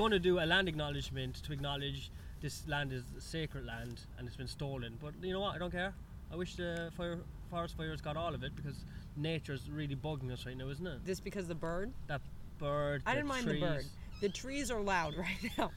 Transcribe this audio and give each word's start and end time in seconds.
going 0.00 0.12
to 0.12 0.18
do 0.18 0.38
a 0.40 0.46
land 0.46 0.66
acknowledgement 0.66 1.34
to 1.42 1.52
acknowledge 1.52 2.10
this 2.40 2.66
land 2.66 2.90
is 2.90 3.02
sacred 3.18 3.66
land 3.66 4.00
and 4.16 4.26
it's 4.26 4.36
been 4.36 4.48
stolen. 4.48 4.96
But 4.98 5.12
you 5.22 5.34
know 5.34 5.40
what? 5.40 5.54
I 5.54 5.58
don't 5.58 5.70
care. 5.70 5.92
I 6.32 6.36
wish 6.36 6.56
the 6.56 6.90
fire, 6.96 7.18
forest 7.50 7.76
fires 7.76 8.00
got 8.00 8.16
all 8.16 8.34
of 8.34 8.42
it 8.42 8.56
because 8.56 8.76
nature's 9.14 9.68
really 9.68 9.94
bugging 9.94 10.32
us 10.32 10.46
right 10.46 10.56
now, 10.56 10.68
isn't 10.70 10.86
it? 10.86 11.04
This 11.04 11.20
because 11.20 11.46
the 11.48 11.54
bird? 11.54 11.92
That 12.06 12.22
bird. 12.58 13.02
I 13.04 13.14
didn't 13.14 13.28
mind 13.28 13.44
trees. 13.44 13.60
the 13.60 13.66
bird. 13.66 13.84
The 14.22 14.28
trees 14.30 14.70
are 14.70 14.80
loud 14.80 15.16
right 15.18 15.52
now. 15.58 15.70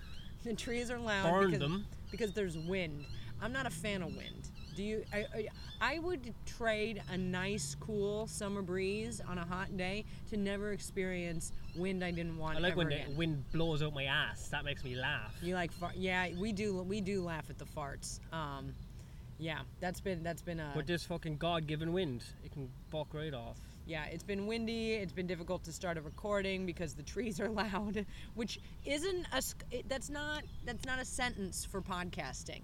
The 0.45 0.53
trees 0.53 0.89
are 0.89 0.99
loud 0.99 1.29
Burn 1.29 1.45
because, 1.47 1.59
them. 1.59 1.85
because 2.09 2.31
there's 2.31 2.57
wind. 2.57 3.03
I'm 3.41 3.51
not 3.51 3.65
a 3.65 3.69
fan 3.69 4.01
of 4.03 4.15
wind. 4.15 4.49
Do 4.75 4.83
you? 4.83 5.03
I, 5.13 5.47
I, 5.79 5.99
would 5.99 6.33
trade 6.45 7.01
a 7.11 7.17
nice, 7.17 7.75
cool 7.79 8.25
summer 8.27 8.61
breeze 8.61 9.21
on 9.27 9.37
a 9.37 9.45
hot 9.45 9.75
day 9.77 10.05
to 10.29 10.37
never 10.37 10.71
experience 10.71 11.51
wind 11.75 12.03
I 12.03 12.11
didn't 12.11 12.37
want 12.37 12.57
to. 12.57 12.63
I 12.63 12.67
like 12.69 12.75
when 12.75 12.87
again. 12.87 13.09
the 13.09 13.15
wind 13.15 13.43
blows 13.51 13.83
out 13.83 13.93
my 13.93 14.05
ass. 14.05 14.47
That 14.49 14.65
makes 14.65 14.83
me 14.83 14.95
laugh. 14.95 15.35
You 15.41 15.55
like 15.55 15.71
fart? 15.71 15.95
Yeah, 15.95 16.29
we 16.39 16.51
do. 16.51 16.81
We 16.81 17.01
do 17.01 17.21
laugh 17.23 17.49
at 17.49 17.59
the 17.59 17.65
farts. 17.65 18.19
Um, 18.33 18.73
yeah, 19.37 19.59
that's 19.79 19.99
been 20.01 20.23
that's 20.23 20.41
been 20.41 20.59
a 20.59 20.71
But 20.73 20.87
this 20.87 21.03
fucking 21.05 21.37
God-given 21.37 21.91
wind, 21.93 22.23
it 22.43 22.51
can 22.51 22.69
buck 22.91 23.13
right 23.13 23.33
off. 23.33 23.57
yeah. 23.85 24.05
It's 24.05 24.23
been 24.23 24.47
windy. 24.47 24.93
It's 24.93 25.11
been 25.13 25.27
difficult 25.27 25.63
to 25.65 25.71
start 25.73 25.97
a 25.97 26.01
recording 26.01 26.65
because 26.65 26.93
the 26.93 27.03
trees 27.03 27.39
are 27.39 27.49
loud, 27.63 28.05
which 28.35 28.59
isn't 28.85 29.27
a. 29.33 29.41
that's 29.87 30.09
not 30.09 30.43
that's 30.65 30.85
not 30.85 30.99
a 30.99 31.05
sentence 31.05 31.65
for 31.65 31.81
podcasting. 31.81 32.61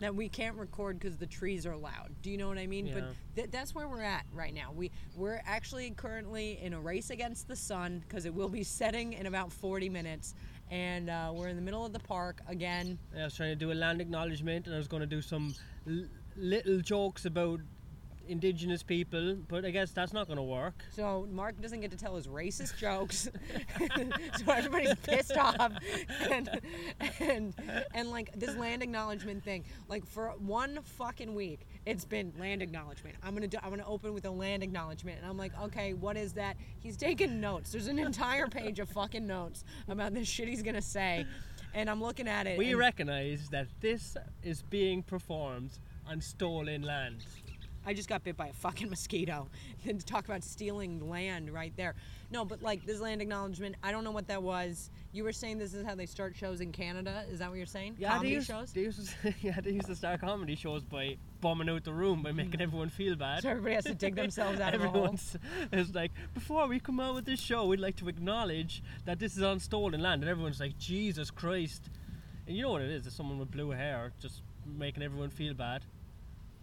That 0.00 0.14
we 0.14 0.28
can't 0.28 0.56
record 0.56 1.00
because 1.00 1.16
the 1.16 1.26
trees 1.26 1.66
are 1.66 1.76
loud. 1.76 2.10
Do 2.22 2.30
you 2.30 2.36
know 2.36 2.46
what 2.48 2.56
I 2.58 2.66
mean? 2.68 2.86
But 2.94 3.04
th- 3.34 3.50
that's 3.50 3.74
where 3.74 3.88
we're 3.88 4.02
at 4.02 4.26
right 4.32 4.54
now. 4.54 4.70
We 4.72 4.92
we're 5.16 5.40
actually 5.44 5.90
currently 5.90 6.58
in 6.62 6.72
a 6.72 6.80
race 6.80 7.10
against 7.10 7.48
the 7.48 7.56
sun 7.56 8.04
because 8.06 8.24
it 8.24 8.32
will 8.32 8.48
be 8.48 8.62
setting 8.62 9.12
in 9.14 9.26
about 9.26 9.52
40 9.52 9.88
minutes, 9.88 10.34
and 10.70 11.10
uh, 11.10 11.32
we're 11.34 11.48
in 11.48 11.56
the 11.56 11.62
middle 11.62 11.84
of 11.84 11.92
the 11.92 11.98
park 11.98 12.40
again. 12.46 12.96
I 13.18 13.24
was 13.24 13.34
trying 13.34 13.50
to 13.50 13.56
do 13.56 13.72
a 13.72 13.74
land 13.74 14.00
acknowledgement 14.00 14.66
and 14.66 14.74
I 14.74 14.78
was 14.78 14.86
going 14.86 15.00
to 15.00 15.06
do 15.06 15.20
some 15.20 15.52
l- 15.88 16.04
little 16.36 16.80
jokes 16.80 17.24
about 17.24 17.58
indigenous 18.28 18.82
people, 18.82 19.36
but 19.48 19.64
I 19.64 19.70
guess 19.70 19.90
that's 19.90 20.12
not 20.12 20.26
going 20.26 20.36
to 20.36 20.42
work. 20.42 20.84
So 20.90 21.26
Mark 21.30 21.60
doesn't 21.60 21.80
get 21.80 21.90
to 21.90 21.96
tell 21.96 22.14
his 22.16 22.26
racist 22.26 22.76
jokes, 22.76 23.28
so 24.38 24.52
everybody's 24.52 24.94
pissed 24.96 25.36
off, 25.36 25.72
and 26.30 26.60
and 27.20 27.54
and 27.94 28.10
like 28.10 28.30
this 28.38 28.54
land 28.56 28.82
acknowledgement 28.82 29.42
thing, 29.44 29.64
like 29.88 30.06
for 30.06 30.28
one 30.38 30.78
fucking 30.82 31.34
week, 31.34 31.66
it's 31.86 32.04
been 32.04 32.32
land 32.38 32.62
acknowledgement. 32.62 33.16
I'm 33.22 33.34
gonna 33.34 33.48
do, 33.48 33.58
I'm 33.62 33.70
gonna 33.70 33.86
open 33.86 34.14
with 34.14 34.24
a 34.26 34.30
land 34.30 34.62
acknowledgement, 34.62 35.18
and 35.20 35.26
I'm 35.28 35.38
like, 35.38 35.52
okay, 35.62 35.94
what 35.94 36.16
is 36.16 36.34
that? 36.34 36.56
He's 36.80 36.96
taking 36.96 37.40
notes. 37.40 37.72
There's 37.72 37.88
an 37.88 37.98
entire 37.98 38.46
page 38.46 38.78
of 38.78 38.88
fucking 38.90 39.26
notes 39.26 39.64
about 39.88 40.14
this 40.14 40.28
shit 40.28 40.48
he's 40.48 40.62
gonna 40.62 40.82
say, 40.82 41.26
and 41.74 41.88
I'm 41.88 42.02
looking 42.02 42.28
at 42.28 42.46
it. 42.46 42.58
We 42.58 42.74
recognize 42.74 43.48
that 43.50 43.68
this 43.80 44.16
is 44.42 44.62
being 44.62 45.02
performed 45.02 45.78
on 46.06 46.20
stolen 46.20 46.82
land. 46.82 47.24
I 47.88 47.94
just 47.94 48.06
got 48.06 48.22
bit 48.22 48.36
by 48.36 48.48
a 48.48 48.52
fucking 48.52 48.90
mosquito. 48.90 49.48
And 49.86 49.98
to 49.98 50.04
talk 50.04 50.26
about 50.26 50.44
stealing 50.44 51.08
land 51.08 51.48
right 51.48 51.72
there. 51.74 51.94
No, 52.30 52.44
but 52.44 52.60
like 52.60 52.84
this 52.84 53.00
land 53.00 53.22
acknowledgement, 53.22 53.76
I 53.82 53.90
don't 53.90 54.04
know 54.04 54.10
what 54.10 54.28
that 54.28 54.42
was. 54.42 54.90
You 55.12 55.24
were 55.24 55.32
saying 55.32 55.56
this 55.56 55.72
is 55.72 55.86
how 55.86 55.94
they 55.94 56.04
start 56.04 56.36
shows 56.36 56.60
in 56.60 56.70
Canada. 56.70 57.24
Is 57.30 57.38
that 57.38 57.48
what 57.48 57.56
you're 57.56 57.64
saying? 57.64 57.96
Yeah, 57.98 58.10
Comedy 58.10 58.28
they 58.28 58.34
used, 58.34 58.46
shows. 58.46 58.72
They 58.72 58.80
used, 58.82 59.14
yeah, 59.40 59.58
they 59.62 59.70
used 59.70 59.86
to 59.86 59.96
start 59.96 60.20
comedy 60.20 60.54
shows 60.54 60.82
by 60.82 61.16
bombing 61.40 61.70
out 61.70 61.84
the 61.84 61.94
room 61.94 62.22
by 62.22 62.32
making 62.32 62.60
hmm. 62.60 62.62
everyone 62.62 62.90
feel 62.90 63.16
bad. 63.16 63.42
So 63.42 63.48
everybody 63.48 63.76
has 63.76 63.84
to 63.84 63.94
dig 63.94 64.14
themselves 64.16 64.60
out 64.60 64.74
of 64.74 64.82
a 64.82 64.88
hole. 64.90 65.16
It's 65.72 65.94
like 65.94 66.12
before 66.34 66.66
we 66.66 66.80
come 66.80 67.00
out 67.00 67.14
with 67.14 67.24
this 67.24 67.40
show, 67.40 67.64
we'd 67.64 67.80
like 67.80 67.96
to 67.96 68.08
acknowledge 68.10 68.82
that 69.06 69.18
this 69.18 69.34
is 69.34 69.42
on 69.42 69.60
stolen 69.60 70.02
land, 70.02 70.22
and 70.22 70.28
everyone's 70.28 70.60
like, 70.60 70.78
Jesus 70.78 71.30
Christ! 71.30 71.88
And 72.46 72.54
you 72.54 72.62
know 72.62 72.70
what 72.70 72.82
it 72.82 72.90
is? 72.90 73.06
It's 73.06 73.16
someone 73.16 73.38
with 73.38 73.50
blue 73.50 73.70
hair 73.70 74.12
just 74.20 74.42
making 74.66 75.02
everyone 75.02 75.30
feel 75.30 75.54
bad. 75.54 75.84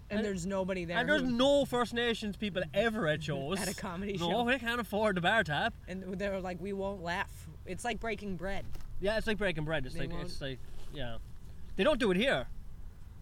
And 0.10 0.24
there's 0.24 0.46
nobody 0.46 0.86
there. 0.86 0.98
and 0.98 1.10
there's 1.10 1.24
no 1.24 1.66
First 1.66 1.94
Nations 1.94 2.38
people 2.38 2.62
ever 2.74 3.08
at 3.08 3.24
shows. 3.24 3.60
At 3.62 3.68
a 3.68 3.74
comedy 3.74 4.14
no, 4.14 4.30
show. 4.30 4.44
No, 4.44 4.46
they 4.46 4.60
can't 4.60 4.80
afford 4.80 5.18
the 5.18 5.22
bar 5.22 5.44
tab. 5.44 5.74
and 5.88 6.04
they're 6.20 6.40
like, 6.40 6.62
we 6.62 6.74
won't 6.74 7.04
laugh. 7.04 7.48
It's 7.66 7.84
like 7.84 8.00
breaking 8.00 8.36
bread. 8.36 8.66
Yeah, 9.02 9.18
it's 9.18 9.28
like 9.28 9.38
breaking 9.38 9.66
bread. 9.66 9.86
It's 9.86 9.96
They 9.96 10.02
like 10.02 10.12
won't- 10.12 10.26
it's 10.26 10.42
like 10.42 10.60
yeah, 10.94 11.18
they 11.76 11.84
don't 11.84 12.00
do 12.00 12.12
it 12.12 12.18
here 12.18 12.48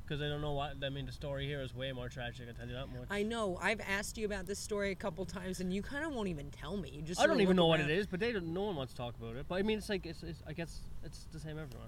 because 0.06 0.22
I 0.22 0.28
don't 0.28 0.42
know 0.42 0.52
what. 0.52 0.76
I 0.84 0.90
mean, 0.90 1.06
the 1.06 1.12
story 1.12 1.46
here 1.46 1.62
is 1.62 1.74
way 1.74 1.92
more 1.92 2.10
tragic. 2.10 2.48
I 2.50 2.52
tell 2.54 2.68
you 2.68 2.74
that 2.74 2.88
much. 2.88 3.08
I 3.10 3.24
know. 3.24 3.58
I've 3.62 3.82
asked 3.82 4.18
you 4.18 4.26
about 4.26 4.46
this 4.46 4.60
story 4.60 4.92
a 4.92 4.96
couple 4.96 5.26
times, 5.26 5.60
and 5.60 5.74
you 5.74 5.82
kind 5.82 6.06
of 6.06 6.14
won't 6.14 6.28
even 6.28 6.52
tell 6.52 6.78
me. 6.78 6.92
You 6.94 7.02
just. 7.02 7.20
I 7.20 7.28
don't 7.28 7.42
even 7.42 7.56
know 7.56 7.68
what 7.68 7.80
it 7.80 7.90
is, 7.90 8.06
but 8.06 8.20
they 8.20 8.32
don't. 8.32 8.54
No 8.54 8.64
one 8.64 8.76
wants 8.76 8.94
to 8.94 8.98
talk 8.98 9.16
about 9.20 9.36
it. 9.36 9.46
But 9.48 9.56
I 9.56 9.62
mean, 9.64 9.78
it's 9.78 9.90
like 9.90 10.06
it's. 10.06 10.24
it's 10.24 10.44
I 10.48 10.54
guess 10.54 10.82
it's 11.04 11.28
the 11.32 11.40
same 11.40 11.58
everywhere. 11.58 11.88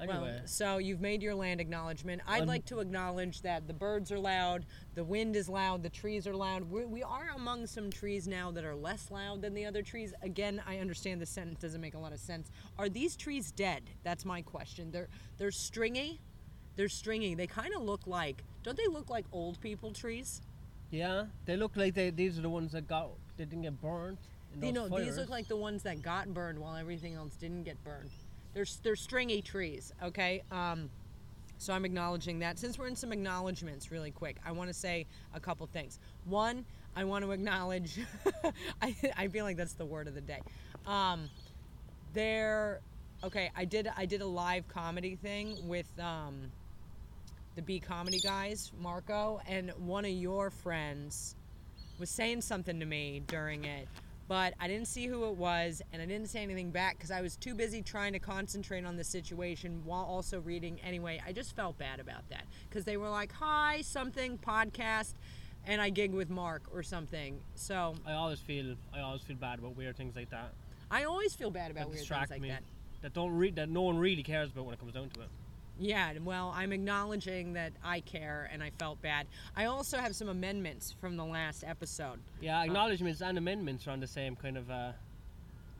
Anyway, 0.00 0.18
Well, 0.20 0.40
so 0.46 0.78
you've 0.78 1.00
made 1.00 1.22
your 1.22 1.34
land 1.34 1.60
acknowledgement. 1.60 2.22
I'd 2.26 2.42
Um, 2.42 2.48
like 2.48 2.64
to 2.66 2.80
acknowledge 2.80 3.42
that 3.42 3.66
the 3.68 3.72
birds 3.72 4.10
are 4.10 4.18
loud, 4.18 4.66
the 4.94 5.04
wind 5.04 5.36
is 5.36 5.48
loud, 5.48 5.82
the 5.82 5.90
trees 5.90 6.26
are 6.26 6.34
loud. 6.34 6.64
We're, 6.64 6.86
we 6.88 7.02
are 7.04 7.30
among 7.36 7.66
some 7.66 7.90
trees 7.90 8.26
now 8.26 8.50
that 8.50 8.64
are 8.64 8.74
less 8.74 9.10
loud 9.10 9.42
than 9.42 9.54
the 9.54 9.64
other 9.64 9.82
trees. 9.82 10.12
Again, 10.22 10.60
I 10.66 10.78
understand 10.78 11.20
the 11.20 11.26
sentence 11.26 11.60
doesn't 11.60 11.80
make 11.80 11.94
a 11.94 11.98
lot 11.98 12.12
of 12.12 12.18
sense. 12.18 12.50
Are 12.78 12.88
these 12.88 13.14
trees 13.16 13.52
dead? 13.52 13.82
That's 14.02 14.24
my 14.24 14.42
question. 14.42 14.90
They're 14.90 15.08
they're 15.38 15.50
stringy. 15.52 16.20
They're 16.76 16.88
stringy. 16.88 17.34
They 17.34 17.46
kind 17.46 17.74
of 17.74 17.82
look 17.82 18.06
like. 18.06 18.42
Don't 18.62 18.76
they 18.76 18.86
look 18.88 19.10
like 19.10 19.26
old 19.32 19.60
people 19.60 19.92
trees? 19.92 20.40
yeah, 20.90 21.24
they 21.46 21.56
look 21.56 21.76
like 21.76 21.94
they. 21.94 22.10
These 22.10 22.38
are 22.38 22.42
the 22.42 22.50
ones 22.50 22.72
that 22.72 22.86
got. 22.88 23.10
They 23.36 23.44
didn't 23.44 23.62
get 23.62 23.80
burned. 23.80 24.18
You 24.60 24.72
know, 24.72 24.88
these 24.88 25.16
look 25.16 25.30
like 25.30 25.48
the 25.48 25.56
ones 25.56 25.82
that 25.84 26.02
got 26.02 26.34
burned 26.34 26.58
while 26.58 26.76
everything 26.76 27.14
else 27.14 27.34
didn't 27.36 27.62
get 27.62 27.82
burned. 27.84 28.10
They're, 28.54 28.66
they're 28.82 28.96
stringy 28.96 29.42
trees, 29.42 29.92
okay? 30.02 30.42
Um, 30.50 30.90
so 31.58 31.72
I'm 31.72 31.84
acknowledging 31.84 32.40
that. 32.40 32.58
Since 32.58 32.78
we're 32.78 32.88
in 32.88 32.96
some 32.96 33.12
acknowledgments, 33.12 33.90
really 33.90 34.10
quick, 34.10 34.36
I 34.44 34.52
want 34.52 34.68
to 34.68 34.74
say 34.74 35.06
a 35.32 35.40
couple 35.40 35.66
things. 35.66 36.00
One, 36.24 36.64
I 36.96 37.04
want 37.04 37.24
to 37.24 37.30
acknowledge, 37.30 38.00
I, 38.82 38.96
I 39.16 39.28
feel 39.28 39.44
like 39.44 39.56
that's 39.56 39.74
the 39.74 39.86
word 39.86 40.08
of 40.08 40.14
the 40.14 40.20
day. 40.20 40.40
Um, 40.86 41.30
there, 42.12 42.80
okay, 43.24 43.50
I 43.56 43.64
did 43.64 43.88
I 43.96 44.06
did 44.06 44.20
a 44.20 44.26
live 44.26 44.68
comedy 44.68 45.16
thing 45.16 45.56
with 45.66 45.86
um, 45.98 46.50
the 47.54 47.62
B 47.62 47.80
comedy 47.80 48.18
guys, 48.18 48.72
Marco, 48.80 49.40
and 49.46 49.70
one 49.78 50.04
of 50.04 50.10
your 50.10 50.50
friends 50.50 51.36
was 51.98 52.10
saying 52.10 52.40
something 52.40 52.80
to 52.80 52.86
me 52.86 53.22
during 53.28 53.64
it, 53.64 53.86
but 54.28 54.54
I 54.60 54.68
didn't 54.68 54.88
see 54.88 55.06
who 55.06 55.26
it 55.28 55.36
was, 55.36 55.82
and 55.92 56.00
I 56.00 56.06
didn't 56.06 56.28
say 56.28 56.42
anything 56.42 56.70
back 56.70 56.96
because 56.96 57.10
I 57.10 57.20
was 57.20 57.36
too 57.36 57.54
busy 57.54 57.82
trying 57.82 58.12
to 58.12 58.18
concentrate 58.18 58.84
on 58.84 58.96
the 58.96 59.04
situation 59.04 59.82
while 59.84 60.04
also 60.04 60.40
reading. 60.40 60.80
Anyway, 60.82 61.20
I 61.26 61.32
just 61.32 61.54
felt 61.54 61.78
bad 61.78 62.00
about 62.00 62.28
that 62.30 62.44
because 62.68 62.84
they 62.84 62.96
were 62.96 63.10
like, 63.10 63.32
"Hi, 63.32 63.82
something 63.82 64.38
podcast," 64.38 65.14
and 65.66 65.80
I 65.80 65.90
gig 65.90 66.12
with 66.12 66.30
Mark 66.30 66.62
or 66.72 66.82
something. 66.82 67.40
So 67.54 67.94
I 68.06 68.12
always 68.12 68.40
feel. 68.40 68.76
I 68.92 69.00
always 69.00 69.22
feel 69.22 69.36
bad 69.36 69.58
about 69.58 69.76
weird 69.76 69.96
things 69.96 70.16
like 70.16 70.30
that. 70.30 70.52
I 70.90 71.04
always 71.04 71.34
feel 71.34 71.50
bad 71.50 71.70
about 71.70 71.84
that 71.84 71.90
weird 71.90 72.06
things 72.06 72.30
like 72.30 72.40
me. 72.40 72.48
that. 72.48 72.62
That 73.02 73.14
don't 73.14 73.32
read. 73.32 73.56
That 73.56 73.68
no 73.68 73.82
one 73.82 73.98
really 73.98 74.22
cares 74.22 74.50
about 74.50 74.66
when 74.66 74.74
it 74.74 74.80
comes 74.80 74.92
down 74.92 75.08
to 75.10 75.22
it. 75.22 75.28
Yeah, 75.78 76.12
well, 76.22 76.52
I'm 76.54 76.72
acknowledging 76.72 77.54
that 77.54 77.72
I 77.82 78.00
care 78.00 78.48
and 78.52 78.62
I 78.62 78.70
felt 78.78 79.00
bad. 79.02 79.26
I 79.56 79.64
also 79.64 79.98
have 79.98 80.14
some 80.14 80.28
amendments 80.28 80.94
from 81.00 81.16
the 81.16 81.24
last 81.24 81.64
episode. 81.66 82.20
Yeah, 82.40 82.62
acknowledgements 82.62 83.20
and 83.20 83.38
amendments 83.38 83.86
are 83.86 83.90
on 83.90 84.00
the 84.00 84.06
same 84.06 84.36
kind 84.36 84.56
of 84.56 84.70
uh, 84.70 84.92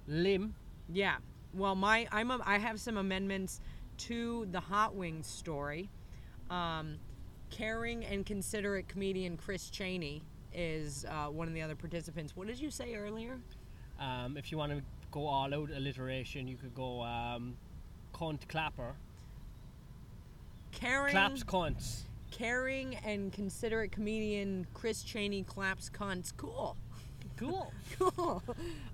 limb. 0.08 0.54
Yeah. 0.88 1.16
Well, 1.54 1.74
my 1.74 2.08
I'm 2.10 2.30
a, 2.30 2.40
I 2.44 2.58
have 2.58 2.80
some 2.80 2.96
amendments 2.96 3.60
to 3.98 4.48
the 4.50 4.60
Hot 4.60 4.94
Wings 4.94 5.26
story. 5.26 5.90
Um, 6.50 6.98
caring 7.50 8.04
and 8.04 8.24
considerate 8.26 8.88
comedian 8.88 9.36
Chris 9.36 9.70
Cheney 9.70 10.22
is 10.54 11.04
uh, 11.08 11.26
one 11.26 11.48
of 11.48 11.54
the 11.54 11.62
other 11.62 11.74
participants. 11.74 12.34
What 12.34 12.46
did 12.46 12.58
you 12.58 12.70
say 12.70 12.94
earlier? 12.94 13.38
Um, 14.00 14.36
if 14.36 14.50
you 14.50 14.58
want 14.58 14.72
to 14.72 14.82
go 15.10 15.26
all 15.26 15.54
out 15.54 15.70
alliteration, 15.70 16.48
you 16.48 16.56
could 16.56 16.74
go 16.74 17.02
um, 17.02 17.56
cunt 18.14 18.48
clapper. 18.48 18.94
Caring, 20.72 21.12
Claps 21.12 21.44
cunts. 21.44 22.00
caring 22.30 22.96
and 22.96 23.32
considerate 23.32 23.92
comedian 23.92 24.66
Chris 24.74 25.02
Cheney 25.02 25.42
claps 25.44 25.90
cunts. 25.90 26.32
Cool. 26.36 26.76
Cool. 27.36 27.72
cool. 27.98 28.42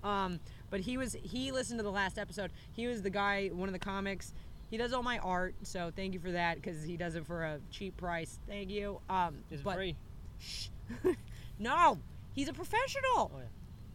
Um, 0.04 0.40
but 0.70 0.80
he 0.80 0.96
was 0.96 1.14
he 1.22 1.50
listened 1.52 1.78
to 1.78 1.82
the 1.82 1.90
last 1.92 2.18
episode. 2.18 2.50
He 2.72 2.86
was 2.86 3.02
the 3.02 3.10
guy, 3.10 3.48
one 3.48 3.68
of 3.68 3.72
the 3.72 3.78
comics. 3.78 4.32
He 4.70 4.76
does 4.76 4.92
all 4.92 5.02
my 5.02 5.18
art, 5.18 5.54
so 5.62 5.90
thank 5.94 6.12
you 6.12 6.20
for 6.20 6.32
that 6.32 6.56
because 6.56 6.82
he 6.82 6.96
does 6.98 7.14
it 7.14 7.26
for 7.26 7.42
a 7.44 7.58
cheap 7.70 7.96
price. 7.96 8.38
Thank 8.46 8.68
you. 8.68 9.00
Um, 9.08 9.36
Is 9.50 9.60
it 9.60 9.64
but 9.64 9.76
free? 9.76 9.96
Shh. 10.38 10.68
no, 11.58 11.98
he's 12.34 12.48
a 12.48 12.52
professional. 12.52 13.30
Oh 13.34 13.38
yeah. 13.38 13.44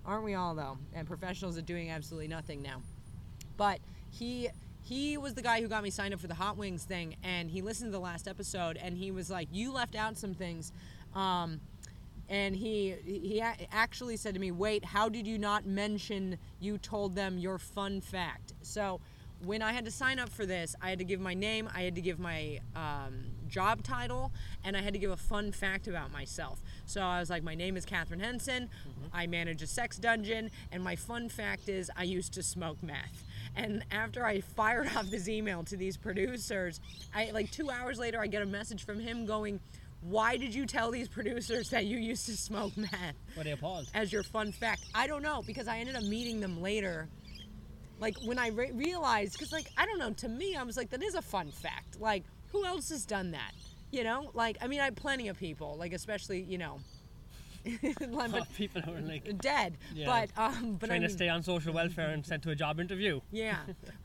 Aren't 0.06 0.24
we 0.24 0.34
all 0.34 0.56
though? 0.56 0.78
And 0.94 1.08
professionals 1.08 1.58
are 1.58 1.62
doing 1.62 1.92
absolutely 1.92 2.28
nothing 2.28 2.62
now. 2.64 2.82
But 3.56 3.80
he 4.10 4.50
he 4.84 5.18
was 5.18 5.34
the 5.34 5.42
guy 5.42 5.62
who 5.62 5.68
got 5.68 5.84
me 5.84 5.90
signed 5.90 6.14
up 6.14 6.20
for 6.20 6.28
the 6.28 6.36
Hot 6.36 6.58
Wings 6.58 6.84
thing, 6.84 7.16
and 7.24 7.50
he 7.50 7.62
listened 7.62 7.88
to 7.88 7.92
the 7.92 8.00
last 8.00 8.28
episode, 8.28 8.78
and 8.78 8.98
he 8.98 9.12
was 9.12 9.30
like, 9.30 9.48
"You 9.52 9.72
left 9.72 9.96
out 9.96 10.18
some 10.18 10.34
things." 10.34 10.72
Um, 11.16 11.62
and 12.30 12.56
he 12.56 12.96
he 13.06 13.42
actually 13.42 14.18
said 14.18 14.34
to 14.34 14.40
me, 14.40 14.52
"Wait, 14.52 14.84
how 14.84 15.08
did 15.08 15.26
you 15.26 15.38
not 15.38 15.66
mention 15.66 16.38
you 16.60 16.78
told 16.78 17.16
them 17.16 17.38
your 17.38 17.58
fun 17.58 18.02
fact?" 18.02 18.54
So 18.62 19.00
when 19.44 19.62
I 19.62 19.74
had 19.74 19.86
to 19.86 19.92
sign 19.92 20.20
up 20.20 20.30
for 20.30 20.46
this, 20.46 20.76
I 20.82 20.90
had 20.90 21.00
to 21.00 21.06
give 21.06 21.20
my 21.20 21.34
name, 21.34 21.70
I 21.74 21.82
had 21.82 21.96
to 21.96 22.02
give 22.02 22.18
my 22.18 22.60
um, 22.76 23.26
job 23.50 23.84
title, 23.84 24.32
and 24.64 24.78
I 24.78 24.82
had 24.82 24.94
to 24.94 25.00
give 25.00 25.12
a 25.12 25.18
fun 25.18 25.52
fact 25.52 25.88
about 25.88 26.12
myself. 26.12 26.62
So 26.86 27.02
I 27.02 27.20
was 27.20 27.30
like, 27.30 27.44
"My 27.44 27.56
name 27.56 27.78
is 27.78 27.86
Catherine 27.86 28.20
Henson. 28.20 28.70
I 29.14 29.28
manage 29.28 29.62
a 29.62 29.68
sex 29.68 29.98
dungeon, 29.98 30.52
and 30.72 30.84
my 30.84 30.96
fun 30.96 31.30
fact 31.30 31.70
is 31.70 31.90
I 31.96 32.04
used 32.04 32.34
to 32.34 32.44
smoke 32.44 32.84
meth." 32.84 33.24
And 33.56 33.84
after 33.92 34.26
I 34.26 34.42
fired 34.42 34.88
off 34.96 35.08
this 35.08 35.28
email 35.30 35.64
to 35.66 35.78
these 35.78 35.98
producers, 35.98 36.80
I 37.14 37.32
like 37.32 37.52
two 37.52 37.70
hours 37.70 38.00
later, 38.00 38.20
I 38.20 38.28
get 38.28 38.42
a 38.42 38.46
message 38.46 38.86
from 38.86 39.00
him 39.00 39.26
going, 39.26 39.60
"Why 40.02 40.38
did 40.38 40.54
you 40.54 40.66
tell 40.66 40.92
these 40.92 41.08
producers 41.08 41.70
that 41.70 41.86
you 41.86 41.98
used 41.98 42.26
to 42.26 42.36
smoke 42.38 42.76
meth 42.78 43.16
Were 43.38 43.44
they 43.44 43.52
appalled? 43.52 43.90
as 43.94 44.12
your 44.12 44.24
fun 44.24 44.52
fact?" 44.52 44.86
I 44.96 45.08
don't 45.08 45.22
know 45.22 45.44
because 45.46 45.68
I 45.68 45.80
ended 45.80 45.96
up 45.96 46.04
meeting 46.04 46.40
them 46.40 46.62
later. 46.62 47.08
Like 48.00 48.18
when 48.24 48.40
I 48.40 48.48
re- 48.48 48.72
realized, 48.72 49.34
because 49.34 49.52
like 49.52 49.68
I 49.78 49.86
don't 49.86 50.00
know, 50.00 50.12
to 50.14 50.28
me, 50.30 50.56
I 50.56 50.64
was 50.64 50.76
like, 50.78 50.90
"That 50.90 51.04
is 51.04 51.16
a 51.16 51.22
fun 51.22 51.52
fact." 51.52 52.00
Like 52.00 52.24
who 52.52 52.66
else 52.66 52.90
has 52.90 53.06
done 53.06 53.32
that? 53.32 53.52
You 53.92 54.04
know, 54.04 54.32
like 54.34 54.58
I 54.62 54.68
mean, 54.68 54.80
I 54.80 54.86
had 54.86 54.96
plenty 54.96 55.28
of 55.28 55.38
people, 55.38 55.76
like 55.78 55.94
especially 55.94 56.42
you 56.42 56.58
know, 56.58 56.80
but 58.00 58.54
People 58.56 58.82
who 58.82 58.92
were 58.92 59.02
like 59.02 59.38
dead. 59.40 59.78
Yeah. 59.94 60.06
But 60.06 60.42
um, 60.42 60.76
but 60.80 60.90
I 60.90 60.98
trying 60.98 61.02
to 61.02 61.10
stay 61.10 61.30
on 61.30 61.44
social 61.44 61.74
welfare 61.74 62.10
and 62.10 62.26
sent 62.26 62.44
to 62.44 62.52
a 62.52 62.56
job 62.56 62.80
interview. 62.80 63.22
Yeah, 63.32 63.58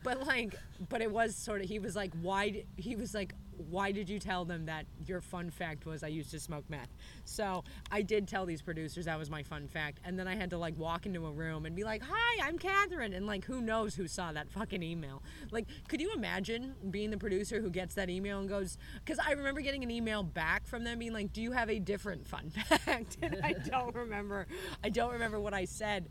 but 0.03 0.25
like, 0.25 0.55
but 0.89 1.01
it 1.01 1.11
was 1.11 1.35
sort 1.35 1.61
of. 1.61 1.67
He 1.67 1.79
was 1.79 1.95
like, 1.95 2.13
why? 2.21 2.63
He 2.77 2.95
was 2.95 3.13
like, 3.13 3.33
why 3.67 3.91
did 3.91 4.09
you 4.09 4.19
tell 4.19 4.45
them 4.45 4.65
that 4.67 4.85
your 5.05 5.19
fun 5.21 5.49
fact 5.49 5.85
was 5.85 6.01
I 6.03 6.07
used 6.07 6.31
to 6.31 6.39
smoke 6.39 6.63
meth? 6.69 6.89
So 7.25 7.63
I 7.91 8.01
did 8.01 8.27
tell 8.27 8.45
these 8.45 8.61
producers 8.61 9.05
that 9.05 9.19
was 9.19 9.29
my 9.29 9.43
fun 9.43 9.67
fact, 9.67 9.99
and 10.05 10.17
then 10.17 10.27
I 10.27 10.35
had 10.35 10.49
to 10.51 10.57
like 10.57 10.77
walk 10.77 11.05
into 11.05 11.25
a 11.27 11.31
room 11.31 11.65
and 11.65 11.75
be 11.75 11.83
like, 11.83 12.01
hi, 12.01 12.41
I'm 12.47 12.57
Catherine, 12.57 13.13
and 13.13 13.27
like, 13.27 13.45
who 13.45 13.61
knows 13.61 13.95
who 13.95 14.07
saw 14.07 14.31
that 14.31 14.49
fucking 14.49 14.81
email? 14.81 15.21
Like, 15.51 15.67
could 15.87 15.99
you 16.01 16.11
imagine 16.13 16.73
being 16.89 17.11
the 17.11 17.17
producer 17.17 17.59
who 17.61 17.69
gets 17.69 17.95
that 17.95 18.09
email 18.09 18.39
and 18.39 18.47
goes? 18.47 18.77
Because 19.03 19.19
I 19.19 19.31
remember 19.33 19.61
getting 19.61 19.83
an 19.83 19.91
email 19.91 20.23
back 20.23 20.65
from 20.67 20.83
them 20.83 20.99
being 20.99 21.13
like, 21.13 21.33
do 21.33 21.41
you 21.41 21.51
have 21.51 21.69
a 21.69 21.79
different 21.79 22.25
fun 22.27 22.49
fact? 22.85 23.17
and 23.21 23.37
I 23.43 23.53
don't 23.69 23.93
remember. 23.93 24.47
I 24.83 24.89
don't 24.89 25.11
remember 25.11 25.39
what 25.39 25.53
I 25.53 25.65
said. 25.65 26.09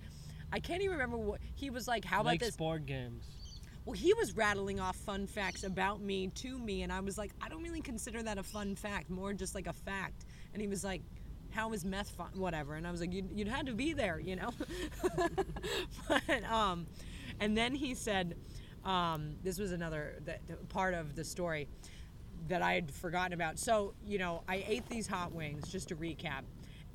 I 0.53 0.61
can't 0.61 0.81
even 0.83 0.93
remember 0.93 1.19
what 1.19 1.41
he 1.55 1.71
was 1.71 1.87
like. 1.87 2.05
How 2.05 2.21
about 2.21 2.31
Like 2.31 2.41
this? 2.41 2.57
board 2.57 2.87
games. 2.87 3.25
Well, 3.89 3.97
he 3.97 4.13
was 4.13 4.37
rattling 4.37 4.81
off 4.81 4.97
fun 4.97 5.27
facts 5.27 5.65
about 5.65 6.03
me 6.03 6.29
to 6.35 6.59
me, 6.59 6.83
and 6.83 6.93
I 6.93 7.01
was 7.01 7.17
like, 7.17 7.31
I 7.41 7.49
don't 7.49 7.63
really 7.63 7.81
consider 7.81 8.23
that 8.23 8.37
a 8.37 8.43
fun 8.43 8.75
fact, 8.75 9.09
more 9.09 9.33
just 9.33 9.55
like 9.55 9.67
a 9.67 9.73
fact. 9.73 10.27
And 10.53 10.61
he 10.61 10.69
was 10.69 10.85
like, 10.85 11.01
How 11.53 11.73
is 11.73 11.87
meth 11.87 12.11
fun? 12.11 12.29
Whatever. 12.35 12.75
And 12.75 12.87
I 12.87 12.91
was 12.91 13.01
like, 13.01 13.15
You'd, 13.15 13.31
you'd 13.35 13.49
had 13.49 13.65
to 13.65 13.73
be 13.73 13.95
there, 13.95 14.21
you 14.21 14.37
know? 14.37 14.51
but, 16.07 16.45
um, 16.53 16.87
and 17.41 17.57
then 17.57 17.75
he 17.75 17.95
said, 17.95 18.37
um, 18.85 19.37
This 19.43 19.59
was 19.59 19.73
another 19.73 20.17
that, 20.27 20.69
part 20.69 20.93
of 20.93 21.17
the 21.17 21.25
story 21.25 21.67
that 22.49 22.61
I 22.61 22.75
had 22.75 22.91
forgotten 22.91 23.33
about. 23.33 23.59
So, 23.59 23.95
you 24.07 24.19
know, 24.19 24.43
I 24.47 24.67
ate 24.69 24.87
these 24.91 25.07
hot 25.07 25.33
wings, 25.33 25.67
just 25.67 25.89
to 25.89 25.97
recap, 25.97 26.43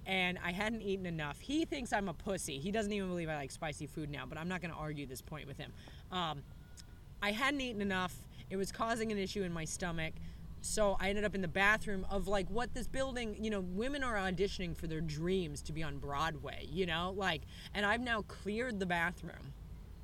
and 0.05 0.37
I 0.45 0.51
hadn't 0.51 0.83
eaten 0.83 1.07
enough. 1.07 1.39
He 1.39 1.65
thinks 1.65 1.91
I'm 1.91 2.07
a 2.07 2.13
pussy. 2.13 2.59
He 2.59 2.71
doesn't 2.71 2.93
even 2.93 3.09
believe 3.09 3.29
I 3.29 3.35
like 3.35 3.49
spicy 3.49 3.87
food 3.87 4.11
now, 4.11 4.25
but 4.29 4.37
I'm 4.37 4.47
not 4.47 4.61
going 4.61 4.71
to 4.71 4.77
argue 4.77 5.07
this 5.07 5.23
point 5.23 5.47
with 5.47 5.57
him. 5.57 5.73
Um, 6.11 6.43
I 7.23 7.31
hadn't 7.31 7.61
eaten 7.61 7.81
enough. 7.81 8.13
It 8.49 8.57
was 8.57 8.71
causing 8.71 9.11
an 9.13 9.17
issue 9.17 9.43
in 9.43 9.53
my 9.53 9.63
stomach. 9.63 10.13
So 10.61 10.97
I 10.99 11.09
ended 11.09 11.23
up 11.23 11.35
in 11.35 11.41
the 11.41 11.47
bathroom 11.47 12.05
of 12.09 12.27
like 12.27 12.47
what 12.49 12.73
this 12.73 12.87
building, 12.87 13.37
you 13.39 13.49
know, 13.49 13.61
women 13.61 14.03
are 14.03 14.15
auditioning 14.15 14.75
for 14.75 14.87
their 14.87 15.01
dreams 15.01 15.61
to 15.63 15.73
be 15.73 15.83
on 15.83 15.97
Broadway, 15.97 16.67
you 16.69 16.85
know, 16.85 17.13
like, 17.15 17.41
and 17.73 17.85
I've 17.85 18.01
now 18.01 18.21
cleared 18.23 18.79
the 18.79 18.85
bathroom, 18.85 19.53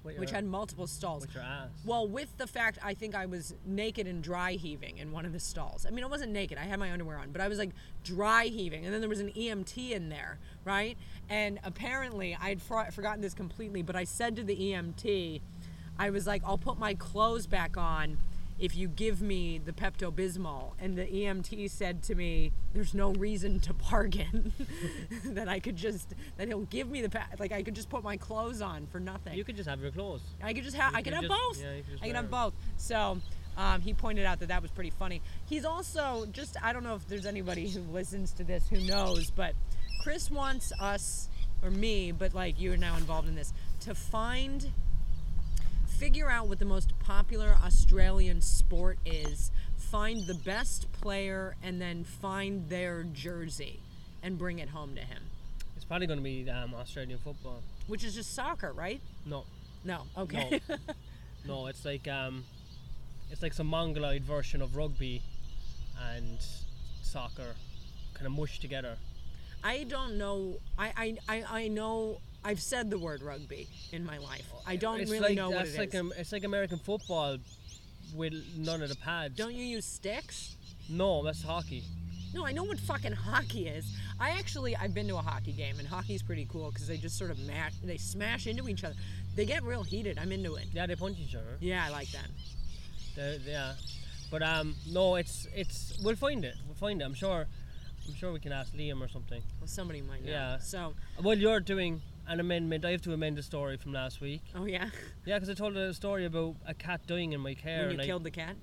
With 0.03 0.17
which 0.17 0.31
had 0.31 0.43
multiple 0.45 0.85
stalls. 0.87 1.21
with 1.25 1.33
your 1.35 1.43
ass. 1.43 1.69
Well, 1.85 2.07
with 2.09 2.37
the 2.37 2.47
fact 2.47 2.77
I 2.83 2.93
think 2.93 3.15
I 3.15 3.25
was 3.25 3.53
naked 3.65 4.05
and 4.07 4.21
dry 4.21 4.53
heaving 4.53 4.97
in 4.97 5.11
one 5.13 5.25
of 5.25 5.31
the 5.31 5.39
stalls. 5.39 5.85
I 5.85 5.91
mean, 5.91 6.03
I 6.03 6.07
wasn't 6.07 6.31
naked. 6.33 6.57
I 6.57 6.63
had 6.65 6.77
my 6.79 6.91
underwear 6.91 7.19
on, 7.19 7.31
but 7.31 7.39
I 7.41 7.47
was 7.47 7.57
like 7.57 7.71
dry 8.03 8.45
heaving. 8.45 8.83
And 8.85 8.93
then 8.93 8.99
there 8.99 9.09
was 9.09 9.21
an 9.21 9.31
EMT 9.31 9.91
in 9.91 10.09
there, 10.09 10.39
right? 10.65 10.97
And 11.29 11.59
apparently, 11.63 12.35
I 12.39 12.49
had 12.49 12.61
for- 12.61 12.91
forgotten 12.91 13.21
this 13.21 13.33
completely, 13.33 13.81
but 13.81 13.95
I 13.95 14.03
said 14.03 14.35
to 14.37 14.43
the 14.43 14.55
EMT, 14.57 15.39
I 15.99 16.09
was 16.09 16.25
like, 16.25 16.41
I'll 16.45 16.57
put 16.57 16.79
my 16.79 16.93
clothes 16.95 17.45
back 17.45 17.77
on 17.77 18.17
if 18.57 18.75
you 18.75 18.87
give 18.87 19.21
me 19.21 19.57
the 19.63 19.71
Pepto 19.71 20.11
Bismol. 20.11 20.71
And 20.79 20.97
the 20.97 21.05
EMT 21.05 21.69
said 21.69 22.01
to 22.03 22.15
me, 22.15 22.51
There's 22.73 22.93
no 22.93 23.11
reason 23.13 23.59
to 23.61 23.73
bargain. 23.73 24.53
that 25.25 25.47
I 25.47 25.59
could 25.59 25.75
just, 25.75 26.13
that 26.37 26.47
he'll 26.47 26.61
give 26.61 26.89
me 26.89 27.01
the, 27.01 27.09
pa- 27.09 27.27
like, 27.37 27.51
I 27.51 27.63
could 27.63 27.75
just 27.75 27.89
put 27.89 28.03
my 28.03 28.17
clothes 28.17 28.61
on 28.61 28.87
for 28.87 28.99
nothing. 28.99 29.37
You 29.37 29.43
could 29.43 29.55
just 29.57 29.69
have 29.69 29.81
your 29.81 29.91
clothes. 29.91 30.21
I 30.41 30.53
could 30.53 30.63
just 30.63 30.75
have. 30.77 30.93
I 30.95 31.01
could 31.01 31.13
could 31.13 31.13
have 31.13 31.23
just- 31.23 31.41
both. 31.41 31.61
yeah, 31.61 31.73
you 31.75 31.83
could 31.83 31.91
just 31.91 32.03
I 32.03 32.07
could 32.07 32.15
have 32.15 32.31
both. 32.31 32.53
So 32.77 33.19
um, 33.57 33.81
he 33.81 33.93
pointed 33.93 34.25
out 34.25 34.39
that 34.39 34.47
that 34.47 34.61
was 34.61 34.71
pretty 34.71 34.91
funny. 34.91 35.21
He's 35.47 35.65
also 35.65 36.25
just. 36.31 36.55
I 36.63 36.71
don't 36.73 36.83
know 36.83 36.95
if 36.95 37.07
there's 37.07 37.25
anybody 37.25 37.69
who 37.69 37.81
listens 37.81 38.31
to 38.33 38.43
this 38.43 38.67
who 38.69 38.79
knows, 38.81 39.31
but 39.31 39.53
Chris 40.03 40.31
wants 40.31 40.71
us 40.79 41.27
or 41.61 41.69
me, 41.69 42.11
but 42.13 42.33
like 42.33 42.59
you 42.59 42.71
are 42.71 42.77
now 42.77 42.95
involved 42.95 43.27
in 43.27 43.35
this, 43.35 43.53
to 43.81 43.93
find, 43.93 44.71
figure 45.99 46.29
out 46.29 46.47
what 46.47 46.59
the 46.59 46.65
most 46.65 46.97
popular 46.99 47.57
Australian 47.63 48.41
sport 48.41 48.97
is, 49.05 49.51
find 49.75 50.25
the 50.27 50.33
best 50.33 50.89
player, 50.93 51.55
and 51.61 51.81
then 51.81 52.05
find 52.05 52.69
their 52.69 53.03
jersey, 53.03 53.81
and 54.23 54.37
bring 54.37 54.59
it 54.59 54.69
home 54.69 54.95
to 54.95 55.01
him. 55.01 55.21
It's 55.75 55.83
probably 55.83 56.07
going 56.07 56.19
to 56.19 56.23
be 56.23 56.49
um, 56.49 56.73
Australian 56.73 57.19
football. 57.19 57.61
Which 57.87 58.05
is 58.05 58.15
just 58.15 58.33
soccer, 58.33 58.71
right? 58.71 59.01
No, 59.25 59.43
No. 59.83 60.03
Okay. 60.17 60.61
no, 61.45 61.67
it's 61.67 61.83
like 61.83 62.07
um, 62.07 62.45
it's 63.29 63.41
like 63.41 63.53
some 63.53 63.67
mongoloid 63.67 64.23
version 64.23 64.61
of 64.61 64.77
rugby 64.77 65.21
and 66.13 66.37
soccer, 67.01 67.55
kind 68.13 68.25
of 68.25 68.31
mushed 68.31 68.61
together. 68.61 68.95
I 69.63 69.83
don't 69.83 70.17
know. 70.17 70.55
I, 70.77 70.93
I, 70.95 71.17
I, 71.27 71.63
I 71.63 71.67
know. 71.67 72.19
I've 72.43 72.61
said 72.61 72.89
the 72.89 72.97
word 72.97 73.21
rugby 73.21 73.67
in 73.91 74.05
my 74.05 74.17
life. 74.17 74.45
I 74.65 74.75
don't 74.75 75.01
it's 75.01 75.11
really 75.11 75.29
like, 75.29 75.35
know 75.35 75.49
what 75.49 75.67
it 75.67 75.77
like 75.77 75.93
is. 75.93 75.99
Um, 75.99 76.13
it's 76.17 76.31
like 76.31 76.43
American 76.43 76.79
football 76.79 77.37
with 78.15 78.33
none 78.57 78.81
of 78.81 78.89
the 78.89 78.95
pads. 78.95 79.35
don't 79.35 79.53
you 79.53 79.63
use 79.63 79.85
sticks? 79.85 80.55
No, 80.89 81.23
that's 81.23 81.43
hockey. 81.43 81.83
No, 82.33 82.45
I 82.45 82.51
know 82.51 82.63
what 82.63 82.79
fucking 82.79 83.13
hockey 83.13 83.67
is. 83.67 83.95
I 84.19 84.31
actually 84.31 84.75
I've 84.75 84.93
been 84.93 85.07
to 85.07 85.15
a 85.17 85.21
hockey 85.21 85.51
game 85.51 85.79
and 85.79 85.87
hockey's 85.87 86.21
pretty 86.21 86.47
cool 86.49 86.69
because 86.71 86.87
they 86.87 86.97
just 86.97 87.17
sort 87.17 87.31
of 87.31 87.37
they 87.83 87.97
smash 87.97 88.47
into 88.47 88.67
each 88.69 88.83
other. 88.83 88.95
They 89.35 89.45
get 89.45 89.63
real 89.63 89.83
heated. 89.83 90.17
I'm 90.19 90.31
into 90.31 90.55
it. 90.55 90.65
Yeah, 90.71 90.85
they 90.85 90.95
punch 90.95 91.17
each 91.19 91.35
other. 91.35 91.57
Yeah, 91.59 91.83
I 91.85 91.89
like 91.89 92.09
that. 92.11 92.27
They- 93.15 93.39
yeah, 93.45 93.73
but 94.31 94.43
um, 94.43 94.75
no, 94.91 95.15
it's 95.15 95.47
it's. 95.55 95.99
We'll 96.03 96.15
find 96.15 96.45
it. 96.45 96.55
We'll 96.67 96.75
find 96.75 97.01
it. 97.01 97.05
I'm 97.05 97.13
sure. 97.13 97.47
I'm 98.07 98.15
sure 98.15 98.31
we 98.31 98.39
can 98.39 98.51
ask 98.51 98.73
Liam 98.73 99.01
or 99.01 99.07
something. 99.07 99.41
Well, 99.59 99.67
somebody 99.67 100.01
might 100.01 100.25
know. 100.25 100.31
Yeah. 100.31 100.59
So, 100.59 100.95
Well, 101.21 101.37
you're 101.37 101.59
doing 101.59 102.01
an 102.29 102.39
amendment. 102.39 102.85
I 102.85 102.91
have 102.91 103.01
to 103.01 103.13
amend 103.13 103.37
a 103.39 103.43
story 103.43 103.77
from 103.77 103.93
last 103.93 104.21
week. 104.21 104.41
oh 104.55 104.65
yeah, 104.65 104.89
Yeah, 105.25 105.35
because 105.37 105.49
I 105.49 105.53
told 105.53 105.75
a 105.77 105.93
story 105.93 106.25
about 106.25 106.55
a 106.67 106.73
cat 106.73 107.01
dying 107.07 107.33
in 107.33 107.41
my 107.41 107.53
care. 107.53 107.81
when 107.81 107.89
and 107.89 107.97
you 107.97 108.03
I- 108.03 108.05
killed 108.05 108.23
the 108.23 108.31
cat. 108.31 108.55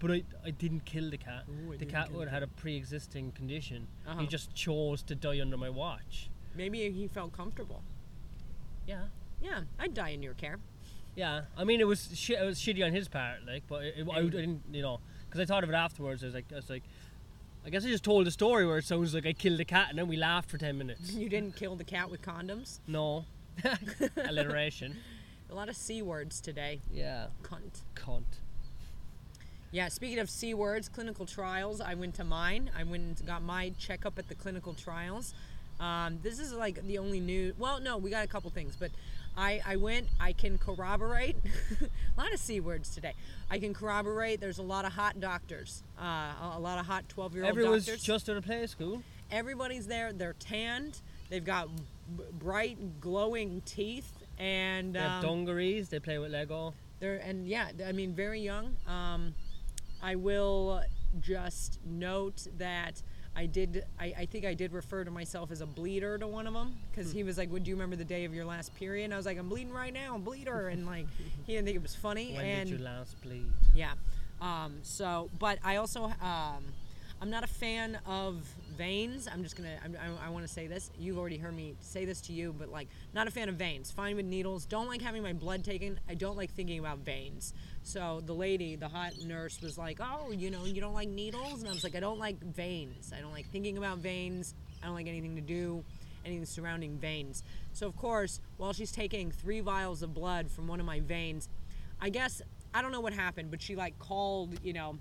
but 0.00 0.10
I, 0.10 0.22
I 0.44 0.50
didn't 0.50 0.84
kill 0.84 1.10
the 1.10 1.16
cat. 1.16 1.44
Ooh, 1.48 1.76
the 1.76 1.86
cat 1.86 2.12
would 2.12 2.28
had 2.28 2.42
a 2.42 2.46
pre-existing 2.48 3.32
condition. 3.32 3.86
Uh-huh. 4.06 4.20
He 4.20 4.26
just 4.26 4.54
chose 4.54 5.02
to 5.04 5.14
die 5.14 5.40
under 5.40 5.56
my 5.56 5.70
watch. 5.70 6.28
Maybe 6.54 6.90
he 6.90 7.08
felt 7.08 7.32
comfortable. 7.32 7.82
Yeah. 8.86 9.04
Yeah, 9.42 9.62
I'd 9.78 9.94
die 9.94 10.10
in 10.10 10.22
your 10.22 10.34
care. 10.34 10.58
Yeah, 11.16 11.42
I 11.56 11.64
mean 11.64 11.80
it 11.80 11.86
was 11.86 12.10
shi 12.14 12.34
it 12.34 12.44
was 12.44 12.58
shitty 12.58 12.84
on 12.84 12.92
his 12.92 13.06
part, 13.08 13.46
like, 13.46 13.62
but 13.68 13.84
it, 13.84 13.94
it, 13.98 14.08
I, 14.12 14.18
I 14.18 14.22
didn't, 14.22 14.62
you 14.72 14.82
know, 14.82 14.98
because 15.26 15.40
I 15.40 15.44
thought 15.44 15.62
of 15.62 15.70
it 15.70 15.74
afterwards. 15.74 16.22
I 16.24 16.26
was 16.26 16.34
like, 16.34 16.46
I 16.52 16.56
was 16.56 16.68
like, 16.68 16.82
I 17.66 17.70
guess 17.70 17.84
I 17.84 17.88
just 17.88 18.04
told 18.04 18.26
a 18.26 18.30
story 18.30 18.66
where 18.66 18.76
it 18.78 18.84
sounds 18.84 19.14
like 19.14 19.26
I 19.26 19.32
killed 19.32 19.58
a 19.58 19.64
cat, 19.64 19.86
and 19.88 19.98
then 19.98 20.06
we 20.06 20.16
laughed 20.16 20.50
for 20.50 20.58
ten 20.58 20.76
minutes. 20.76 21.12
You 21.12 21.28
didn't 21.30 21.56
kill 21.56 21.76
the 21.76 21.84
cat 21.84 22.10
with 22.10 22.20
condoms. 22.20 22.80
No, 22.86 23.24
alliteration. 24.28 24.96
A 25.50 25.54
lot 25.54 25.68
of 25.68 25.76
c 25.76 26.02
words 26.02 26.40
today. 26.40 26.80
Yeah, 26.92 27.26
Cunt. 27.42 27.82
cunt. 27.94 28.24
Yeah, 29.70 29.88
speaking 29.88 30.20
of 30.20 30.30
C 30.30 30.54
words, 30.54 30.88
clinical 30.88 31.26
trials, 31.26 31.80
I 31.80 31.94
went 31.94 32.14
to 32.16 32.24
mine. 32.24 32.70
I 32.78 32.84
went 32.84 33.18
and 33.18 33.26
got 33.26 33.42
my 33.42 33.72
checkup 33.76 34.20
at 34.20 34.28
the 34.28 34.34
clinical 34.36 34.72
trials. 34.72 35.34
Um, 35.80 36.20
this 36.22 36.38
is 36.38 36.52
like 36.52 36.86
the 36.86 36.98
only 36.98 37.18
new. 37.18 37.54
Well, 37.58 37.80
no, 37.80 37.96
we 37.96 38.10
got 38.10 38.24
a 38.24 38.28
couple 38.28 38.50
things, 38.50 38.76
but 38.78 38.92
I, 39.36 39.60
I 39.66 39.76
went. 39.76 40.08
I 40.20 40.32
can 40.32 40.58
corroborate. 40.58 41.36
a 41.80 42.20
lot 42.20 42.32
of 42.32 42.38
C 42.40 42.60
words 42.60 42.94
today. 42.94 43.14
I 43.50 43.58
can 43.58 43.74
corroborate. 43.74 44.40
There's 44.40 44.58
a 44.58 44.62
lot 44.62 44.84
of 44.84 44.92
hot 44.92 45.20
doctors. 45.20 45.82
Uh, 46.00 46.32
a, 46.54 46.60
lot 46.60 46.78
of 46.78 46.86
hot 46.86 47.08
12 47.08 47.34
year 47.34 47.44
old 47.44 47.50
Everyone's 47.50 47.86
doctors. 47.86 48.02
just 48.02 48.28
at 48.28 48.36
a 48.36 48.42
play 48.42 48.66
school. 48.66 49.02
Everybody's 49.30 49.86
there. 49.86 50.12
They're 50.12 50.36
tanned. 50.38 51.00
They've 51.30 51.44
got 51.44 51.68
b- 52.16 52.24
bright, 52.32 53.00
glowing 53.00 53.62
teeth, 53.64 54.12
and 54.38 54.94
They 54.94 55.00
have 55.00 55.24
um, 55.24 55.44
dungarees. 55.44 55.88
They 55.88 55.98
play 55.98 56.18
with 56.18 56.30
Lego. 56.30 56.74
they're 57.00 57.16
and 57.16 57.46
yeah, 57.48 57.68
I 57.86 57.92
mean 57.92 58.14
very 58.14 58.40
young. 58.40 58.76
Um, 58.86 59.34
I 60.02 60.14
will 60.16 60.82
just 61.20 61.80
note 61.84 62.46
that 62.58 63.02
I 63.36 63.46
did. 63.46 63.84
I, 63.98 64.14
I 64.18 64.26
think 64.26 64.44
I 64.44 64.54
did 64.54 64.72
refer 64.72 65.04
to 65.04 65.10
myself 65.10 65.50
as 65.50 65.60
a 65.60 65.66
bleeder 65.66 66.18
to 66.18 66.26
one 66.26 66.46
of 66.46 66.54
them 66.54 66.74
because 66.90 67.12
he 67.12 67.24
was 67.24 67.36
like, 67.36 67.50
"Would 67.50 67.66
you 67.66 67.74
remember 67.74 67.96
the 67.96 68.04
day 68.04 68.24
of 68.24 68.34
your 68.34 68.44
last 68.44 68.74
period?" 68.76 69.06
And 69.06 69.14
I 69.14 69.16
was 69.16 69.26
like, 69.26 69.38
"I'm 69.38 69.48
bleeding 69.48 69.72
right 69.72 69.92
now, 69.92 70.14
I'm 70.14 70.22
bleeder," 70.22 70.68
and 70.68 70.86
like 70.86 71.06
he 71.46 71.54
didn't 71.54 71.66
think 71.66 71.76
it 71.76 71.82
was 71.82 71.96
funny. 71.96 72.34
When 72.34 72.44
and 72.44 72.70
did 72.70 72.78
you 72.78 72.84
last 72.84 73.20
bleed? 73.22 73.50
yeah. 73.74 73.92
Um, 74.40 74.78
so, 74.82 75.30
but 75.38 75.58
I 75.64 75.76
also 75.76 76.04
um, 76.04 76.64
I'm 77.24 77.30
not 77.30 77.42
a 77.42 77.46
fan 77.46 77.98
of 78.04 78.42
veins. 78.76 79.26
I'm 79.32 79.42
just 79.42 79.56
gonna 79.56 79.78
I'm, 79.82 79.96
I, 79.96 80.26
I 80.26 80.28
want 80.28 80.46
to 80.46 80.52
say 80.52 80.66
this. 80.66 80.90
You've 80.98 81.16
already 81.16 81.38
heard 81.38 81.56
me 81.56 81.74
say 81.80 82.04
this 82.04 82.20
to 82.20 82.34
you, 82.34 82.52
but 82.52 82.68
like 82.68 82.86
not 83.14 83.26
a 83.26 83.30
fan 83.30 83.48
of 83.48 83.54
veins. 83.54 83.90
Fine 83.90 84.16
with 84.16 84.26
needles. 84.26 84.66
Don't 84.66 84.88
like 84.88 85.00
having 85.00 85.22
my 85.22 85.32
blood 85.32 85.64
taken. 85.64 85.98
I 86.06 86.16
don't 86.16 86.36
like 86.36 86.52
thinking 86.52 86.80
about 86.80 86.98
veins. 86.98 87.54
So 87.82 88.20
the 88.26 88.34
lady, 88.34 88.76
the 88.76 88.88
hot 88.88 89.14
nurse, 89.24 89.62
was 89.62 89.78
like, 89.78 90.00
"Oh, 90.02 90.32
you 90.32 90.50
know, 90.50 90.66
you 90.66 90.82
don't 90.82 90.92
like 90.92 91.08
needles," 91.08 91.60
and 91.60 91.68
I 91.70 91.72
was 91.72 91.82
like, 91.82 91.96
"I 91.96 92.00
don't 92.00 92.18
like 92.18 92.38
veins. 92.40 93.10
I 93.16 93.22
don't 93.22 93.32
like 93.32 93.46
thinking 93.46 93.78
about 93.78 94.00
veins. 94.00 94.54
I 94.82 94.86
don't 94.86 94.94
like 94.94 95.06
anything 95.06 95.34
to 95.36 95.40
do." 95.40 95.82
Anything 96.26 96.44
surrounding 96.44 96.98
veins. 96.98 97.42
So, 97.72 97.86
of 97.86 97.96
course, 97.96 98.40
while 98.58 98.74
she's 98.74 98.92
taking 98.92 99.30
three 99.30 99.60
vials 99.60 100.02
of 100.02 100.12
blood 100.12 100.50
from 100.50 100.66
one 100.66 100.78
of 100.78 100.84
my 100.84 101.00
veins, 101.00 101.48
I 102.02 102.10
guess 102.10 102.42
I 102.74 102.82
don't 102.82 102.92
know 102.92 103.00
what 103.00 103.14
happened, 103.14 103.50
but 103.50 103.62
she 103.62 103.76
like 103.76 103.98
called, 103.98 104.58
you 104.62 104.74
know, 104.74 104.98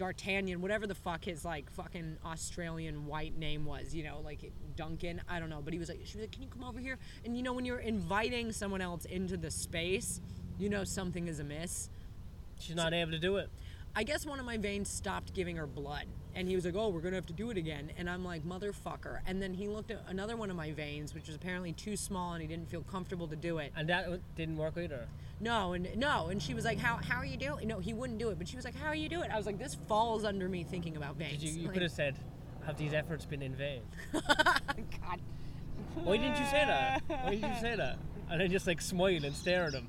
D'Artagnan, 0.00 0.62
whatever 0.62 0.86
the 0.86 0.94
fuck 0.94 1.26
his 1.26 1.44
like 1.44 1.70
fucking 1.70 2.16
Australian 2.24 3.04
white 3.04 3.36
name 3.36 3.66
was, 3.66 3.94
you 3.94 4.02
know, 4.02 4.22
like 4.24 4.50
Duncan, 4.74 5.20
I 5.28 5.38
don't 5.38 5.50
know, 5.50 5.60
but 5.62 5.74
he 5.74 5.78
was 5.78 5.90
like, 5.90 6.00
she 6.04 6.16
was 6.16 6.22
like, 6.22 6.32
can 6.32 6.42
you 6.42 6.48
come 6.48 6.64
over 6.64 6.80
here? 6.80 6.96
And 7.22 7.36
you 7.36 7.42
know, 7.42 7.52
when 7.52 7.66
you're 7.66 7.80
inviting 7.80 8.50
someone 8.50 8.80
else 8.80 9.04
into 9.04 9.36
the 9.36 9.50
space, 9.50 10.22
you 10.58 10.70
know 10.70 10.84
something 10.84 11.28
is 11.28 11.38
amiss. 11.38 11.90
She's 12.58 12.76
not 12.76 12.94
able 12.94 13.12
to 13.12 13.18
do 13.18 13.36
it. 13.36 13.50
I 13.94 14.04
guess 14.04 14.24
one 14.24 14.40
of 14.40 14.46
my 14.46 14.56
veins 14.56 14.88
stopped 14.88 15.34
giving 15.34 15.56
her 15.56 15.66
blood. 15.66 16.06
And 16.34 16.48
he 16.48 16.54
was 16.54 16.64
like, 16.64 16.74
oh, 16.76 16.88
we're 16.88 17.00
to 17.00 17.12
have 17.12 17.26
to 17.26 17.32
do 17.32 17.50
it 17.50 17.56
again. 17.56 17.90
And 17.98 18.08
I'm 18.08 18.24
like, 18.24 18.44
motherfucker. 18.44 19.18
And 19.26 19.42
then 19.42 19.52
he 19.54 19.66
looked 19.68 19.90
at 19.90 20.02
another 20.08 20.36
one 20.36 20.50
of 20.50 20.56
my 20.56 20.72
veins, 20.72 21.14
which 21.14 21.26
was 21.26 21.36
apparently 21.36 21.72
too 21.72 21.96
small 21.96 22.32
and 22.34 22.42
he 22.42 22.48
didn't 22.48 22.68
feel 22.70 22.82
comfortable 22.82 23.26
to 23.28 23.36
do 23.36 23.58
it. 23.58 23.72
And 23.76 23.88
that 23.88 24.04
w- 24.04 24.22
didn't 24.36 24.56
work 24.56 24.76
either. 24.78 25.08
No, 25.40 25.72
and 25.72 25.88
no, 25.96 26.28
and 26.28 26.42
she 26.42 26.52
was 26.52 26.64
like, 26.66 26.78
"How 26.78 26.96
how 26.96 27.16
are 27.16 27.24
you 27.24 27.38
doing?" 27.38 27.66
No, 27.66 27.78
he 27.78 27.94
wouldn't 27.94 28.18
do 28.18 28.28
it, 28.28 28.36
but 28.38 28.46
she 28.46 28.56
was 28.56 28.64
like, 28.66 28.74
"How 28.76 28.88
are 28.88 28.94
you 28.94 29.08
doing?" 29.08 29.30
I 29.30 29.38
was 29.38 29.46
like, 29.46 29.58
"This 29.58 29.74
falls 29.88 30.22
under 30.22 30.50
me 30.50 30.64
thinking 30.64 30.96
about 30.98 31.16
veins." 31.16 31.40
Did 31.40 31.42
you, 31.48 31.60
you 31.62 31.64
Like, 31.68 31.72
could 31.72 31.82
have 31.82 31.92
said, 31.92 32.14
have 32.66 32.76
these 32.76 32.92
efforts 32.92 33.24
been 33.24 33.40
in 33.40 33.54
vain? 33.54 33.80
God, 34.12 35.20
Why 35.94 36.16
didn't 36.18 36.36
you 36.38 36.44
say 36.44 36.64
that? 36.66 37.02
Why 37.08 37.30
didn't 37.36 37.54
you 37.54 37.60
say 37.60 37.74
that? 37.74 37.98
And 38.30 38.40
then 38.40 38.50
just 38.50 38.66
like 38.66 38.80
smile 38.82 39.24
and 39.24 39.34
stare 39.34 39.64
at 39.64 39.72
him. 39.72 39.88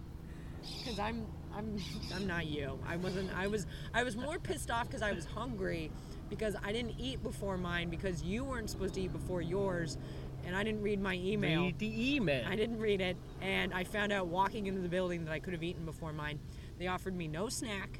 because 0.79 0.99
I'm 0.99 1.25
I'm 1.53 1.77
I'm 2.15 2.25
not 2.27 2.47
you. 2.47 2.79
I 2.87 2.95
wasn't. 2.95 3.29
I 3.35 3.47
was 3.47 3.65
I 3.93 4.03
was 4.03 4.15
more 4.15 4.39
pissed 4.39 4.71
off 4.71 4.87
because 4.87 5.01
I 5.01 5.11
was 5.11 5.25
hungry 5.25 5.91
because 6.31 6.55
I 6.63 6.71
didn't 6.71 6.95
eat 6.97 7.21
before 7.21 7.57
mine 7.57 7.89
because 7.89 8.23
you 8.23 8.43
weren't 8.45 8.69
supposed 8.69 8.93
to 8.95 9.01
eat 9.01 9.11
before 9.11 9.41
yours, 9.41 9.97
and 10.45 10.55
I 10.55 10.63
didn't 10.63 10.81
read 10.81 10.99
my 11.01 11.15
email. 11.15 11.63
Read 11.63 11.77
the 11.77 12.15
email. 12.15 12.47
I 12.47 12.55
didn't 12.55 12.79
read 12.79 13.01
it, 13.01 13.17
and 13.41 13.73
I 13.73 13.83
found 13.83 14.13
out 14.13 14.27
walking 14.27 14.65
into 14.65 14.79
the 14.79 14.87
building 14.87 15.25
that 15.25 15.31
I 15.33 15.39
could 15.39 15.51
have 15.53 15.61
eaten 15.61 15.85
before 15.85 16.13
mine. 16.13 16.39
They 16.79 16.87
offered 16.87 17.15
me 17.15 17.27
no 17.27 17.49
snack, 17.49 17.99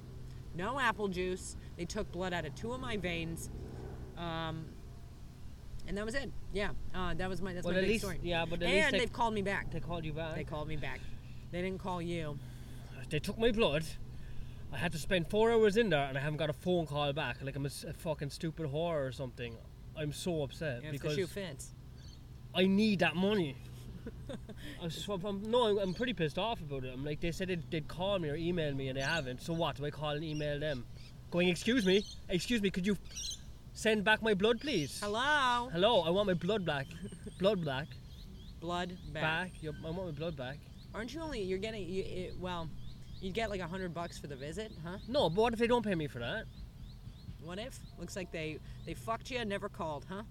no 0.56 0.80
apple 0.80 1.10
juice. 1.10 1.58
They 1.78 1.84
took 1.84 2.10
blood 2.12 2.34
out 2.34 2.46
of 2.46 2.56
two 2.56 2.72
of 2.72 2.80
my 2.80 2.96
veins, 2.96 3.50
um, 4.18 4.64
and 5.88 5.98
that 5.98 6.06
was 6.06 6.16
it. 6.16 6.32
Yeah, 6.54 6.70
uh, 6.96 7.14
that 7.16 7.28
was 7.30 7.42
my 7.42 7.54
that's 7.54 7.66
Well, 7.66 7.76
my 7.76 7.82
big 7.82 7.90
least- 7.90 8.04
story. 8.06 8.20
yeah, 8.24 8.46
but 8.46 8.64
at 8.64 8.70
and 8.70 8.74
least 8.76 8.92
they- 8.92 9.00
they've 9.00 9.14
called 9.14 9.34
me 9.34 9.42
back. 9.42 9.72
They 9.72 9.82
called 9.82 10.06
you 10.06 10.14
back. 10.14 10.36
They 10.36 10.46
called 10.46 10.70
me 10.70 10.78
back. 10.78 11.02
They 11.52 11.62
didn't 11.62 11.80
call 11.82 12.02
you. 12.02 12.40
They 13.10 13.20
took 13.20 13.38
my 13.38 13.52
blood. 13.52 13.84
I 14.74 14.78
had 14.78 14.92
to 14.94 14.98
spend 14.98 15.30
four 15.30 15.52
hours 15.52 15.78
in 15.78 15.90
there, 15.90 16.06
and 16.06 16.18
I 16.18 16.22
haven't 16.22 16.38
got 16.38 16.50
a 16.50 16.54
phone 16.54 16.86
call 16.86 17.12
back. 17.14 17.38
Like 17.42 17.56
I'm 17.56 17.66
a 17.66 17.70
fucking 17.70 18.30
stupid 18.30 18.68
whore 18.68 19.08
or 19.08 19.12
something. 19.12 19.56
I'm 19.98 20.14
so 20.14 20.44
upset 20.44 20.82
the 20.82 20.92
because 20.92 21.16
shoe 21.16 21.28
fits. 21.28 21.74
I 22.56 22.66
need 22.66 23.00
that 23.00 23.16
money. 23.16 23.56
I'm, 24.82 25.26
I'm, 25.26 25.52
no, 25.52 25.80
I'm, 25.80 25.94
pretty 25.94 26.14
pissed 26.14 26.38
off 26.38 26.60
about 26.60 26.84
it. 26.86 26.94
I'm 26.94 27.06
like, 27.06 27.20
they 27.20 27.32
said 27.32 27.50
they'd, 27.50 27.70
they'd 27.70 27.88
call 27.88 28.18
me 28.18 28.30
or 28.30 28.36
email 28.36 28.74
me, 28.74 28.88
and 28.88 28.98
they 28.98 29.04
haven't. 29.04 29.42
So 29.42 29.54
what? 29.54 29.76
Do 29.76 29.86
I 29.86 29.92
call 29.92 30.12
and 30.12 30.24
email 30.24 30.60
them? 30.60 30.86
Going, 31.30 31.50
excuse 31.50 31.86
me, 31.86 32.04
excuse 32.30 32.62
me, 32.62 32.70
could 32.70 32.86
you 32.86 32.98
send 33.74 34.04
back 34.04 34.22
my 34.22 34.34
blood, 34.34 34.60
please? 34.60 35.00
Hello. 35.02 35.70
Hello, 35.72 36.02
I 36.02 36.10
want 36.10 36.28
my 36.28 36.34
blood 36.34 36.66
back. 36.66 36.88
blood 37.40 37.64
back. 37.64 37.88
Blood 38.62 38.96
back. 39.12 39.24
Back. 39.24 39.52
Yep, 39.62 39.74
I 39.84 39.90
want 39.90 40.06
my 40.06 40.12
blood 40.12 40.38
back. 40.38 40.60
Aren't 40.94 41.16
you 41.16 41.22
only? 41.22 41.42
You're 41.42 41.58
getting. 41.58 41.90
You, 41.90 42.04
it, 42.06 42.36
well, 42.40 42.70
you'd 43.22 43.34
get 43.34 43.50
like 43.50 43.62
a 43.62 43.68
hundred 43.68 43.94
bucks 43.94 44.18
for 44.18 44.28
the 44.28 44.36
visit, 44.36 44.72
huh? 44.84 44.98
No, 45.08 45.30
but 45.30 45.42
what 45.42 45.54
if 45.54 45.60
they 45.60 45.68
don't 45.68 45.86
pay 45.86 45.96
me 45.96 46.08
for 46.08 46.20
that? 46.20 46.46
What 47.44 47.60
if? 47.60 47.80
Looks 47.98 48.16
like 48.16 48.32
they 48.32 48.60
they 48.86 48.94
fucked 48.94 49.32
you 49.32 49.40
and 49.40 49.50
never 49.50 49.70
called, 49.70 50.06
huh? 50.10 50.24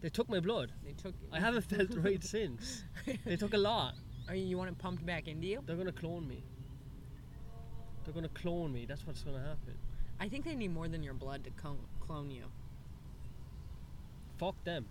They 0.00 0.08
took 0.10 0.28
my 0.28 0.40
blood. 0.40 0.72
They 0.84 0.92
took. 0.92 1.14
I 1.32 1.40
haven't 1.40 1.62
felt 1.62 1.94
right 1.96 2.22
since. 2.36 2.84
They 3.24 3.36
took 3.36 3.54
a 3.54 3.58
lot. 3.58 3.94
Are 4.28 4.34
you, 4.34 4.44
you 4.44 4.58
want 4.58 4.70
it 4.70 4.78
pumped 4.78 5.04
back 5.04 5.28
into 5.28 5.46
you? 5.46 5.62
They're 5.66 5.76
gonna 5.76 5.92
clone 5.92 6.26
me. 6.26 6.42
They're 8.04 8.14
gonna 8.14 8.28
clone 8.28 8.72
me. 8.72 8.86
That's 8.86 9.06
what's 9.06 9.22
gonna 9.22 9.38
happen. 9.38 9.76
I 10.20 10.28
think 10.28 10.44
they 10.44 10.54
need 10.54 10.72
more 10.72 10.88
than 10.88 11.02
your 11.02 11.14
blood 11.14 11.44
to 11.44 11.50
clone, 11.50 11.78
clone 12.00 12.30
you. 12.30 12.44
Fuck 14.38 14.62
them. 14.64 14.86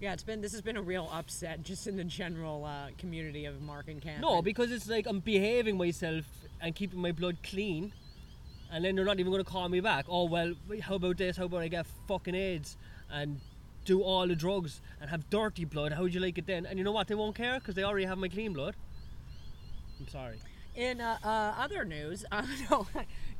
Yeah, 0.00 0.12
it's 0.12 0.22
been 0.22 0.42
this 0.42 0.52
has 0.52 0.60
been 0.60 0.76
a 0.76 0.82
real 0.82 1.08
upset 1.12 1.62
just 1.62 1.86
in 1.86 1.96
the 1.96 2.04
general 2.04 2.64
uh, 2.64 2.88
community 2.98 3.46
of 3.46 3.62
Mark 3.62 3.88
and 3.88 4.00
Catherine. 4.00 4.20
No, 4.20 4.42
because 4.42 4.70
it's 4.70 4.88
like 4.88 5.06
I'm 5.06 5.20
behaving 5.20 5.78
myself 5.78 6.24
and 6.60 6.74
keeping 6.74 7.00
my 7.00 7.12
blood 7.12 7.38
clean, 7.42 7.92
and 8.70 8.84
then 8.84 8.94
they're 8.94 9.06
not 9.06 9.18
even 9.20 9.32
gonna 9.32 9.44
call 9.44 9.68
me 9.70 9.80
back. 9.80 10.04
Oh 10.08 10.24
well, 10.24 10.52
how 10.82 10.96
about 10.96 11.16
this? 11.16 11.38
How 11.38 11.44
about 11.44 11.62
I 11.62 11.68
get 11.68 11.86
fucking 12.08 12.34
AIDS 12.34 12.76
and 13.10 13.40
do 13.86 14.02
all 14.02 14.26
the 14.26 14.34
drugs 14.36 14.82
and 15.00 15.08
have 15.08 15.30
dirty 15.30 15.64
blood? 15.64 15.92
How 15.92 16.02
would 16.02 16.12
you 16.12 16.20
like 16.20 16.36
it 16.36 16.46
then? 16.46 16.66
And 16.66 16.78
you 16.78 16.84
know 16.84 16.92
what? 16.92 17.08
They 17.08 17.14
won't 17.14 17.34
care 17.34 17.58
because 17.58 17.74
they 17.74 17.82
already 17.84 18.04
have 18.04 18.18
my 18.18 18.28
clean 18.28 18.52
blood. 18.52 18.76
I'm 19.98 20.08
sorry. 20.08 20.36
in 20.74 21.00
uh, 21.00 21.16
uh, 21.24 21.54
other 21.58 21.86
news, 21.86 22.26
uh, 22.30 22.44
no, 22.70 22.86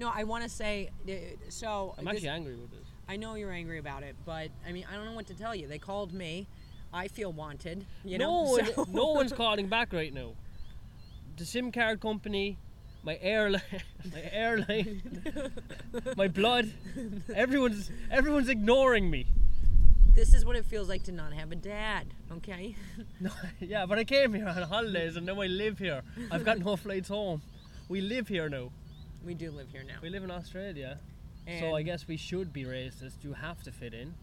no, 0.01 0.11
I 0.15 0.25
want 0.25 0.43
to 0.43 0.49
say 0.49 0.89
uh, 1.07 1.13
so. 1.51 1.95
I'm 1.99 2.07
this- 2.07 2.15
actually 2.15 2.29
angry 2.31 2.55
with 2.55 2.71
this. 2.71 2.86
I 3.09 3.17
know 3.17 3.35
you're 3.35 3.53
angry 3.53 3.79
about 3.79 4.03
it, 4.03 4.17
but 4.25 4.49
I 4.67 4.73
mean, 4.73 4.85
I 4.91 4.95
don't 4.97 5.05
know 5.05 5.13
what 5.13 5.27
to 5.29 5.35
tell 5.35 5.55
you. 5.55 5.67
They 5.69 5.79
called 5.79 6.13
me. 6.13 6.47
I 6.93 7.09
feel 7.09 7.33
wanted. 7.33 7.85
You 8.05 8.19
no, 8.19 8.25
know, 8.25 8.51
one, 8.51 8.75
so- 8.75 8.87
no 8.91 9.07
one's 9.21 9.33
calling 9.33 9.69
back 9.69 9.93
right 9.93 10.13
now. 10.13 10.33
The 11.37 11.45
SIM 11.45 11.71
card 11.71 12.01
company, 12.01 12.57
my 13.03 13.19
airline, 13.21 13.61
my 14.13 14.23
airline, 14.33 15.03
my 16.17 16.29
blood. 16.29 16.73
Everyone's 17.35 17.91
everyone's 18.11 18.49
ignoring 18.49 19.11
me. 19.11 19.27
This 20.15 20.33
is 20.33 20.47
what 20.47 20.57
it 20.57 20.65
feels 20.65 20.89
like 20.89 21.03
to 21.05 21.13
not 21.13 21.35
have 21.35 21.53
a 21.53 21.57
dad. 21.57 22.07
Okay. 22.33 22.75
No, 23.21 23.31
yeah, 23.61 23.85
but 23.85 23.99
I 23.99 24.05
came 24.05 24.33
here 24.33 24.49
on 24.49 24.63
holidays 24.63 25.17
and 25.17 25.27
now 25.27 25.39
I 25.43 25.47
live 25.47 25.79
here. 25.79 26.03
I've 26.31 26.45
got 26.45 26.59
no 26.59 26.75
flights 26.77 27.09
home. 27.09 27.43
We 27.89 28.01
live 28.01 28.27
here 28.29 28.49
now. 28.49 28.71
we 29.25 29.35
do 29.35 29.51
live 29.51 29.69
here 29.71 29.85
now. 29.87 29.99
We 30.01 30.09
live 30.09 30.25
in 30.25 30.31
Australia. 30.31 30.99
So 31.61 31.75
I 31.77 31.83
guess 31.83 32.07
we 32.09 32.17
should 32.17 32.53
be 32.53 32.65
racist. 32.65 33.23
You 33.23 33.33
have 33.33 33.63
to 33.65 33.73
fit 33.73 33.95
in. 33.95 34.15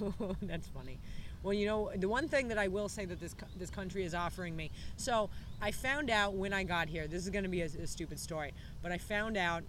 That's 0.42 0.68
funny. 0.68 0.98
Well, 1.42 1.54
you 1.54 1.66
know, 1.66 1.90
the 1.96 2.08
one 2.08 2.28
thing 2.28 2.48
that 2.48 2.58
I 2.58 2.68
will 2.68 2.88
say 2.88 3.04
that 3.04 3.20
this 3.20 3.34
this 3.58 3.70
country 3.70 4.04
is 4.04 4.14
offering 4.14 4.56
me. 4.56 4.70
So 4.96 5.30
I 5.62 5.70
found 5.70 6.10
out 6.10 6.34
when 6.34 6.52
I 6.52 6.64
got 6.64 6.88
here. 6.88 7.06
This 7.06 7.22
is 7.22 7.30
going 7.30 7.44
to 7.44 7.48
be 7.50 7.62
a, 7.62 7.66
a 7.66 7.86
stupid 7.86 8.18
story, 8.18 8.52
but 8.82 8.90
I 8.92 8.98
found 8.98 9.36
out 9.36 9.62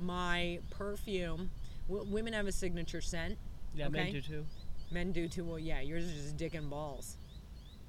my 0.00 0.58
perfume. 0.70 1.50
W- 1.88 2.06
women 2.12 2.32
have 2.32 2.46
a 2.46 2.52
signature 2.52 3.00
scent. 3.00 3.36
Yeah, 3.74 3.88
men 3.88 4.12
do 4.12 4.20
too. 4.20 4.44
Men 4.90 5.12
do 5.12 5.28
too. 5.28 5.44
Well, 5.44 5.58
yeah, 5.58 5.80
yours 5.80 6.04
is 6.04 6.12
just 6.22 6.36
dick 6.36 6.54
and 6.54 6.68
balls, 6.70 7.16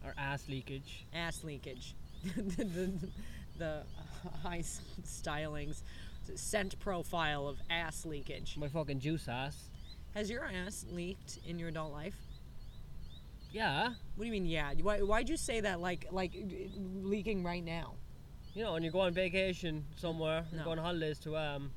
Or 0.03 0.13
ass 0.17 0.47
leakage. 0.47 1.05
ass 1.13 1.43
leakage, 1.43 1.93
the, 2.35 2.63
the, 2.63 2.91
the 3.57 3.83
high 4.41 4.59
uh, 4.59 5.01
stylings, 5.05 5.81
scent 6.35 6.79
profile 6.79 7.47
of 7.47 7.57
ass 7.69 8.05
leakage. 8.05 8.57
My 8.57 8.67
fucking 8.67 8.99
juice 8.99 9.27
ass. 9.27 9.69
Has 10.13 10.29
your 10.29 10.45
ass 10.45 10.85
leaked 10.89 11.39
in 11.45 11.59
your 11.59 11.69
adult 11.69 11.91
life? 11.91 12.15
Yeah. 13.51 13.89
What 14.15 14.23
do 14.23 14.25
you 14.25 14.31
mean? 14.31 14.45
Yeah. 14.45 14.73
Why? 14.81 14.99
Why'd 14.99 15.29
you 15.29 15.37
say 15.37 15.61
that? 15.61 15.79
Like, 15.79 16.07
like 16.11 16.33
leaking 17.01 17.43
right 17.43 17.63
now? 17.63 17.95
You 18.53 18.63
know, 18.63 18.73
when 18.73 18.83
you 18.83 18.91
go 18.91 19.01
on 19.01 19.13
vacation 19.13 19.85
somewhere, 19.97 20.45
you 20.51 20.59
go 20.63 20.71
on 20.71 20.77
holidays 20.77 21.19
to 21.19 21.35
um, 21.37 21.71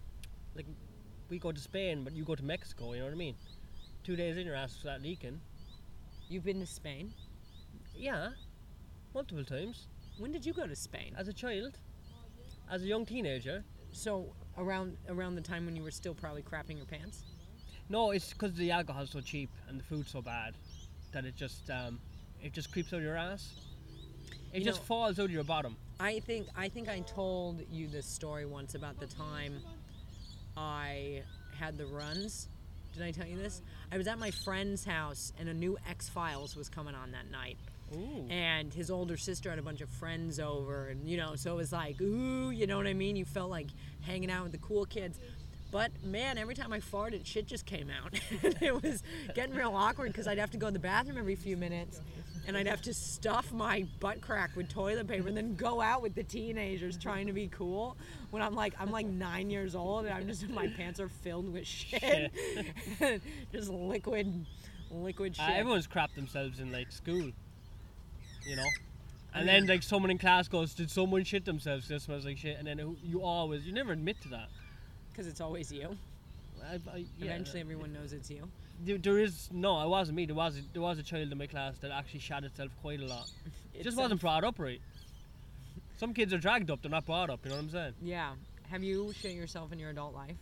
like 0.54 0.66
we 1.28 1.38
go 1.38 1.50
to 1.52 1.60
Spain, 1.60 2.04
but 2.04 2.14
you 2.14 2.24
go 2.24 2.34
to 2.34 2.44
Mexico. 2.44 2.92
You 2.92 3.00
know 3.00 3.06
what 3.06 3.12
I 3.14 3.16
mean? 3.16 3.34
Two 4.04 4.16
days 4.16 4.36
in, 4.36 4.46
your 4.46 4.54
ass 4.54 4.72
start 4.72 5.02
leaking. 5.02 5.40
You've 6.28 6.44
been 6.44 6.60
to 6.60 6.66
Spain. 6.66 7.12
Yeah, 7.94 8.30
multiple 9.12 9.44
times 9.44 9.88
When 10.18 10.30
did 10.30 10.46
you 10.46 10.52
go 10.52 10.66
to 10.66 10.76
Spain? 10.76 11.14
as 11.18 11.26
a 11.26 11.32
child, 11.32 11.78
as 12.70 12.82
a 12.82 12.86
young 12.86 13.04
teenager. 13.04 13.64
So 13.98 14.26
around 14.56 14.96
around 15.08 15.34
the 15.34 15.40
time 15.40 15.66
when 15.66 15.74
you 15.74 15.82
were 15.82 15.90
still 15.90 16.14
probably 16.14 16.42
crapping 16.42 16.76
your 16.76 16.86
pants. 16.86 17.24
No, 17.88 18.12
it's 18.12 18.32
because 18.32 18.54
the 18.54 18.70
alcohol's 18.70 19.10
so 19.10 19.20
cheap 19.20 19.50
and 19.68 19.80
the 19.80 19.82
food's 19.84 20.12
so 20.12 20.22
bad 20.22 20.54
that 21.12 21.24
it 21.24 21.34
just 21.34 21.68
um, 21.68 21.98
it 22.40 22.52
just 22.52 22.70
creeps 22.70 22.92
out 22.92 22.98
of 22.98 23.02
your 23.02 23.16
ass. 23.16 23.54
It 24.52 24.60
You 24.60 24.64
just 24.64 24.80
know- 24.80 24.84
falls 24.84 25.18
out 25.18 25.24
of 25.24 25.30
your 25.32 25.42
bottom. 25.42 25.76
I 25.98 26.20
think 26.20 26.46
I 26.56 26.68
think 26.68 26.88
I 26.88 27.00
told 27.00 27.60
you 27.72 27.88
this 27.88 28.06
story 28.06 28.46
once 28.46 28.76
about 28.76 29.00
the 29.00 29.06
time 29.08 29.60
I 30.56 31.22
had 31.58 31.76
the 31.76 31.86
runs. 31.86 32.48
Did 32.94 33.02
I 33.02 33.10
tell 33.10 33.26
you 33.26 33.36
this? 33.36 33.62
I 33.90 33.98
was 33.98 34.06
at 34.06 34.18
my 34.20 34.30
friend's 34.30 34.84
house, 34.84 35.32
and 35.40 35.48
a 35.48 35.54
new 35.54 35.76
X 35.88 36.08
Files 36.08 36.54
was 36.54 36.68
coming 36.68 36.94
on 36.94 37.10
that 37.12 37.30
night. 37.32 37.56
Ooh. 37.96 38.26
And 38.30 38.72
his 38.72 38.90
older 38.90 39.16
sister 39.16 39.50
had 39.50 39.58
a 39.58 39.62
bunch 39.62 39.80
of 39.80 39.88
friends 39.88 40.38
over, 40.38 40.88
and 40.88 41.08
you 41.08 41.16
know, 41.16 41.34
so 41.36 41.52
it 41.52 41.56
was 41.56 41.72
like, 41.72 42.00
ooh, 42.00 42.50
you 42.50 42.66
know 42.66 42.76
what 42.76 42.86
I 42.86 42.94
mean? 42.94 43.16
You 43.16 43.24
felt 43.24 43.50
like 43.50 43.68
hanging 44.02 44.30
out 44.30 44.42
with 44.44 44.52
the 44.52 44.58
cool 44.58 44.84
kids. 44.84 45.18
But 45.70 45.90
man, 46.02 46.38
every 46.38 46.54
time 46.54 46.72
I 46.72 46.80
farted, 46.80 47.26
shit 47.26 47.46
just 47.46 47.66
came 47.66 47.90
out. 47.90 48.18
it 48.62 48.82
was 48.82 49.02
getting 49.34 49.54
real 49.54 49.74
awkward 49.74 50.12
because 50.12 50.26
I'd 50.26 50.38
have 50.38 50.50
to 50.52 50.56
go 50.56 50.66
to 50.68 50.72
the 50.72 50.78
bathroom 50.78 51.18
every 51.18 51.34
few 51.36 51.58
minutes 51.58 52.00
and 52.46 52.56
I'd 52.56 52.66
have 52.66 52.80
to 52.82 52.94
stuff 52.94 53.52
my 53.52 53.86
butt 54.00 54.22
crack 54.22 54.56
with 54.56 54.70
toilet 54.70 55.06
paper 55.06 55.28
and 55.28 55.36
then 55.36 55.54
go 55.56 55.82
out 55.82 56.00
with 56.00 56.14
the 56.14 56.22
teenagers 56.22 56.96
trying 56.96 57.26
to 57.26 57.34
be 57.34 57.48
cool 57.48 57.98
when 58.30 58.40
I'm 58.42 58.54
like 58.54 58.72
I'm 58.80 58.90
like 58.90 59.04
nine 59.06 59.50
years 59.50 59.74
old 59.74 60.06
and 60.06 60.14
I'm 60.14 60.26
just 60.26 60.48
my 60.48 60.68
pants 60.68 61.00
are 61.00 61.10
filled 61.10 61.52
with 61.52 61.66
shit. 61.66 62.32
just 63.52 63.68
liquid 63.68 64.46
liquid 64.90 65.36
Uh, 65.38 65.46
shit. 65.48 65.56
everyone's 65.56 65.86
crapped 65.86 66.14
themselves 66.14 66.60
in 66.60 66.72
like 66.72 66.90
school, 66.90 67.30
you 68.46 68.56
know. 68.56 68.66
And 69.34 69.46
then 69.48 69.66
like 69.66 69.82
someone 69.82 70.10
in 70.10 70.18
class 70.18 70.48
goes, 70.48 70.74
"Did 70.74 70.90
someone 70.90 71.24
shit 71.24 71.44
themselves? 71.44 71.88
This 71.88 72.04
smells 72.04 72.24
like 72.24 72.38
shit." 72.38 72.56
And 72.58 72.66
then 72.66 72.96
you 73.04 73.22
always, 73.22 73.64
you 73.66 73.72
never 73.72 73.92
admit 73.92 74.20
to 74.22 74.28
that. 74.30 74.48
Because 75.10 75.26
it's 75.26 75.40
always 75.40 75.70
you. 75.72 75.96
I, 76.64 76.74
I, 76.92 76.96
yeah, 77.18 77.26
Eventually 77.26 77.60
everyone 77.60 77.92
knows 77.92 78.12
it's 78.12 78.30
you. 78.30 78.48
there, 78.84 78.98
there 78.98 79.18
is 79.18 79.48
no. 79.52 79.80
It 79.82 79.88
wasn't 79.88 80.16
me. 80.16 80.26
There 80.26 80.34
was 80.34 80.58
a, 80.58 80.62
there 80.72 80.82
was 80.82 80.98
a 80.98 81.02
child 81.02 81.30
in 81.30 81.38
my 81.38 81.46
class 81.46 81.76
that 81.78 81.90
actually 81.90 82.20
shat 82.20 82.44
itself 82.44 82.70
quite 82.82 83.00
a 83.00 83.06
lot. 83.06 83.30
It 83.74 83.84
just 83.84 83.94
It's, 83.94 83.96
wasn't 83.96 84.20
brought 84.20 84.42
up 84.42 84.58
right. 84.58 84.80
Some 85.98 86.12
kids 86.14 86.32
are 86.32 86.38
dragged 86.38 86.68
up; 86.70 86.82
they're 86.82 86.90
not 86.90 87.06
brought 87.06 87.30
up. 87.30 87.40
You 87.44 87.50
know 87.50 87.56
what 87.56 87.64
I'm 87.64 87.70
saying? 87.70 87.94
Yeah. 88.02 88.32
Have 88.70 88.82
you 88.82 89.12
shit 89.12 89.32
yourself 89.34 89.72
in 89.72 89.78
your 89.78 89.90
adult 89.90 90.14
life? 90.14 90.36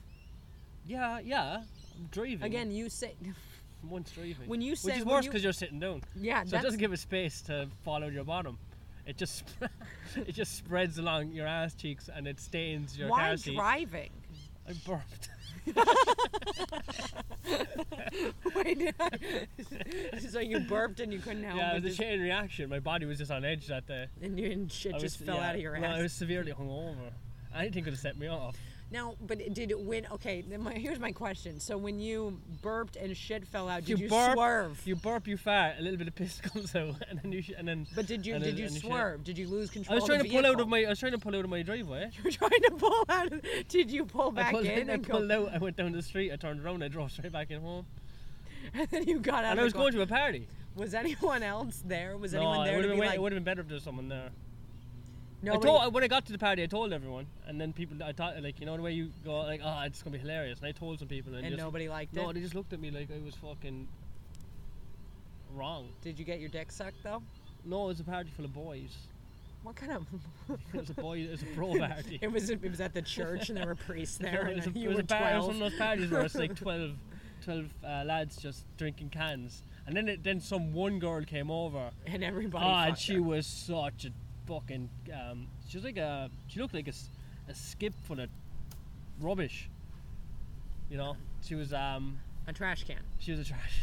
Yeah, 0.86 1.18
yeah. 1.20 1.62
I'm 1.98 2.06
driving. 2.10 2.42
Again, 2.42 2.70
you 2.70 2.88
say 2.88 3.14
once 3.83 4.11
driving. 4.11 4.49
when 4.49 4.61
you 4.61 4.76
say, 4.76 4.92
which 4.92 4.99
is 5.00 5.04
worse 5.04 5.26
because 5.26 5.42
you, 5.42 5.50
are 5.50 5.54
sitting 5.54 5.78
down. 5.78 6.02
yeah, 6.16 6.45
So 6.45 6.56
it 6.56 6.62
doesn't 6.62 6.80
give 6.80 6.92
it 6.92 6.99
space 6.99 7.40
to 7.42 7.68
follow 7.85 8.09
your 8.09 8.25
bottom. 8.25 8.59
It 9.06 9.16
just 9.16 9.45
it 10.16 10.33
just 10.33 10.56
spreads 10.56 10.99
along 10.99 11.30
your 11.30 11.47
ass 11.47 11.75
cheeks 11.75 12.09
and 12.12 12.26
it 12.26 12.40
stains 12.40 12.99
your 12.99 13.09
why 13.09 13.37
driving. 13.37 14.11
I 14.68 14.73
burped. 14.85 15.28
Wait, 18.54 18.95
so 20.30 20.40
you 20.40 20.61
burped 20.61 21.00
and 21.00 21.12
you 21.12 21.18
couldn't 21.18 21.45
help 21.45 21.59
yeah, 21.59 21.76
it 21.76 21.83
was 21.83 21.95
a 21.95 21.97
chain 22.02 22.21
reaction. 22.21 22.68
My 22.68 22.80
body 22.80 23.06
was 23.06 23.18
just 23.18 23.30
on 23.30 23.45
edge 23.45 23.66
that 23.68 23.87
day. 23.87 24.06
and 24.23 24.38
you 24.38 24.50
and 24.50 24.71
shit 24.71 24.95
I 24.95 24.99
just 24.99 25.21
was- 25.21 25.26
fell 25.26 25.37
yeah, 25.37 25.49
out 25.49 25.54
of 25.54 25.61
your 25.61 25.76
ass. 25.76 25.99
I 25.99 26.02
was 26.02 26.12
severely 26.12 26.52
hungover. 26.52 26.97
Anything 27.54 27.85
could 27.85 27.92
have 27.92 28.00
set 28.00 28.18
me 28.18 28.26
off. 28.26 28.56
Now, 28.88 29.16
but 29.26 29.38
did 29.52 29.73
it 29.73 29.81
when? 29.81 30.07
Okay, 30.12 30.43
then 30.49 30.62
my, 30.62 30.73
here's 30.75 31.00
my 31.00 31.11
question. 31.11 31.59
So 31.59 31.76
when 31.76 31.99
you 31.99 32.38
burped 32.62 32.94
and 32.94 33.16
shit 33.16 33.44
fell 33.44 33.68
out, 33.68 33.85
did 33.85 33.99
you, 33.99 34.09
burp, 34.09 34.35
swerve? 34.35 34.81
You 34.85 34.94
burp, 34.94 35.27
you 35.27 35.37
fart, 35.37 35.75
a 35.79 35.83
little 35.83 35.99
bit 35.99 36.07
of 36.07 36.14
piss 36.14 36.40
comes 36.42 36.75
out, 36.77 36.94
and 37.09 37.18
then 37.20 37.33
you 37.33 37.42
sh- 37.42 37.51
and 37.59 37.66
then. 37.66 37.87
but 37.96 38.07
did 38.07 38.25
you 38.25 38.35
did 38.38 38.57
then- 38.57 38.57
you 38.59 38.68
swerve? 38.68 39.25
Did 39.25 39.38
you 39.38 39.49
lose 39.49 39.70
control? 39.70 39.92
I 39.92 39.94
was 39.96 40.05
of 40.05 40.09
trying 40.11 40.22
the 40.22 40.29
to 40.29 40.35
pull 40.35 40.46
out 40.46 40.61
of 40.61 40.68
my. 40.68 40.85
I 40.85 40.88
was 40.90 41.01
trying 41.01 41.12
to 41.12 41.18
pull 41.18 41.35
out 41.35 41.42
of 41.44 41.51
my 41.51 41.62
driveway. 41.62 42.11
You 42.16 42.22
were 42.25 42.31
trying 42.31 42.51
to 42.51 42.70
pull 42.79 43.05
out. 43.09 43.33
Of, 43.33 43.42
did 43.68 43.90
you 43.90 44.05
pull 44.05 44.29
I 44.29 44.35
back 44.35 44.51
pulled 44.53 44.66
in 44.66 44.88
I 44.90 44.94
and 44.94 45.09
pulled 45.09 45.29
go? 45.29 45.46
out. 45.46 45.55
I 45.55 45.59
went 45.59 45.77
down 45.77 45.90
the 45.90 46.03
street. 46.03 46.33
I 46.33 46.37
turned 46.37 46.64
around. 46.64 46.85
I 46.85 46.88
drove 46.88 47.11
straight 47.11 47.33
back 47.33 47.51
in 47.51 47.61
home. 47.61 47.87
And 48.72 48.88
then 48.90 49.09
you 49.09 49.18
got 49.18 49.44
out. 49.44 49.51
And 49.53 49.59
of 49.59 49.62
I 49.62 49.64
was 49.64 49.72
going 49.72 49.92
to 49.94 50.03
a 50.03 50.07
party. 50.07 50.46
Was 50.77 50.94
anyone 50.94 51.42
else 51.42 51.83
there? 51.85 52.16
Was 52.16 52.35
no, 52.35 52.38
anyone 52.38 52.61
it 52.61 52.64
there 52.70 52.77
would 52.77 52.83
to 52.83 52.88
have 52.90 52.96
be 52.96 53.01
been, 53.01 53.09
like? 53.09 53.16
it 53.16 53.22
would 53.22 53.33
have 53.33 53.37
been 53.37 53.44
better 53.44 53.61
if 53.62 53.68
there 53.68 53.75
was 53.77 53.83
someone 53.83 54.09
there. 54.09 54.31
I 55.54 55.59
told 55.59 55.94
when 55.94 56.04
I 56.04 56.09
got 56.09 56.26
to 56.26 56.32
the 56.32 56.38
party, 56.38 56.62
I 56.62 56.66
told 56.66 56.92
everyone, 56.92 57.26
and 57.46 57.61
then 57.61 57.72
people, 57.72 57.96
I 58.02 58.12
thought 58.12 58.42
like 58.42 58.61
you 58.61 58.66
know 58.66 58.76
the 58.76 58.82
way 58.82 58.92
you 58.92 59.11
go 59.24 59.40
like, 59.40 59.61
oh, 59.62 59.82
it's 59.85 60.02
gonna 60.02 60.14
be 60.14 60.20
hilarious, 60.20 60.59
and 60.59 60.68
I 60.68 60.72
told 60.72 60.98
some 60.98 61.09
people, 61.09 61.35
and, 61.35 61.44
and 61.44 61.54
just, 61.54 61.62
nobody 61.62 61.88
liked 61.88 62.14
no, 62.14 62.22
it. 62.22 62.26
No, 62.26 62.32
they 62.32 62.40
just 62.40 62.54
looked 62.54 62.72
at 62.72 62.80
me 62.80 62.90
like 62.90 63.09
I 63.11 63.24
was 63.24 63.35
fucking 63.35 63.88
wrong. 65.54 65.88
Did 66.02 66.18
you 66.18 66.24
get 66.24 66.40
your 66.40 66.48
dick 66.48 66.70
sucked 66.70 67.02
though? 67.02 67.22
No, 67.64 67.85
it 67.85 67.88
was 67.88 68.00
a 68.00 68.04
party 68.04 68.30
full 68.30 68.44
of 68.44 68.54
boys. 68.54 68.96
What 69.62 69.74
kind 69.76 69.92
of? 69.92 70.06
It 70.72 70.80
was 70.80 70.90
a 70.90 70.94
boy, 70.94 71.18
it 71.18 71.30
was 71.30 71.42
a 71.42 71.46
bro 71.46 71.76
party. 71.78 72.18
it 72.22 72.30
was. 72.30 72.50
It 72.50 72.62
was 72.62 72.80
at 72.80 72.94
the 72.94 73.02
church, 73.02 73.48
and 73.48 73.59
there 73.59 73.66
were 73.66 73.74
priests 73.74 74.16
there, 74.20 74.46
it 74.46 74.56
was, 74.56 74.66
and 74.66 74.76
a, 74.76 74.78
it 74.78 74.82
you 74.82 74.88
was 74.88 74.96
were 74.98 75.02
a 75.02 75.06
par- 75.06 75.32
it 75.32 75.37
was 75.38 75.46
one 75.46 75.54
of 75.56 75.61
those 75.61 75.78
parties 75.78 76.11
where 76.11 76.20
it's 76.20 76.35
like 76.37 76.54
12, 76.54 76.92
12 77.44 77.64
uh, 77.85 78.04
lads 78.04 78.37
just 78.37 78.64
drinking 78.76 79.11
cans, 79.11 79.62
and 79.87 79.96
then 79.96 80.09
it, 80.09 80.22
then 80.22 80.40
some 80.40 80.72
one 80.72 80.98
girl 80.98 81.22
came 81.24 81.50
over. 81.50 81.90
and 82.06 82.22
everybody. 82.22 82.64
Oh, 82.64 82.68
and 82.68 82.98
she 82.98 83.14
her. 83.14 83.22
was 83.22 83.46
such 83.46 84.04
a 84.04 84.11
fucking. 84.46 84.88
Um, 85.12 85.48
she 85.68 85.76
was 85.76 85.85
like 85.85 85.96
a. 85.96 86.30
She 86.48 86.61
looked 86.61 86.74
like 86.74 86.88
a, 86.88 86.92
a 87.50 87.54
skip 87.54 87.94
full 88.04 88.20
of 88.20 88.28
rubbish. 89.20 89.68
You 90.90 90.96
know, 90.96 91.16
she 91.42 91.54
was 91.54 91.72
um. 91.72 92.18
a 92.46 92.52
trash 92.52 92.85
can. 92.85 93.00
She 93.18 93.32
was 93.32 93.40
a 93.40 93.44
trash. 93.44 93.80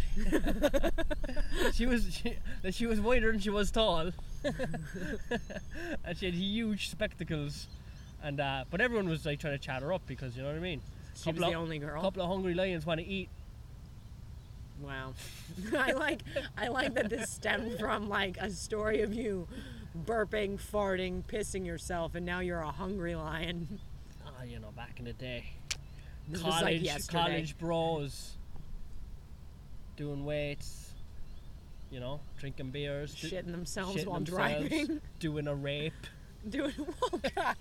she 1.74 1.86
was 1.86 2.14
she, 2.14 2.38
she 2.72 2.86
was 2.86 3.00
wider 3.00 3.32
than 3.32 3.40
she 3.40 3.50
was 3.50 3.72
tall, 3.72 4.12
and 4.44 6.18
she 6.18 6.26
had 6.26 6.36
huge 6.36 6.90
spectacles, 6.90 7.68
and 8.22 8.40
uh, 8.40 8.66
but 8.70 8.82
everyone 8.82 9.10
was 9.10 9.26
like 9.26 9.40
trying 9.40 9.54
to 9.54 9.64
chat 9.64 9.82
her 9.82 9.94
up 9.94 10.02
because 10.08 10.36
you 10.36 10.44
know 10.44 10.50
what 10.50 10.58
I 10.58 10.62
mean. 10.62 10.82
She 11.16 11.32
was 11.32 11.40
the 11.40 11.48
of- 11.48 11.56
only 11.56 11.80
girl. 11.80 12.00
A 12.00 12.04
couple 12.04 12.24
of 12.24 12.30
hungry 12.30 12.54
lions 12.54 12.86
want 12.86 13.00
to 13.00 13.06
eat. 13.06 13.30
Wow. 14.82 15.14
I 15.78 15.92
like 15.92 16.22
I 16.58 16.68
like 16.68 16.94
that 16.96 17.10
this 17.10 17.30
stemmed 17.30 17.80
from 17.80 18.10
like 18.10 18.38
a 18.38 18.50
story 18.50 19.02
of 19.02 19.14
you 19.14 19.48
burping, 20.06 20.60
farting, 20.60 21.24
pissing 21.24 21.66
yourself, 21.66 22.16
and 22.16 22.26
now 22.26 22.40
you're 22.40 22.60
a 22.62 22.72
hungry 22.72 23.16
lion. 23.16 23.80
Ah, 24.26 24.44
you 24.44 24.58
know, 24.60 24.72
back 24.76 25.00
in 25.00 25.06
the 25.06 25.14
day, 25.14 25.44
This 26.30 26.42
college, 26.42 26.86
like 26.88 27.08
college 27.08 27.58
bros, 27.58 28.32
doing 29.98 30.26
weights, 30.26 30.92
you 31.92 32.00
know, 32.00 32.20
drinking 32.40 32.72
beers, 32.72 33.14
Shitting 33.14 33.52
themselves 33.52 33.98
shitting 33.98 34.08
while 34.08 34.20
themselves, 34.20 34.70
driving. 34.70 35.02
doing 35.20 35.48
a 35.48 35.54
rape. 35.56 35.94
Doing 36.50 36.74
oh 37.04 37.20
god. 37.36 37.56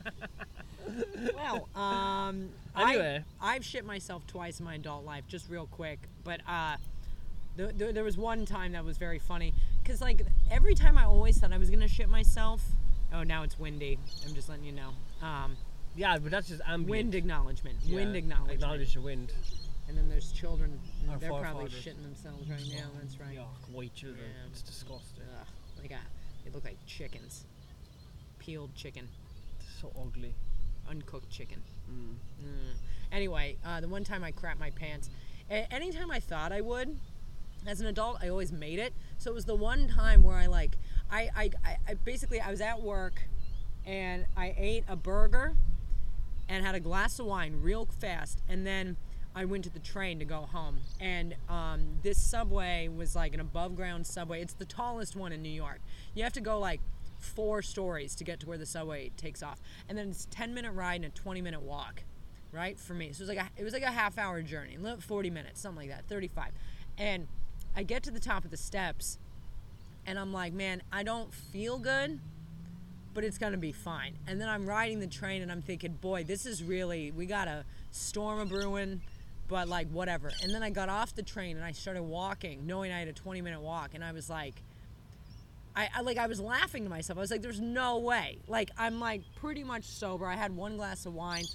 well, 1.35 1.69
um 1.81 2.49
Anyway. 2.77 3.23
I, 3.41 3.55
I've 3.57 3.65
shit 3.65 3.85
myself 3.85 4.27
twice 4.27 4.59
in 4.61 4.65
my 4.65 4.77
adult 4.77 5.05
life, 5.05 5.25
just 5.29 5.51
real 5.51 5.67
quick. 5.67 6.09
But 6.25 6.41
uh 6.49 6.77
th- 7.57 7.77
th- 7.79 7.95
there 7.95 8.05
was 8.05 8.17
one 8.17 8.45
time 8.47 8.73
that 8.73 8.85
was 8.85 8.97
very 8.99 9.19
funny 9.19 9.55
because 9.83 10.01
like 10.01 10.23
every 10.51 10.75
time 10.75 10.97
I 10.99 11.05
always 11.05 11.39
thought 11.39 11.53
I 11.53 11.59
was 11.59 11.71
gonna 11.71 11.89
shit 11.89 12.09
myself. 12.09 12.63
Oh, 13.13 13.23
now 13.23 13.43
it's 13.43 13.59
windy. 13.59 13.99
I'm 14.27 14.35
just 14.35 14.49
letting 14.49 14.65
you 14.65 14.73
know. 14.73 14.91
Um, 15.27 15.57
Yeah, 15.95 16.19
but 16.19 16.31
that's 16.31 16.49
just 16.49 16.63
ambient. 16.67 16.91
wind 16.91 17.15
acknowledgement. 17.15 17.77
Yeah, 17.85 17.97
Wind 17.97 18.17
acknowledgement. 18.17 18.55
Acknowledge 18.63 18.95
the 18.95 19.01
wind. 19.03 19.33
And 19.89 19.99
then 19.99 20.09
there's 20.09 20.33
children. 20.33 20.79
Our 21.11 21.19
they're 21.19 21.29
probably 21.31 21.69
shitting 21.69 22.03
themselves 22.03 22.49
right 22.49 22.63
now. 22.73 22.89
That's 23.01 23.19
right. 23.21 23.37
Yuck, 23.37 23.71
white 23.75 23.95
children. 23.95 24.25
Yeah. 24.25 24.49
It's 24.51 24.63
disgusting. 24.63 25.25
Ugh, 25.39 25.47
they 25.83 25.89
got. 25.89 25.99
They 26.45 26.51
look 26.51 26.65
like 26.65 26.79
chickens. 26.87 27.45
Peeled 28.39 28.75
chicken, 28.75 29.09
It's 29.61 29.81
so 29.81 29.93
ugly. 30.01 30.35
uncooked 30.89 31.31
chicken. 31.31 31.63
Mm. 31.91 32.15
Mm. 32.45 32.75
Anyway, 33.13 33.57
uh, 33.65 33.81
the 33.81 33.87
one 33.89 34.03
time 34.05 34.25
I 34.25 34.33
crapped 34.33 34.59
my 34.59 34.71
pants, 34.71 35.11
a- 35.51 35.71
anytime 35.73 36.11
I 36.11 36.19
thought 36.19 36.51
I 36.51 36.61
would, 36.61 36.99
as 37.67 37.81
an 37.81 37.87
adult, 37.87 38.19
I 38.23 38.29
always 38.29 38.53
made 38.53 38.79
it. 38.79 38.93
So 39.19 39.31
it 39.31 39.35
was 39.35 39.45
the 39.45 39.55
one 39.55 39.89
time 39.89 40.23
where 40.23 40.37
I 40.37 40.47
like, 40.47 40.77
I, 41.11 41.31
I, 41.37 41.51
I, 41.89 41.95
basically 41.95 42.41
I 42.41 42.51
was 42.51 42.61
at 42.61 42.81
work, 42.83 43.23
and 43.85 44.27
I 44.37 44.55
ate 44.57 44.85
a 44.89 44.97
burger, 44.97 45.55
and 46.49 46.65
had 46.65 46.75
a 46.75 46.81
glass 46.81 47.19
of 47.19 47.27
wine 47.27 47.59
real 47.63 47.87
fast, 47.87 48.43
and 48.49 48.67
then 48.67 48.97
I 49.35 49.45
went 49.45 49.65
to 49.65 49.71
the 49.71 49.79
train 49.79 50.19
to 50.19 50.25
go 50.25 50.43
home. 50.43 50.79
And 51.01 51.35
um, 51.49 51.99
this 52.03 52.19
subway 52.19 52.89
was 52.89 53.17
like 53.17 53.35
an 53.35 53.41
above 53.41 53.77
ground 53.77 54.07
subway. 54.07 54.43
It's 54.43 54.55
the 54.55 54.65
tallest 54.65 55.17
one 55.17 55.33
in 55.33 55.43
New 55.43 55.49
York. 55.49 55.81
You 56.15 56.23
have 56.25 56.33
to 56.35 56.41
go 56.41 56.59
like 56.59 56.81
four 57.19 57.63
stories 57.63 58.15
to 58.17 58.25
get 58.25 58.41
to 58.41 58.47
where 58.47 58.59
the 58.59 58.67
subway 58.67 59.11
takes 59.17 59.43
off, 59.43 59.61
and 59.89 59.97
then 59.97 60.11
it's 60.11 60.25
a 60.25 60.29
10 60.29 60.53
minute 60.55 60.73
ride 60.73 60.97
and 60.97 61.07
a 61.07 61.09
20 61.11 61.41
minute 61.41 61.63
walk, 61.63 62.03
right? 62.51 62.79
For 62.79 62.95
me, 62.95 63.13
so 63.13 63.23
it 63.23 63.29
was 63.29 63.37
like 63.37 63.39
a, 63.39 63.51
it 63.61 63.65
was 63.65 63.73
like 63.73 63.83
a 63.83 63.93
half 63.93 64.19
hour 64.19 64.43
journey, 64.43 64.77
li- 64.77 64.97
40 64.99 65.31
minutes, 65.31 65.61
something 65.61 65.89
like 65.89 65.97
that, 65.97 66.09
35. 66.09 66.51
And 66.99 67.29
I 67.77 67.83
get 67.83 68.03
to 68.05 68.11
the 68.11 68.21
top 68.21 68.45
of 68.45 68.51
the 68.51 68.57
steps, 68.57 69.19
and 70.07 70.19
I'm 70.19 70.33
like, 70.33 70.53
man, 70.53 70.83
I 70.93 71.03
don't 71.03 71.33
feel 71.33 71.79
good 71.79 72.21
but 73.15 73.25
it's 73.25 73.39
gonna 73.39 73.57
be 73.57 73.73
fine. 73.73 74.15
And 74.27 74.41
then 74.41 74.49
I'm 74.49 74.67
riding 74.67 75.01
the 75.01 75.07
train 75.07 75.43
and 75.43 75.53
I'm 75.53 75.63
thinking, 75.63 75.93
boy, 75.93 76.25
this 76.25 76.47
is 76.47 76.63
really 76.63 77.11
we 77.11 77.27
got 77.27 77.49
a 77.49 77.65
storm 77.91 78.41
a 78.41 78.47
brewing, 78.47 79.03
but 79.49 79.69
like 79.69 79.89
whatever. 79.89 80.31
And 80.43 80.55
then 80.55 80.63
I 80.63 80.71
got 80.71 80.89
off 80.89 81.15
the 81.15 81.23
train 81.23 81.57
and 81.57 81.65
I 81.65 81.73
started 81.73 82.03
walking, 82.03 82.67
knowing 82.67 82.93
I 82.93 82.99
had 82.99 83.09
a 83.09 83.13
20 83.13 83.41
minute 83.41 83.61
walk, 83.61 83.91
and 83.95 84.05
I 84.05 84.13
was 84.13 84.29
like. 84.31 84.55
I, 85.75 85.89
I 85.97 86.01
like 86.03 86.19
I 86.19 86.27
was 86.27 86.39
laughing 86.39 86.85
to 86.85 86.91
myself. 86.91 87.17
I 87.17 87.23
was 87.23 87.31
like, 87.31 87.41
"There's 87.41 87.59
no 87.59 87.97
way." 87.97 88.37
Like 88.47 88.71
I'm 88.77 89.01
like 89.01 89.23
pretty 89.37 89.65
much 89.65 89.85
sober. 89.85 90.27
I 90.27 90.35
had 90.35 90.55
one 90.55 90.77
glass 90.77 91.07
of 91.07 91.15
wine. 91.15 91.47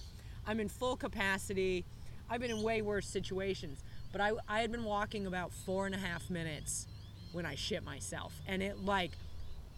I'm 0.47 0.59
in 0.59 0.69
full 0.69 0.95
capacity. 0.95 1.85
I've 2.27 2.41
been 2.41 2.49
in 2.49 2.63
way 2.63 2.81
worse 2.81 3.05
situations, 3.05 3.83
but 4.11 4.21
I 4.21 4.31
I 4.47 4.61
had 4.61 4.71
been 4.71 4.83
walking 4.83 5.25
about 5.27 5.51
four 5.51 5.85
and 5.85 5.93
a 5.95 5.97
half 5.99 6.29
minutes 6.29 6.87
when 7.31 7.45
I 7.45 7.55
shit 7.55 7.83
myself, 7.83 8.41
and 8.47 8.61
it 8.63 8.83
like 8.85 9.11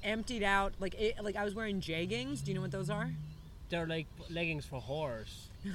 emptied 0.04 0.44
out 0.44 0.74
like 0.80 0.94
it 1.00 1.16
like 1.24 1.36
I 1.36 1.44
was 1.44 1.56
wearing 1.56 1.82
jeggings. 1.82 2.44
Do 2.44 2.52
you 2.52 2.56
know 2.56 2.62
what 2.62 2.72
those 2.72 2.90
are? 2.90 3.12
They're 3.70 3.86
like 3.88 4.08
leggings 4.30 4.66
for 4.66 4.82
whores. 4.82 5.48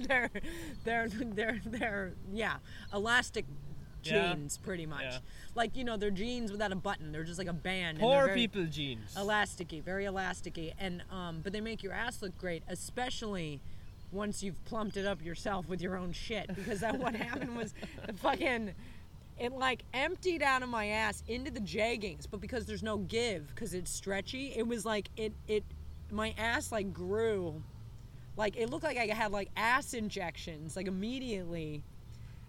they're 0.00 0.30
they're 0.84 1.08
they're 1.08 1.60
they're 1.64 2.12
yeah 2.32 2.56
elastic 2.92 3.44
Yeah. 4.02 4.32
jeans 4.34 4.58
pretty 4.58 4.86
much. 4.86 5.02
Yeah. 5.02 5.18
Like 5.54 5.76
you 5.76 5.84
know 5.84 5.96
they're 5.96 6.10
jeans 6.10 6.50
without 6.52 6.72
a 6.72 6.76
button. 6.76 7.12
They're 7.12 7.24
just 7.24 7.38
like 7.38 7.48
a 7.48 7.52
band. 7.52 7.98
Poor 7.98 8.28
people 8.34 8.64
jeans. 8.66 9.14
Elasticy, 9.16 9.82
very 9.82 10.04
elasticy, 10.04 10.72
and 10.78 11.02
um, 11.10 11.40
but 11.42 11.52
they 11.52 11.60
make 11.60 11.82
your 11.82 11.92
ass 11.92 12.22
look 12.22 12.36
great, 12.38 12.62
especially 12.68 13.60
once 14.12 14.42
you've 14.42 14.62
plumped 14.64 14.96
it 14.96 15.06
up 15.06 15.24
yourself 15.24 15.68
with 15.68 15.80
your 15.80 15.96
own 15.96 16.12
shit. 16.12 16.54
Because 16.54 16.80
that 16.80 16.98
what 16.98 17.14
happened 17.14 17.56
was 17.56 17.74
the 18.06 18.12
fucking 18.12 18.74
it 19.38 19.52
like 19.52 19.82
emptied 19.92 20.42
out 20.42 20.62
of 20.62 20.68
my 20.68 20.86
ass 20.88 21.22
into 21.28 21.50
the 21.50 21.60
jeggings, 21.60 22.26
but 22.30 22.40
because 22.40 22.66
there's 22.66 22.82
no 22.82 22.98
give, 22.98 23.48
because 23.48 23.74
it's 23.74 23.90
stretchy, 23.90 24.52
it 24.56 24.66
was 24.66 24.84
like 24.84 25.10
it 25.16 25.32
it 25.46 25.64
my 26.10 26.34
ass 26.38 26.72
like 26.72 26.92
grew, 26.92 27.62
like 28.36 28.56
it 28.56 28.70
looked 28.70 28.84
like 28.84 28.96
I 28.96 29.06
had 29.06 29.32
like 29.32 29.50
ass 29.56 29.94
injections 29.94 30.76
like 30.76 30.86
immediately. 30.86 31.82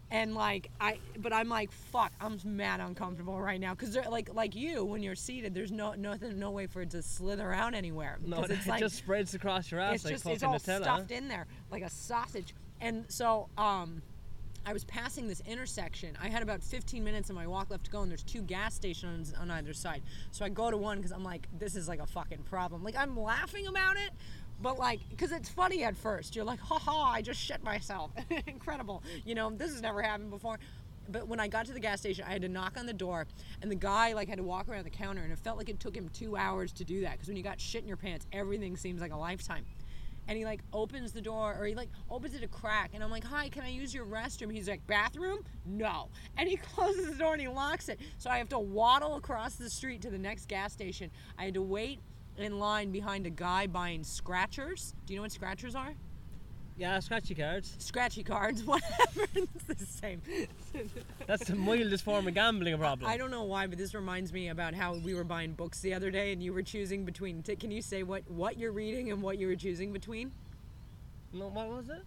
And 0.09 0.35
like 0.35 0.69
I, 0.79 0.99
but 1.19 1.33
I'm 1.33 1.49
like 1.49 1.71
fuck. 1.71 2.13
I'm 2.21 2.39
mad 2.45 2.79
uncomfortable 2.79 3.39
right 3.41 3.59
now 3.59 3.73
because 3.75 3.97
like 4.09 4.33
like 4.33 4.55
you 4.55 4.85
when 4.85 5.03
you're 5.03 5.15
seated, 5.15 5.53
there's 5.53 5.71
no 5.71 5.93
nothing, 5.95 6.39
no 6.39 6.51
way 6.51 6.65
for 6.67 6.81
it 6.81 6.91
to 6.91 7.01
slither 7.01 7.51
out 7.51 7.73
anywhere. 7.73 8.17
no, 8.25 8.37
'Cause 8.37 8.49
it 8.51 8.65
like 8.67 8.79
just 8.79 8.95
spreads 8.95 9.33
across 9.33 9.69
your 9.69 9.81
ass 9.81 9.95
it's 9.95 10.05
like 10.05 10.13
just 10.13 10.25
it's 10.27 10.43
all 10.43 10.55
Nutella. 10.55 10.83
stuffed 10.83 11.11
in 11.11 11.27
there 11.27 11.45
like 11.69 11.83
a 11.83 11.89
sausage. 11.89 12.53
And 12.79 13.03
so 13.09 13.49
um, 13.57 14.01
I 14.65 14.71
was 14.71 14.83
passing 14.85 15.27
this 15.27 15.41
intersection. 15.47 16.17
I 16.21 16.27
had 16.29 16.41
about 16.43 16.61
15 16.61 17.03
minutes 17.03 17.29
of 17.29 17.35
my 17.35 17.47
walk 17.47 17.69
left 17.71 17.85
to 17.85 17.91
go, 17.91 18.01
and 18.01 18.11
there's 18.11 18.23
two 18.23 18.41
gas 18.43 18.75
stations 18.75 19.33
on 19.39 19.49
either 19.51 19.73
side. 19.73 20.03
So 20.31 20.45
I 20.45 20.49
go 20.49 20.69
to 20.69 20.77
one 20.77 20.97
because 20.97 21.11
I'm 21.11 21.23
like, 21.23 21.47
this 21.57 21.75
is 21.75 21.87
like 21.87 21.99
a 22.01 22.05
fucking 22.05 22.43
problem. 22.43 22.83
Like 22.83 22.95
I'm 22.97 23.17
laughing 23.19 23.67
about 23.67 23.97
it. 23.97 24.11
But 24.61 24.79
like, 24.79 25.01
because 25.09 25.31
it's 25.31 25.49
funny 25.49 25.83
at 25.83 25.95
first, 25.95 26.35
you're 26.35 26.45
like, 26.45 26.59
ha 26.59 26.79
ha, 26.79 27.11
I 27.11 27.21
just 27.21 27.39
shit 27.39 27.63
myself. 27.63 28.11
Incredible. 28.47 29.03
You 29.25 29.35
know, 29.35 29.49
this 29.51 29.71
has 29.71 29.81
never 29.81 30.01
happened 30.01 30.31
before. 30.31 30.59
But 31.09 31.27
when 31.27 31.39
I 31.39 31.47
got 31.47 31.65
to 31.67 31.73
the 31.73 31.79
gas 31.79 32.01
station, 32.01 32.25
I 32.27 32.33
had 32.33 32.41
to 32.41 32.49
knock 32.49 32.77
on 32.77 32.85
the 32.85 32.93
door, 32.93 33.27
and 33.61 33.71
the 33.71 33.75
guy 33.75 34.13
like 34.13 34.27
had 34.27 34.39
to 34.39 34.43
walk 34.43 34.67
around 34.67 34.83
the 34.83 34.89
counter, 34.89 35.21
and 35.21 35.31
it 35.31 35.39
felt 35.39 35.57
like 35.57 35.69
it 35.69 35.79
took 35.79 35.95
him 35.95 36.09
two 36.09 36.35
hours 36.35 36.73
to 36.73 36.83
do 36.83 37.01
that. 37.01 37.13
Because 37.13 37.27
when 37.27 37.37
you 37.37 37.43
got 37.43 37.61
shit 37.61 37.81
in 37.81 37.87
your 37.87 37.97
pants, 37.97 38.25
everything 38.33 38.75
seems 38.75 38.99
like 38.99 39.13
a 39.13 39.17
lifetime. 39.17 39.63
And 40.27 40.37
he 40.37 40.43
like 40.43 40.59
opens 40.73 41.13
the 41.13 41.21
door, 41.21 41.55
or 41.57 41.65
he 41.65 41.75
like 41.75 41.87
opens 42.09 42.35
it 42.35 42.43
a 42.43 42.47
crack, 42.47 42.91
and 42.93 43.01
I'm 43.01 43.09
like, 43.09 43.23
"Hi, 43.23 43.47
can 43.47 43.63
I 43.63 43.69
use 43.69 43.93
your 43.93 44.05
restroom?" 44.05 44.51
He's 44.51 44.67
like, 44.67 44.85
"Bathroom? 44.85 45.45
No." 45.65 46.09
And 46.37 46.49
he 46.49 46.57
closes 46.75 47.11
the 47.11 47.15
door 47.15 47.33
and 47.33 47.41
he 47.41 47.47
locks 47.47 47.87
it. 47.87 48.01
So 48.17 48.29
I 48.29 48.37
have 48.37 48.49
to 48.49 48.59
waddle 48.59 49.15
across 49.15 49.55
the 49.55 49.69
street 49.69 50.01
to 50.01 50.09
the 50.09 50.17
next 50.17 50.49
gas 50.49 50.73
station. 50.73 51.09
I 51.37 51.45
had 51.45 51.53
to 51.53 51.61
wait 51.61 51.99
in 52.37 52.59
line 52.59 52.91
behind 52.91 53.25
a 53.25 53.29
guy 53.29 53.67
buying 53.67 54.03
scratchers. 54.03 54.93
Do 55.05 55.13
you 55.13 55.19
know 55.19 55.23
what 55.23 55.31
scratchers 55.31 55.75
are? 55.75 55.93
Yeah, 56.77 56.99
scratchy 56.99 57.33
cards. 57.33 57.75
Scratchy 57.79 58.21
cards, 58.23 58.63
whatever. 58.65 59.25
it's 59.33 59.63
the 59.63 59.85
same. 59.85 60.21
That's 61.25 61.45
the 61.45 61.55
mildest 61.55 62.03
form 62.03 62.27
of 62.27 62.35
gambling 62.35 62.77
problem. 62.77 63.09
I 63.09 63.17
don't 63.17 63.31
know 63.31 63.45
why, 63.45 63.65
but 63.65 63.79
this 63.79 63.95
reminds 63.95 64.31
me 64.31 64.49
about 64.49 64.75
how 64.75 64.93
we 64.93 65.15
were 65.15 65.23
buying 65.23 65.53
books 65.53 65.79
the 65.79 65.95
other 65.95 66.11
day, 66.11 66.31
and 66.31 66.43
you 66.43 66.53
were 66.53 66.61
choosing 66.61 67.03
between. 67.03 67.41
T- 67.41 67.55
can 67.55 67.71
you 67.71 67.81
say 67.81 68.03
what 68.03 68.29
what 68.29 68.59
you're 68.59 68.71
reading 68.71 69.11
and 69.11 69.23
what 69.23 69.39
you 69.39 69.47
were 69.47 69.55
choosing 69.55 69.91
between? 69.91 70.31
No, 71.33 71.47
what 71.47 71.67
was 71.67 71.89
it? 71.89 72.03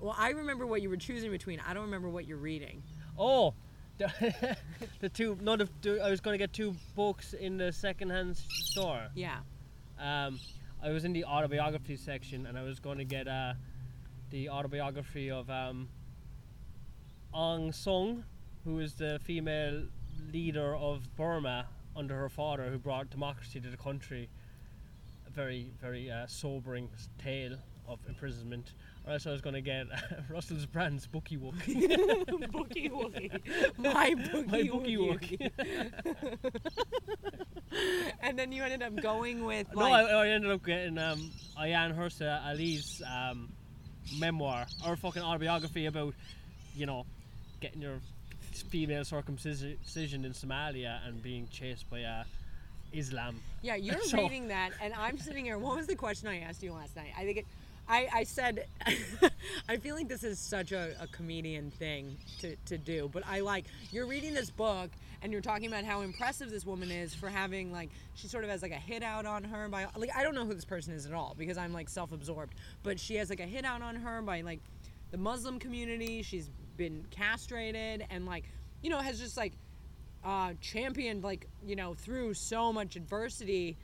Well, 0.00 0.14
I 0.16 0.30
remember 0.30 0.64
what 0.64 0.80
you 0.80 0.88
were 0.88 0.96
choosing 0.96 1.32
between. 1.32 1.60
I 1.66 1.74
don't 1.74 1.84
remember 1.84 2.08
what 2.08 2.26
you're 2.26 2.38
reading. 2.38 2.84
Oh, 3.18 3.54
the, 5.00 5.08
two. 5.08 5.38
not 5.40 5.60
the, 5.82 6.00
I 6.00 6.10
was 6.10 6.20
going 6.20 6.34
to 6.34 6.38
get 6.38 6.52
two 6.52 6.74
books 6.94 7.32
in 7.32 7.56
the 7.56 7.72
second-hand 7.72 8.36
store. 8.36 9.08
Yeah. 9.14 9.38
Um, 9.98 10.38
I 10.82 10.90
was 10.90 11.04
in 11.04 11.12
the 11.12 11.24
autobiography 11.24 11.96
section, 11.96 12.46
and 12.46 12.58
I 12.58 12.62
was 12.62 12.80
going 12.80 12.98
to 12.98 13.04
get 13.04 13.28
uh, 13.28 13.54
the 14.30 14.48
autobiography 14.48 15.30
of 15.30 15.48
um, 15.48 15.88
Aung 17.34 17.74
Sung, 17.74 18.24
who 18.64 18.80
is 18.80 18.94
the 18.94 19.20
female 19.22 19.84
leader 20.32 20.74
of 20.74 21.14
Burma 21.16 21.66
under 21.94 22.16
her 22.16 22.28
father, 22.28 22.70
who 22.70 22.78
brought 22.78 23.10
democracy 23.10 23.60
to 23.60 23.68
the 23.68 23.76
country. 23.76 24.28
A 25.26 25.30
very, 25.30 25.70
very 25.80 26.10
uh, 26.10 26.26
sobering 26.26 26.88
tale 27.18 27.56
of 27.86 27.98
imprisonment. 28.08 28.72
Or 29.04 29.14
else 29.14 29.26
I 29.26 29.32
was 29.32 29.40
going 29.40 29.54
to 29.54 29.60
get 29.60 29.86
Russell's 30.30 30.64
Brand's 30.66 31.06
Bookie 31.08 31.36
Wook. 31.36 31.58
bookie 32.52 32.88
wookie. 32.88 33.76
My 33.78 34.14
bookie 34.14 34.42
My 34.46 34.62
Bookie 34.62 34.96
wookie. 34.96 35.50
and 38.20 38.38
then 38.38 38.52
you 38.52 38.62
ended 38.62 38.82
up 38.82 38.94
going 39.02 39.44
with 39.44 39.66
No, 39.74 39.88
like 39.88 40.06
I, 40.06 40.10
I 40.10 40.28
ended 40.28 40.50
up 40.50 40.64
getting 40.64 40.98
um, 40.98 41.30
Ayaan 41.58 41.96
Hirsi 41.96 42.46
Ali's 42.46 43.02
um, 43.10 43.48
memoir 44.18 44.66
or 44.86 44.94
fucking 44.96 45.22
autobiography 45.22 45.86
about, 45.86 46.14
you 46.76 46.86
know, 46.86 47.04
getting 47.60 47.82
your 47.82 47.98
female 48.70 49.04
circumcision 49.04 49.78
in 50.24 50.32
Somalia 50.32 50.98
and 51.06 51.20
being 51.22 51.48
chased 51.50 51.90
by 51.90 52.02
uh, 52.02 52.22
Islam. 52.92 53.40
Yeah, 53.62 53.74
you're 53.76 54.00
So- 54.02 54.18
reading 54.18 54.48
that, 54.48 54.70
and 54.80 54.92
I'm 54.94 55.18
sitting 55.18 55.44
here. 55.46 55.58
What 55.58 55.76
was 55.76 55.86
the 55.86 55.96
question 55.96 56.28
I 56.28 56.40
asked 56.40 56.62
you 56.62 56.72
last 56.72 56.94
night? 56.94 57.12
I 57.18 57.24
think 57.24 57.38
it. 57.38 57.46
I, 57.88 58.08
I 58.12 58.24
said, 58.24 58.66
I 59.68 59.76
feel 59.76 59.94
like 59.94 60.08
this 60.08 60.24
is 60.24 60.38
such 60.38 60.72
a, 60.72 60.94
a 61.00 61.06
comedian 61.08 61.70
thing 61.70 62.16
to, 62.40 62.56
to 62.66 62.78
do, 62.78 63.10
but 63.12 63.22
I 63.26 63.40
like, 63.40 63.64
you're 63.90 64.06
reading 64.06 64.34
this 64.34 64.50
book 64.50 64.90
and 65.20 65.32
you're 65.32 65.40
talking 65.40 65.66
about 65.66 65.84
how 65.84 66.00
impressive 66.00 66.50
this 66.50 66.64
woman 66.64 66.90
is 66.90 67.14
for 67.14 67.28
having, 67.28 67.72
like, 67.72 67.90
she 68.14 68.28
sort 68.28 68.44
of 68.44 68.50
has 68.50 68.62
like 68.62 68.72
a 68.72 68.76
hit 68.76 69.02
out 69.02 69.26
on 69.26 69.44
her 69.44 69.68
by, 69.68 69.86
like, 69.96 70.10
I 70.16 70.22
don't 70.22 70.34
know 70.34 70.46
who 70.46 70.54
this 70.54 70.64
person 70.64 70.94
is 70.94 71.06
at 71.06 71.12
all 71.12 71.34
because 71.36 71.58
I'm 71.58 71.72
like 71.72 71.88
self 71.88 72.12
absorbed, 72.12 72.54
but 72.82 72.98
she 72.98 73.16
has 73.16 73.30
like 73.30 73.40
a 73.40 73.46
hit 73.46 73.64
out 73.64 73.82
on 73.82 73.96
her 73.96 74.22
by 74.22 74.40
like 74.40 74.60
the 75.10 75.18
Muslim 75.18 75.58
community. 75.58 76.22
She's 76.22 76.50
been 76.76 77.04
castrated 77.10 78.06
and 78.10 78.26
like, 78.26 78.44
you 78.82 78.90
know, 78.90 78.98
has 78.98 79.18
just 79.20 79.36
like, 79.36 79.52
uh, 80.24 80.52
championed 80.60 81.24
like 81.24 81.48
you 81.66 81.74
know 81.74 81.94
through 81.94 82.32
so 82.34 82.72
much 82.72 82.96
adversity 82.96 83.76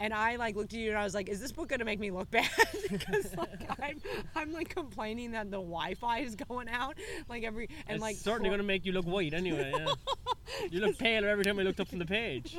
and 0.00 0.14
I 0.14 0.36
like 0.36 0.56
looked 0.56 0.72
at 0.72 0.80
you 0.80 0.88
and 0.88 0.98
I 0.98 1.04
was 1.04 1.14
like, 1.14 1.28
"Is 1.28 1.40
this 1.40 1.52
book 1.52 1.68
gonna 1.68 1.84
make 1.84 2.00
me 2.00 2.10
look 2.10 2.30
bad?" 2.30 2.48
Because 2.90 3.36
like 3.36 3.80
I'm, 3.80 4.00
I'm 4.34 4.52
like 4.52 4.68
complaining 4.68 5.32
that 5.32 5.50
the 5.50 5.58
Wi-Fi 5.58 6.20
is 6.20 6.34
going 6.34 6.68
out 6.68 6.96
like 7.28 7.44
every 7.44 7.68
and 7.86 7.96
it's 7.96 8.02
like 8.02 8.16
certainly 8.16 8.48
going 8.48 8.58
to 8.58 8.66
make 8.66 8.84
you 8.84 8.92
look 8.92 9.06
white 9.06 9.32
anyway. 9.32 9.72
Yeah. 9.76 9.94
you 10.70 10.80
look 10.80 10.98
paler 10.98 11.28
every 11.28 11.44
time 11.44 11.58
I 11.60 11.62
looked 11.62 11.78
up 11.78 11.88
from 11.88 12.00
the 12.00 12.06
page. 12.06 12.56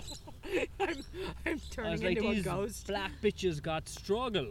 I'm, 0.80 1.04
I'm 1.45 1.60
turning 1.69 2.01
like, 2.01 2.17
into 2.17 2.30
a 2.30 2.41
ghost. 2.41 2.88
black 2.88 3.12
bitches 3.21 3.62
got 3.62 3.89
struggle. 3.89 4.47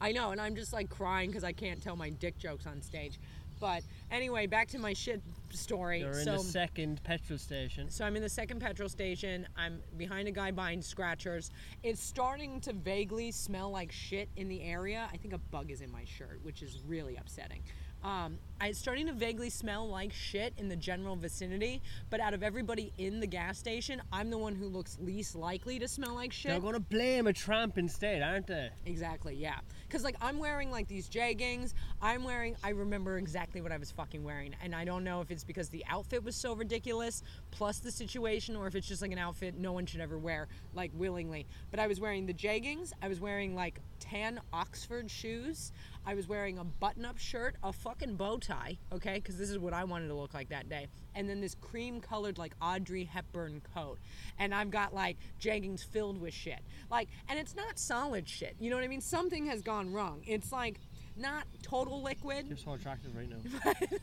I 0.00 0.12
know, 0.12 0.30
and 0.30 0.40
I'm 0.40 0.54
just 0.54 0.72
like 0.72 0.88
crying 0.88 1.30
because 1.30 1.42
I 1.42 1.52
can't 1.52 1.82
tell 1.82 1.96
my 1.96 2.10
dick 2.10 2.38
jokes 2.38 2.66
on 2.66 2.80
stage. 2.80 3.18
But 3.60 3.82
anyway, 4.10 4.46
back 4.46 4.68
to 4.68 4.78
my 4.78 4.92
shit 4.92 5.22
story. 5.50 6.00
You're 6.00 6.18
in 6.18 6.24
so, 6.24 6.32
the 6.32 6.38
second 6.38 7.02
petrol 7.02 7.38
station. 7.38 7.90
So 7.90 8.04
I'm 8.04 8.16
in 8.16 8.22
the 8.22 8.28
second 8.28 8.60
petrol 8.60 8.88
station. 8.88 9.46
I'm 9.56 9.80
behind 9.96 10.28
a 10.28 10.32
guy 10.32 10.50
buying 10.50 10.82
scratchers. 10.82 11.50
It's 11.82 12.02
starting 12.02 12.60
to 12.62 12.72
vaguely 12.72 13.30
smell 13.30 13.70
like 13.70 13.92
shit 13.92 14.28
in 14.36 14.48
the 14.48 14.62
area. 14.62 15.08
I 15.12 15.16
think 15.16 15.34
a 15.34 15.38
bug 15.38 15.70
is 15.70 15.80
in 15.80 15.90
my 15.90 16.04
shirt, 16.04 16.40
which 16.42 16.62
is 16.62 16.80
really 16.86 17.16
upsetting. 17.16 17.62
Um, 18.04 18.38
it's 18.62 18.78
starting 18.78 19.06
to 19.06 19.12
vaguely 19.12 19.50
smell 19.50 19.88
like 19.88 20.12
shit 20.12 20.54
in 20.56 20.68
the 20.68 20.76
general 20.76 21.16
vicinity, 21.16 21.82
but 22.10 22.20
out 22.20 22.32
of 22.32 22.42
everybody 22.42 22.92
in 22.98 23.18
the 23.18 23.26
gas 23.26 23.58
station, 23.58 24.00
I'm 24.12 24.30
the 24.30 24.38
one 24.38 24.54
who 24.54 24.68
looks 24.68 24.98
least 25.00 25.34
likely 25.34 25.78
to 25.80 25.88
smell 25.88 26.14
like 26.14 26.32
shit. 26.32 26.52
They're 26.62 26.72
to 26.74 26.80
blame 26.80 27.26
a 27.26 27.32
tramp 27.32 27.76
instead, 27.76 28.22
aren't 28.22 28.46
they? 28.46 28.70
Exactly, 28.86 29.34
yeah. 29.34 29.58
Because, 29.88 30.04
like, 30.04 30.16
I'm 30.20 30.38
wearing, 30.38 30.70
like, 30.70 30.86
these 30.86 31.08
jeggings. 31.08 31.72
I'm 32.02 32.22
wearing, 32.22 32.56
I 32.62 32.70
remember 32.70 33.16
exactly 33.16 33.62
what 33.62 33.72
I 33.72 33.78
was 33.78 33.90
fucking 33.90 34.22
wearing. 34.22 34.54
And 34.62 34.74
I 34.74 34.84
don't 34.84 35.02
know 35.02 35.22
if 35.22 35.30
it's 35.30 35.44
because 35.44 35.70
the 35.70 35.84
outfit 35.88 36.22
was 36.22 36.36
so 36.36 36.54
ridiculous, 36.54 37.22
plus 37.50 37.78
the 37.78 37.90
situation, 37.90 38.56
or 38.56 38.66
if 38.66 38.74
it's 38.74 38.86
just, 38.86 39.02
like, 39.02 39.12
an 39.12 39.18
outfit 39.18 39.56
no 39.56 39.72
one 39.72 39.86
should 39.86 40.00
ever 40.00 40.18
wear, 40.18 40.48
like, 40.74 40.90
willingly. 40.94 41.46
But 41.70 41.80
I 41.80 41.86
was 41.86 42.00
wearing 42.00 42.26
the 42.26 42.34
jeggings. 42.34 42.92
I 43.02 43.08
was 43.08 43.20
wearing, 43.20 43.54
like, 43.54 43.80
tan 44.00 44.40
Oxford 44.52 45.10
shoes. 45.10 45.72
I 46.06 46.14
was 46.14 46.28
wearing 46.28 46.58
a 46.58 46.64
button 46.64 47.04
up 47.04 47.18
shirt, 47.18 47.56
a 47.62 47.72
fucking 47.72 48.16
bow 48.16 48.38
tie, 48.38 48.78
okay? 48.92 49.14
Because 49.14 49.36
this 49.36 49.50
is 49.50 49.58
what 49.58 49.72
I 49.72 49.84
wanted 49.84 50.08
to 50.08 50.14
look 50.14 50.34
like 50.34 50.48
that 50.50 50.68
day. 50.68 50.86
And 51.14 51.28
then 51.28 51.40
this 51.40 51.54
cream 51.54 52.00
colored, 52.00 52.38
like, 52.38 52.54
Audrey 52.62 53.04
Hepburn 53.04 53.62
coat. 53.74 53.98
And 54.38 54.54
I've 54.54 54.70
got, 54.70 54.94
like, 54.94 55.16
jeggings 55.40 55.84
filled 55.84 56.20
with 56.20 56.34
shit. 56.34 56.60
Like, 56.90 57.08
and 57.28 57.38
it's 57.38 57.54
not 57.54 57.78
solid 57.78 58.28
shit. 58.28 58.56
You 58.58 58.70
know 58.70 58.76
what 58.76 58.84
I 58.84 58.88
mean? 58.88 59.00
Something 59.00 59.46
has 59.46 59.62
gone 59.62 59.92
wrong. 59.92 60.22
It's, 60.26 60.52
like, 60.52 60.80
not 61.16 61.44
total 61.62 62.02
liquid. 62.02 62.46
You're 62.48 62.56
so 62.56 62.74
attractive 62.74 63.14
right 63.16 63.28
now. 63.28 63.72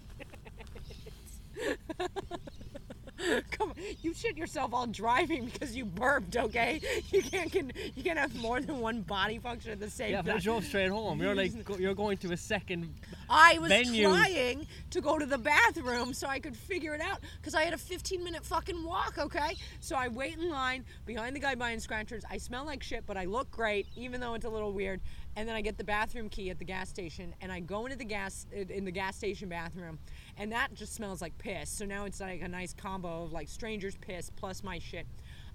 Come 3.53 3.71
on, 3.71 3.77
you 4.03 4.13
shit 4.13 4.37
yourself 4.37 4.73
while 4.73 4.89
driving 4.89 5.47
because 5.47 5.77
you 5.77 5.85
burped. 5.85 6.37
Okay, 6.37 6.81
you 7.13 7.23
can't 7.23 7.51
can 7.51 7.73
you 7.95 8.03
can't 8.03 8.19
have 8.19 8.35
more 8.35 8.61
than 8.61 8.81
one 8.81 9.03
body 9.03 9.39
function 9.39 9.71
at 9.71 9.79
the 9.81 9.89
same 9.89 10.11
Yeah, 10.11 10.23
but 10.23 10.31
I 10.31 10.35
time. 10.35 10.43
drove 10.43 10.65
straight 10.65 10.91
home. 10.91 11.23
You're 11.23 11.35
like 11.35 11.53
you're 11.79 11.95
going 11.95 12.19
to 12.19 12.33
a 12.33 12.37
second. 12.37 12.93
I 13.31 13.59
was 13.61 13.69
venue. 13.71 14.09
trying 14.09 14.67
to 14.91 15.01
go 15.01 15.17
to 15.19 15.25
the 15.27 15.39
bathroom 15.39 16.13
so 16.13 16.27
I 16.27 16.41
could 16.41 16.57
figure 16.57 16.93
it 16.93 17.01
out 17.01 17.21
because 17.41 17.55
I 17.55 17.63
had 17.63 17.73
a 17.73 17.79
15 17.79 18.23
minute 18.23 18.45
fucking 18.45 18.83
walk, 18.85 19.17
okay? 19.17 19.55
So 19.81 19.95
I 19.95 20.09
wait 20.09 20.37
in 20.37 20.51
line 20.51 20.85
behind 21.07 21.37
the 21.37 21.41
guy 21.41 21.55
buying 21.55 21.79
scratchers. 21.79 22.25
I 22.29 22.39
smell 22.39 22.65
like 22.67 22.83
shit, 22.83 23.07
but 23.07 23.17
I 23.17 23.27
look 23.27 23.49
great, 23.51 23.87
even 23.97 24.21
though 24.21 24.35
it's 24.35 24.45
a 24.45 24.51
little 24.51 24.73
weird. 24.73 25.01
And 25.37 25.49
then 25.49 25.57
I 25.57 25.61
get 25.61 25.77
the 25.77 25.85
bathroom 25.85 26.29
key 26.29 26.51
at 26.51 26.59
the 26.59 26.65
gas 26.65 26.89
station 26.89 27.35
and 27.41 27.51
I 27.51 27.61
go 27.61 27.87
into 27.87 27.97
the 27.97 28.05
gas 28.05 28.47
in 28.53 28.85
the 28.85 28.93
gas 28.93 29.17
station 29.17 29.49
bathroom 29.49 29.99
and 30.37 30.53
that 30.53 30.75
just 30.75 30.95
smells 30.95 31.21
like 31.21 31.37
piss. 31.39 31.71
So 31.71 31.85
now 31.85 32.05
it's 32.05 32.21
like 32.21 32.41
a 32.41 32.49
nice 32.49 32.73
combo 32.73 33.25
of 33.25 33.33
like 33.33 33.49
stranger's 33.49 33.97
piss 33.97 34.31
plus 34.31 34.63
my 34.63 34.79
shit. 34.79 35.07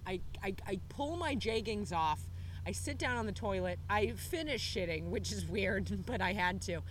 I, 0.05 0.19
I, 0.43 0.55
I 0.67 0.79
pull 0.89 1.17
my 1.17 1.35
jeggings 1.35 1.93
off. 1.93 2.19
I 2.67 2.71
sit 2.71 2.97
down 2.97 3.17
on 3.17 3.25
the 3.25 3.31
toilet. 3.31 3.79
I 3.89 4.07
finish 4.11 4.75
shitting, 4.75 5.09
which 5.09 5.31
is 5.31 5.45
weird, 5.45 5.89
but 6.05 6.21
I 6.21 6.33
had 6.33 6.61
to 6.63 6.81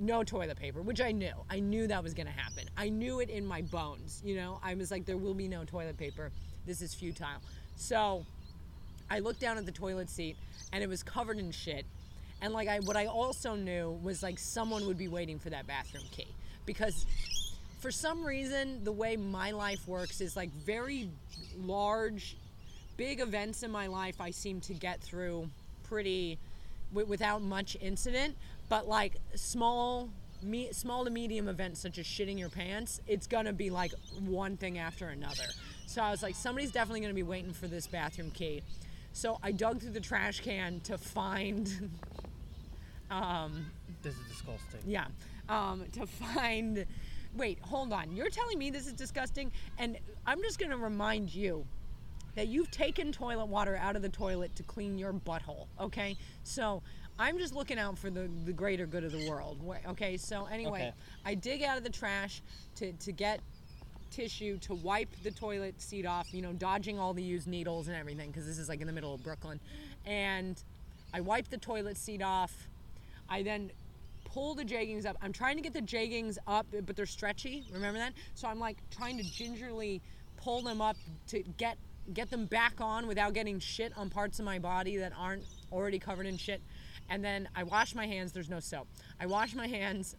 no 0.00 0.24
toilet 0.24 0.58
paper, 0.58 0.80
which 0.80 1.00
I 1.00 1.12
knew. 1.12 1.34
I 1.50 1.60
knew 1.60 1.86
that 1.86 2.02
was 2.02 2.14
to 2.14 2.24
happen. 2.24 2.64
I 2.76 2.88
knew 2.88 3.20
it 3.20 3.28
in 3.28 3.46
my 3.46 3.62
bones. 3.62 4.22
You 4.24 4.36
know, 4.36 4.58
I 4.62 4.74
was 4.74 4.90
like, 4.90 5.04
there 5.04 5.18
will 5.18 5.34
be 5.34 5.46
no 5.46 5.64
toilet 5.64 5.98
paper. 5.98 6.30
This 6.66 6.80
is 6.80 6.94
futile. 6.94 7.40
So 7.76 8.24
I 9.10 9.18
looked 9.18 9.40
down 9.40 9.58
at 9.58 9.66
the 9.66 9.72
toilet 9.72 10.08
seat 10.08 10.36
and 10.72 10.82
it 10.82 10.88
was 10.88 11.02
covered 11.02 11.38
in 11.38 11.50
shit. 11.50 11.84
And 12.42 12.52
like 12.54 12.68
I, 12.68 12.78
what 12.80 12.96
I 12.96 13.06
also 13.06 13.54
knew 13.54 13.98
was 14.02 14.22
like 14.22 14.38
someone 14.38 14.86
would 14.86 14.98
be 14.98 15.08
waiting 15.08 15.38
for 15.38 15.50
that 15.50 15.66
bathroom 15.66 16.04
key. 16.10 16.28
Because 16.66 17.06
for 17.80 17.90
some 17.90 18.24
reason 18.24 18.82
the 18.84 18.92
way 18.92 19.16
my 19.16 19.50
life 19.50 19.86
works 19.86 20.20
is 20.20 20.36
like 20.36 20.50
very 20.50 21.10
large, 21.58 22.36
big 22.96 23.20
events 23.20 23.62
in 23.62 23.70
my 23.70 23.86
life. 23.86 24.20
I 24.20 24.30
seem 24.30 24.60
to 24.62 24.74
get 24.74 25.00
through 25.00 25.48
pretty 25.82 26.38
wi- 26.92 27.08
without 27.08 27.42
much 27.42 27.76
incident. 27.80 28.36
But 28.68 28.88
like 28.88 29.16
small 29.34 30.08
me, 30.42 30.68
small 30.72 31.04
to 31.04 31.10
medium 31.10 31.48
events 31.48 31.80
such 31.80 31.98
as 31.98 32.06
shitting 32.06 32.38
your 32.38 32.48
pants 32.48 33.00
it's 33.06 33.26
gonna 33.26 33.52
be 33.52 33.68
like 33.68 33.92
one 34.20 34.56
thing 34.56 34.78
after 34.78 35.08
another. 35.08 35.44
So 35.86 36.02
i 36.02 36.10
was 36.10 36.22
like 36.22 36.34
somebody's 36.34 36.72
definitely 36.72 37.00
gonna 37.00 37.12
be 37.14 37.22
waiting 37.22 37.52
for 37.52 37.66
this 37.66 37.86
bathroom 37.86 38.30
key. 38.30 38.62
So 39.12 39.38
i 39.42 39.52
dug 39.52 39.80
through 39.80 39.90
the 39.90 40.00
trash 40.00 40.40
can 40.40 40.80
to 40.84 40.96
find 40.96 41.90
um 43.10 43.66
This 44.02 44.14
is 44.14 44.26
disgusting. 44.28 44.80
yeah 44.86 45.06
um 45.48 45.84
to 45.92 46.06
find 46.06 46.84
wait 47.36 47.58
hold 47.62 47.92
on 47.92 48.14
you're 48.14 48.30
telling 48.30 48.58
me 48.58 48.70
this 48.70 48.86
is 48.86 48.92
disgusting 48.92 49.52
and 49.78 49.98
i'm 50.26 50.40
just 50.42 50.58
gonna 50.58 50.76
remind 50.76 51.34
you 51.34 51.64
that 52.36 52.46
you've 52.48 52.70
taken 52.70 53.10
toilet 53.10 53.46
water 53.46 53.76
out 53.76 53.96
of 53.96 54.02
the 54.02 54.08
toilet 54.08 54.54
to 54.54 54.62
clean 54.62 54.96
your 54.96 55.12
butthole, 55.12 55.66
okay? 55.80 56.16
So 56.44 56.80
I'm 57.18 57.38
just 57.38 57.56
looking 57.56 57.76
out 57.76 57.98
for 57.98 58.08
the, 58.08 58.30
the 58.44 58.52
greater 58.52 58.86
good 58.86 59.02
of 59.02 59.10
the 59.10 59.28
world, 59.28 59.58
okay? 59.88 60.16
So 60.16 60.46
anyway, 60.46 60.80
Okay. 60.80 60.92
I 61.26 61.34
dig 61.34 61.64
out 61.64 61.76
of 61.76 61.82
the 61.82 61.90
trash 61.90 62.40
to, 62.76 62.92
to 62.92 63.10
get 63.10 63.40
tissue 64.12 64.58
to 64.58 64.74
wipe 64.74 65.08
the 65.24 65.32
toilet 65.32 65.82
seat 65.82 66.06
off, 66.06 66.32
you 66.32 66.40
know, 66.40 66.52
dodging 66.52 67.00
all 67.00 67.12
the 67.14 67.22
used 67.22 67.48
needles 67.48 67.88
and 67.88 67.96
everything, 67.96 68.30
because 68.30 68.46
this 68.46 68.58
is 68.58 68.68
like 68.68 68.80
in 68.80 68.86
the 68.86 68.92
middle 68.92 69.12
of 69.12 69.24
Brooklyn. 69.24 69.58
And 70.06 70.62
I 71.12 71.20
wipe 71.22 71.48
the 71.48 71.58
toilet 71.58 71.96
seat 71.96 72.22
off. 72.22 72.68
I 73.30 73.42
then 73.42 73.70
pull 74.24 74.54
the 74.54 74.64
jeggings 74.64 75.06
up. 75.06 75.16
I'm 75.22 75.32
trying 75.32 75.56
to 75.56 75.62
get 75.62 75.72
the 75.72 75.80
jeggings 75.80 76.36
up, 76.46 76.66
but 76.84 76.96
they're 76.96 77.06
stretchy. 77.06 77.64
Remember 77.72 77.98
that? 77.98 78.12
So 78.34 78.48
I'm 78.48 78.60
like 78.60 78.78
trying 78.90 79.16
to 79.18 79.24
gingerly 79.24 80.02
pull 80.36 80.62
them 80.62 80.80
up 80.80 80.96
to 81.28 81.42
get 81.56 81.78
get 82.14 82.30
them 82.30 82.46
back 82.46 82.80
on 82.80 83.06
without 83.06 83.34
getting 83.34 83.60
shit 83.60 83.92
on 83.96 84.10
parts 84.10 84.40
of 84.40 84.44
my 84.44 84.58
body 84.58 84.96
that 84.96 85.12
aren't 85.16 85.44
already 85.70 85.98
covered 85.98 86.26
in 86.26 86.36
shit. 86.36 86.60
And 87.08 87.24
then 87.24 87.48
I 87.54 87.62
wash 87.62 87.94
my 87.94 88.06
hands. 88.06 88.32
There's 88.32 88.48
no 88.48 88.58
soap. 88.58 88.88
I 89.20 89.26
wash 89.26 89.54
my 89.54 89.68
hands 89.68 90.16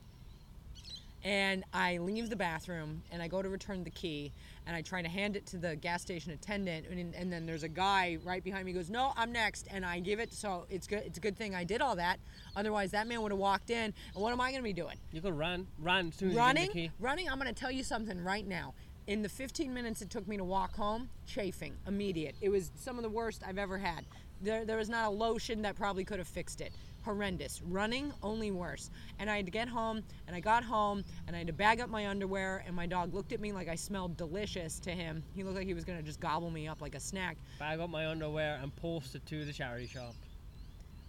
and 1.24 1.64
I 1.74 1.98
leave 1.98 2.30
the 2.30 2.36
bathroom 2.36 3.04
and 3.12 3.22
I 3.22 3.28
go 3.28 3.42
to 3.42 3.50
return 3.50 3.84
the 3.84 3.90
key 3.92 4.32
and 4.66 4.76
I 4.76 4.82
try 4.82 5.02
to 5.02 5.10
hand 5.10 5.36
it 5.36 5.46
to 5.48 5.58
the 5.58 5.76
gas 5.76 6.02
station 6.02 6.32
attendant 6.32 6.88
and, 6.88 7.14
and 7.14 7.32
then 7.32 7.46
there's 7.46 7.64
a 7.64 7.70
guy 7.70 8.18
right 8.24 8.44
behind 8.44 8.66
me 8.66 8.72
who 8.72 8.80
goes 8.80 8.90
no 8.90 9.14
I'm 9.16 9.32
next 9.32 9.68
and 9.72 9.86
I 9.86 10.00
give 10.00 10.20
it 10.20 10.34
so 10.34 10.66
it's 10.70 10.88
good 10.88 11.04
it's 11.06 11.18
a 11.18 11.22
good 11.22 11.38
thing 11.38 11.54
I 11.54 11.64
did 11.64 11.82
all 11.82 11.96
that. 11.98 12.20
Otherwise 12.56 12.92
that 12.92 13.08
man 13.08 13.22
would 13.22 13.32
have 13.32 13.40
walked 13.40 13.70
in 13.70 13.94
and 14.14 14.16
what 14.16 14.34
am 14.34 14.42
I 14.42 14.52
gonna 14.52 14.64
be 14.64 14.74
doing? 14.74 14.98
You 15.12 15.22
could 15.22 15.38
run, 15.38 15.68
run 15.80 16.08
as 16.10 16.16
soon 16.16 16.30
as 16.30 16.34
you 16.34 16.40
running 16.40 16.66
get 16.66 16.74
the 16.74 16.80
key. 16.88 16.92
running? 17.00 17.30
I'm 17.30 17.38
gonna 17.38 17.54
tell 17.54 17.72
you 17.72 17.84
something 17.84 18.24
right 18.24 18.48
now. 18.48 18.74
In 19.08 19.22
the 19.22 19.30
15 19.30 19.74
minutes 19.74 20.02
it 20.02 20.10
took 20.10 20.28
me 20.28 20.38
to 20.38 20.44
walk 20.44 20.76
home 20.76 21.10
chafing 21.28 21.76
immediate. 21.88 22.36
It 22.42 22.50
was 22.50 22.72
some 22.76 22.98
of 22.98 23.04
the 23.04 23.10
worst 23.10 23.44
I've 23.46 23.58
ever 23.58 23.78
had. 23.78 24.06
There, 24.44 24.66
there 24.66 24.78
was 24.78 24.90
not 24.90 25.08
a 25.08 25.12
lotion 25.12 25.62
that 25.64 25.76
probably 25.76 26.04
could 26.04 26.18
have 26.18 26.28
fixed 26.28 26.62
it 26.62 26.74
horrendous 27.04 27.62
running 27.64 28.14
only 28.22 28.52
worse 28.52 28.90
and 29.20 29.30
I 29.30 29.38
had 29.38 29.46
to 29.46 29.52
get 29.52 29.68
home 29.68 30.04
and 30.28 30.36
I 30.36 30.40
got 30.40 30.64
home 30.64 31.04
and 31.28 31.36
I 31.36 31.40
had 31.40 31.48
to 31.48 31.54
bag 31.54 31.82
up 31.82 31.90
my 31.90 32.08
underwear 32.08 32.64
and 32.68 32.76
my 32.76 32.86
dog 32.86 33.14
looked 33.14 33.34
at 33.34 33.40
me 33.40 33.52
like 33.52 33.68
I 33.68 33.76
smelled 33.76 34.18
delicious 34.18 34.80
to 34.82 34.92
him 34.92 35.24
he 35.36 35.44
looked 35.44 35.58
like 35.58 35.68
he 35.68 35.74
was 35.74 35.84
gonna 35.84 36.02
just 36.02 36.20
gobble 36.20 36.52
me 36.52 36.68
up 36.68 36.82
like 36.82 36.96
a 36.96 37.00
snack 37.00 37.38
Bag 37.60 37.80
up 37.80 37.90
my 37.90 38.08
underwear 38.08 38.60
and 38.62 38.76
post 38.76 39.16
it 39.16 39.26
to 39.28 39.46
the 39.46 39.54
charity 39.54 39.88
shop. 39.88 40.14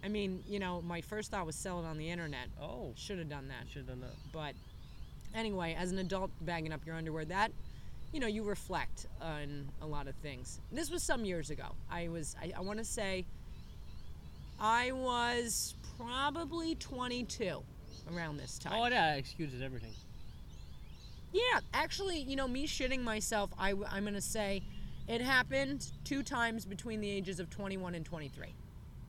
I 0.03 0.07
mean 0.07 0.43
you 0.47 0.59
know 0.59 0.81
my 0.81 1.01
first 1.01 1.31
thought 1.31 1.45
was 1.45 1.55
sell 1.55 1.79
it 1.79 1.85
on 1.85 1.97
the 1.97 2.09
internet 2.09 2.47
Oh, 2.61 2.93
should 2.95 3.19
have 3.19 3.29
done 3.29 3.47
that 3.49 3.69
should 3.69 3.87
have 3.87 3.87
done 3.87 4.01
that. 4.01 4.15
But 4.31 4.55
anyway, 5.35 5.75
as 5.79 5.91
an 5.91 5.99
adult 5.99 6.31
bagging 6.41 6.73
up 6.73 6.85
your 6.85 6.95
underwear, 6.95 7.25
that 7.25 7.51
you 8.13 8.19
know, 8.19 8.27
you 8.27 8.43
reflect 8.43 9.07
on 9.19 9.67
a 9.81 9.87
lot 9.87 10.07
of 10.07 10.13
things. 10.17 10.59
This 10.71 10.91
was 10.91 11.01
some 11.01 11.25
years 11.25 11.49
ago. 11.49 11.65
I 11.91 12.09
was 12.09 12.35
I, 12.39 12.53
I 12.55 12.61
want 12.61 12.77
to 12.77 12.85
say 12.85 13.25
I 14.59 14.91
was 14.91 15.73
probably 15.97 16.75
22 16.75 17.61
around 18.13 18.37
this 18.37 18.57
time. 18.57 18.73
Oh, 18.75 18.89
that 18.89 19.17
excuses 19.17 19.61
everything. 19.61 19.93
Yeah, 21.31 21.59
actually, 21.73 22.19
you 22.19 22.35
know, 22.35 22.47
me 22.47 22.67
shitting 22.67 23.01
myself, 23.01 23.51
I, 23.57 23.73
I'm 23.89 24.03
going 24.03 24.13
to 24.13 24.21
say 24.21 24.61
it 25.07 25.21
happened 25.21 25.91
two 26.03 26.23
times 26.23 26.65
between 26.65 27.01
the 27.01 27.09
ages 27.09 27.39
of 27.39 27.49
21 27.49 27.95
and 27.95 28.05
23. 28.05 28.53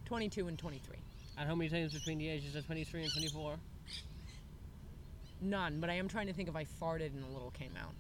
22 0.07 0.49
and 0.49 0.59
23. 0.59 0.97
And 1.37 1.49
how 1.49 1.55
many 1.55 1.69
times 1.69 1.93
between 1.93 2.19
the 2.19 2.29
ages 2.29 2.57
of 2.57 2.65
23 2.67 3.03
and 3.03 3.13
24? 3.13 3.57
None, 5.41 5.81
but 5.81 5.91
I 5.91 5.95
am 5.95 6.09
trying 6.09 6.27
to 6.27 6.33
think 6.33 6.49
if 6.49 6.57
I 6.57 6.65
farted 6.65 7.13
and 7.13 7.25
a 7.25 7.33
little 7.33 7.51
came 7.51 7.73
out. 7.81 7.93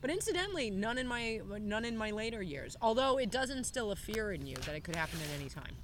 But 0.00 0.10
incidentally, 0.10 0.70
none 0.70 0.98
in 0.98 1.08
my 1.08 1.40
none 1.60 1.84
in 1.84 1.96
my 1.96 2.12
later 2.12 2.40
years. 2.40 2.76
Although 2.80 3.18
it 3.18 3.30
does 3.30 3.50
instill 3.50 3.90
a 3.90 3.96
fear 3.96 4.32
in 4.32 4.46
you 4.46 4.54
that 4.56 4.74
it 4.74 4.84
could 4.84 4.94
happen 4.94 5.18
at 5.20 5.40
any 5.40 5.48
time. 5.48 5.74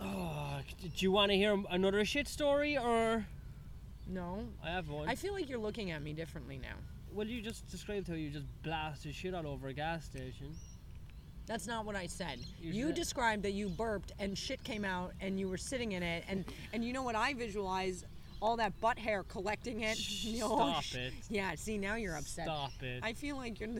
Oh, 0.00 0.60
do 0.80 0.88
you 0.98 1.10
want 1.12 1.30
to 1.32 1.36
hear 1.36 1.60
another 1.70 2.04
shit 2.04 2.28
story 2.28 2.76
or? 2.78 3.26
No, 4.06 4.44
I 4.64 4.70
have 4.70 4.88
one. 4.88 5.08
I 5.08 5.14
feel 5.14 5.32
like 5.34 5.48
you're 5.48 5.58
looking 5.58 5.90
at 5.90 6.02
me 6.02 6.12
differently 6.12 6.58
now. 6.58 6.76
well, 7.12 7.26
you 7.26 7.42
just 7.42 7.66
described 7.68 8.08
how 8.08 8.14
you 8.14 8.30
just 8.30 8.46
blasted 8.62 9.14
shit 9.14 9.34
all 9.34 9.46
over 9.46 9.68
a 9.68 9.72
gas 9.72 10.04
station. 10.04 10.54
That's 11.46 11.66
not 11.66 11.84
what 11.84 11.96
I 11.96 12.06
said. 12.06 12.38
You 12.60 12.72
You 12.72 12.86
said- 12.86 12.94
described 12.94 13.42
that 13.44 13.52
you 13.52 13.68
burped 13.70 14.12
and 14.18 14.36
shit 14.36 14.62
came 14.64 14.84
out 14.84 15.12
and 15.20 15.38
you 15.40 15.48
were 15.48 15.56
sitting 15.56 15.92
in 15.92 16.02
it 16.02 16.24
and 16.28 16.44
and 16.72 16.84
you 16.84 16.92
know 16.92 17.02
what 17.02 17.16
I 17.16 17.34
visualize 17.34 18.04
all 18.40 18.56
that 18.58 18.78
butt 18.80 18.98
hair 18.98 19.24
collecting 19.24 19.80
it. 19.82 19.98
Oh, 20.42 20.56
stop 20.70 20.82
sh- 20.84 20.94
it. 20.94 21.12
Yeah, 21.28 21.54
see 21.56 21.76
now 21.78 21.96
you're 21.96 22.16
upset. 22.16 22.44
Stop 22.46 22.82
it. 22.82 23.00
I 23.02 23.12
feel 23.14 23.36
like 23.36 23.58
you're. 23.60 23.70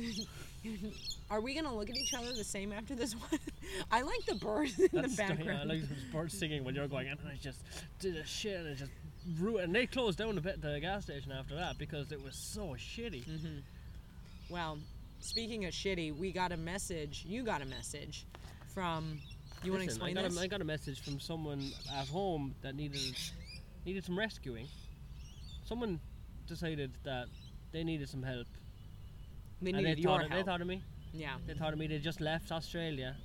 Are 1.30 1.40
we 1.40 1.54
gonna 1.54 1.74
look 1.74 1.90
at 1.90 1.96
each 1.96 2.14
other 2.14 2.32
the 2.32 2.44
same 2.44 2.72
after 2.72 2.94
this 2.94 3.14
one? 3.14 3.40
I 3.90 4.02
like 4.02 4.24
the 4.26 4.34
birds 4.34 4.78
in 4.78 4.88
That's 4.92 5.16
the 5.16 5.22
background. 5.22 5.60
I 5.60 5.64
like 5.64 5.88
those 5.88 6.04
birds 6.12 6.38
singing 6.38 6.64
when 6.64 6.74
you're 6.74 6.88
going, 6.88 7.08
and 7.08 7.18
I 7.26 7.36
just 7.40 7.60
did 8.00 8.16
a 8.16 8.24
shit 8.24 8.60
and 8.60 8.68
it 8.68 8.76
just 8.76 8.90
ruined. 9.38 9.64
And 9.66 9.74
they 9.74 9.86
closed 9.86 10.18
down 10.18 10.34
the, 10.34 10.40
bit- 10.40 10.60
the 10.60 10.78
gas 10.80 11.04
station 11.04 11.32
after 11.32 11.54
that 11.56 11.78
because 11.78 12.12
it 12.12 12.22
was 12.22 12.34
so 12.34 12.74
shitty. 12.78 13.24
Mm-hmm. 13.24 13.58
Well, 14.48 14.78
speaking 15.20 15.64
of 15.66 15.72
shitty, 15.72 16.16
we 16.16 16.32
got 16.32 16.52
a 16.52 16.56
message. 16.56 17.24
You 17.26 17.42
got 17.42 17.62
a 17.62 17.66
message 17.66 18.26
from. 18.74 19.18
You 19.62 19.72
want 19.72 19.82
to 19.82 19.88
explain 19.88 20.16
I 20.16 20.22
got, 20.22 20.30
this? 20.30 20.38
A, 20.38 20.42
I 20.42 20.46
got 20.46 20.60
a 20.60 20.64
message 20.64 21.00
from 21.00 21.18
someone 21.18 21.72
at 21.96 22.06
home 22.06 22.54
that 22.62 22.76
needed 22.76 23.16
needed 23.84 24.04
some 24.04 24.18
rescuing. 24.18 24.68
Someone 25.64 26.00
decided 26.46 26.92
that 27.04 27.26
they 27.72 27.84
needed 27.84 28.08
some 28.08 28.22
help. 28.22 28.46
They 29.62 29.70
and 29.70 29.78
needed 29.78 29.98
they 29.98 30.02
your 30.02 30.10
thought, 30.18 30.24
of, 30.26 30.30
they 30.30 30.42
thought 30.42 30.60
of 30.60 30.66
me. 30.66 30.82
yeah. 31.12 31.34
They 31.46 31.54
thought 31.54 31.72
of 31.72 31.78
me. 31.78 31.86
They 31.86 31.98
just 31.98 32.20
left 32.20 32.52
Australia. 32.52 33.16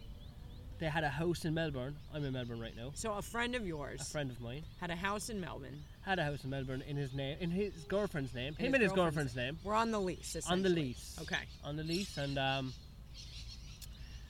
They 0.79 0.87
had 0.87 1.03
a 1.03 1.09
house 1.09 1.45
in 1.45 1.53
Melbourne. 1.53 1.95
I'm 2.13 2.25
in 2.25 2.33
Melbourne 2.33 2.59
right 2.59 2.75
now. 2.75 2.91
So 2.95 3.13
a 3.13 3.21
friend 3.21 3.55
of 3.55 3.65
yours 3.65 4.01
A 4.01 4.05
friend 4.05 4.29
of 4.31 4.41
mine 4.41 4.63
had 4.81 4.89
a 4.89 4.95
house 4.95 5.29
in 5.29 5.39
Melbourne. 5.39 5.79
had 6.01 6.19
a 6.19 6.23
house 6.25 6.43
in 6.43 6.49
Melbourne 6.49 6.83
in 6.87 6.97
his 6.97 7.13
name, 7.13 7.37
in 7.39 7.51
his 7.51 7.71
girlfriend's 7.87 8.33
name, 8.33 8.55
In 8.59 8.65
him 8.65 8.73
his 8.73 8.73
and 8.73 8.83
his 8.83 8.91
girlfriend's- 8.91 9.33
girlfriend's 9.33 9.35
name, 9.35 9.59
We're 9.63 9.75
on 9.75 9.91
the 9.91 9.99
lease. 9.99 10.35
on 10.49 10.61
the 10.63 10.69
lease. 10.69 11.17
Okay. 11.21 11.43
On 11.63 11.75
the 11.77 11.83
lease, 11.83 12.17
and 12.17 12.37
um, 12.39 12.73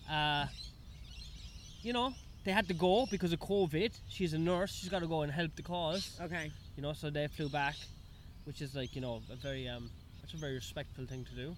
uh, 0.10 0.46
you 1.82 1.94
know, 1.94 2.14
they 2.44 2.52
had 2.52 2.68
to 2.68 2.74
go 2.74 3.08
because 3.10 3.34
of 3.34 3.40
COVID. 3.40 3.92
She's 4.10 4.34
a 4.34 4.38
nurse. 4.38 4.74
She's 4.74 4.90
got 4.90 5.00
to 5.00 5.08
go 5.08 5.22
and 5.22 5.32
help 5.32 5.56
the 5.56 5.64
cause. 5.64 6.20
Okay. 6.22 6.52
You 6.76 6.84
know, 6.84 6.94
so 6.94 7.10
they 7.10 7.28
flew 7.28 7.50
back, 7.50 7.76
which 8.44 8.62
is 8.62 8.76
like 8.76 8.96
you 8.96 9.02
know 9.02 9.22
a 9.32 9.36
very 9.38 9.68
um, 9.68 9.90
that's 10.22 10.34
a 10.34 10.38
very 10.38 10.54
respectful 10.56 11.06
thing 11.06 11.26
to 11.26 11.36
do. 11.36 11.56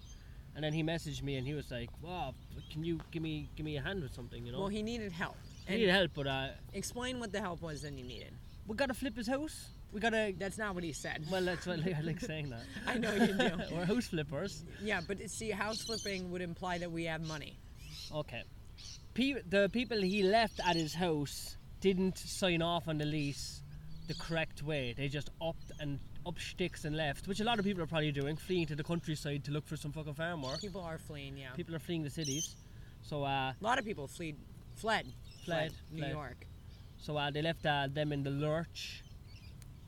And 0.55 0.63
then 0.63 0.71
he 0.73 0.83
messaged 0.83 1.21
me 1.21 1.35
and 1.35 1.45
he 1.45 1.53
was 1.53 1.69
like, 1.69 1.89
"Wow, 2.01 2.33
can 2.71 2.83
you 2.83 2.99
give 3.11 3.21
me 3.21 3.49
give 3.57 3.65
me 3.65 3.75
a 3.77 3.81
hand 3.81 4.01
with 4.01 4.13
something?" 4.13 4.45
You 4.45 4.51
know. 4.53 4.59
Well, 4.59 4.69
he 4.69 4.81
needed 4.83 5.11
help. 5.11 5.35
He 5.67 5.73
And 5.73 5.79
needed 5.81 5.91
help, 5.93 6.11
but 6.13 6.27
uh, 6.27 6.47
explain 6.73 7.19
what 7.19 7.31
the 7.33 7.41
help 7.41 7.61
was 7.61 7.81
that 7.81 7.93
he 7.93 8.03
needed. 8.03 8.31
we 8.67 8.75
gotta 8.75 8.93
flip 8.93 9.17
his 9.17 9.27
house. 9.27 9.67
We 9.91 9.99
gotta. 9.99 10.33
That's 10.37 10.57
not 10.57 10.73
what 10.75 10.83
he 10.83 10.93
said. 10.93 11.25
Well, 11.29 11.43
that's 11.43 11.65
what 11.67 11.79
I 11.85 11.99
like 12.01 12.19
saying 12.21 12.49
that. 12.51 12.63
I 12.87 12.97
know 12.97 13.13
you 13.13 13.33
do. 13.33 13.51
We're 13.75 13.85
house 13.85 14.07
flippers. 14.07 14.63
Yeah, 14.81 15.01
but 15.05 15.29
see, 15.29 15.51
house 15.51 15.81
flipping 15.81 16.31
would 16.31 16.41
imply 16.41 16.77
that 16.77 16.91
we 16.91 17.03
have 17.05 17.21
money. 17.27 17.57
Okay. 18.13 18.43
Pe- 19.13 19.41
the 19.49 19.69
people 19.71 20.01
he 20.01 20.23
left 20.23 20.59
at 20.65 20.75
his 20.75 20.93
house 20.93 21.57
didn't 21.81 22.17
sign 22.17 22.61
off 22.61 22.87
on 22.87 22.97
the 22.97 23.05
lease 23.05 23.61
the 24.07 24.13
correct 24.15 24.63
way. 24.63 24.93
They 24.97 25.07
just 25.07 25.29
upped 25.41 25.71
and 25.79 25.99
up 26.25 26.39
sticks 26.39 26.85
and 26.85 26.95
left, 26.97 27.27
which 27.27 27.39
a 27.39 27.43
lot 27.43 27.59
of 27.59 27.65
people 27.65 27.83
are 27.83 27.87
probably 27.87 28.11
doing, 28.11 28.35
fleeing 28.35 28.65
to 28.67 28.75
the 28.75 28.83
countryside 28.83 29.43
to 29.45 29.51
look 29.51 29.67
for 29.67 29.77
some 29.77 29.91
fucking 29.91 30.13
farm 30.15 30.41
work. 30.41 30.59
People 30.59 30.81
are 30.81 30.97
fleeing. 30.97 31.37
Yeah. 31.37 31.51
People 31.55 31.75
are 31.75 31.79
fleeing 31.79 32.03
the 32.03 32.09
cities. 32.09 32.55
So 33.03 33.23
uh, 33.23 33.27
A 33.27 33.55
lot 33.61 33.77
of 33.77 33.85
people 33.85 34.07
fled, 34.07 34.35
fled, 34.75 35.05
Fled, 35.45 35.73
New 35.91 35.99
fled. 35.99 36.11
York. 36.11 36.45
so 36.97 37.15
uh, 37.17 37.29
they 37.29 37.41
left 37.41 37.65
uh, 37.65 37.87
them 37.91 38.11
in 38.11 38.23
the 38.23 38.31
lurch, 38.31 39.03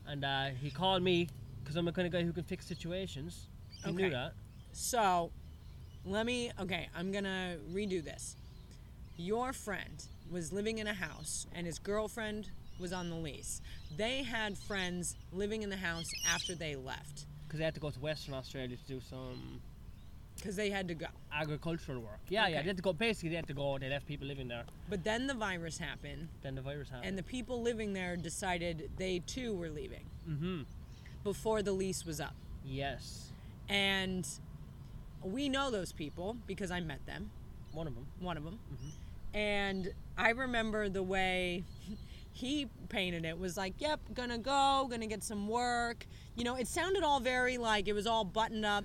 and 0.06 0.24
uh, 0.24 0.46
he 0.60 0.70
called 0.70 1.02
me 1.02 1.28
because 1.60 1.76
I'm 1.76 1.84
the 1.84 1.92
kind 1.92 2.06
of 2.06 2.12
guy 2.12 2.22
who 2.22 2.32
can 2.32 2.44
fix 2.44 2.66
situations. 2.66 3.48
He 3.84 3.92
knew 3.92 4.10
that. 4.10 4.32
So, 4.72 5.30
let 6.04 6.24
me. 6.26 6.52
Okay, 6.60 6.88
I'm 6.96 7.10
gonna 7.10 7.56
redo 7.72 8.02
this. 8.02 8.36
Your 9.16 9.52
friend 9.52 10.04
was 10.30 10.52
living 10.52 10.78
in 10.78 10.86
a 10.86 10.94
house, 10.94 11.46
and 11.52 11.66
his 11.66 11.78
girlfriend 11.80 12.50
was 12.78 12.92
on 12.92 13.10
the 13.10 13.16
lease. 13.16 13.60
They 13.96 14.22
had 14.22 14.56
friends 14.56 15.16
living 15.32 15.62
in 15.62 15.70
the 15.70 15.76
house 15.76 16.06
after 16.26 16.54
they 16.54 16.76
left 16.76 17.26
Because 17.46 17.58
they 17.58 17.64
had 17.64 17.74
to 17.74 17.80
go 17.80 17.90
to 17.90 18.00
Western 18.00 18.34
Australia 18.34 18.76
to 18.76 18.92
do 18.92 19.00
some 19.00 19.60
because 20.38 20.54
they 20.54 20.70
had 20.70 20.86
to 20.88 20.94
go. 20.94 21.06
agricultural 21.32 22.00
work. 22.00 22.20
Yeah, 22.28 22.46
yeah. 22.46 22.62
They 22.62 22.68
had 22.68 22.76
to 22.76 22.82
go. 22.82 22.92
Basically, 22.92 23.30
they 23.30 23.36
had 23.36 23.48
to 23.48 23.54
go. 23.54 23.76
They 23.78 23.88
left 23.88 24.06
people 24.06 24.26
living 24.26 24.48
there. 24.48 24.64
But 24.88 25.02
then 25.02 25.26
the 25.26 25.34
virus 25.34 25.78
happened, 25.78 26.28
Then 26.42 26.54
the 26.54 26.62
virus 26.62 26.88
happened. 26.88 27.08
and 27.08 27.18
the 27.18 27.22
people 27.24 27.60
living 27.60 27.92
there 27.92 28.16
decided 28.16 28.90
they 28.96 29.18
too 29.20 29.54
were 29.54 29.68
leaving 29.68 30.04
mm-hmm. 30.28 30.62
before 31.24 31.62
the 31.62 31.72
lease 31.72 32.06
was 32.06 32.20
up. 32.20 32.34
Yes. 32.64 33.32
And 33.68 34.26
we 35.22 35.48
know 35.48 35.70
those 35.70 35.92
people 35.92 36.36
because 36.46 36.70
I 36.70 36.80
met 36.80 37.04
them. 37.06 37.30
One 37.72 37.86
of 37.86 37.94
them. 37.94 38.06
one 38.20 38.36
of 38.36 38.44
them. 38.44 38.58
Mm-hmm. 38.72 39.36
And 39.36 39.92
I 40.16 40.30
remember 40.30 40.88
the 40.88 41.02
way 41.02 41.64
he 42.38 42.68
painted 42.88 43.24
it 43.24 43.36
was 43.36 43.56
like, 43.56 43.74
yep, 43.78 43.98
gonna 44.14 44.38
go, 44.38 44.86
gonna 44.88 45.08
get 45.08 45.24
some 45.24 45.48
work. 45.48 46.06
You 46.36 46.44
know, 46.44 46.54
it 46.54 46.68
sounded 46.68 47.02
all 47.02 47.18
very 47.18 47.58
like 47.58 47.88
it 47.88 47.94
was 47.94 48.06
all 48.06 48.22
buttoned 48.22 48.64
up, 48.64 48.84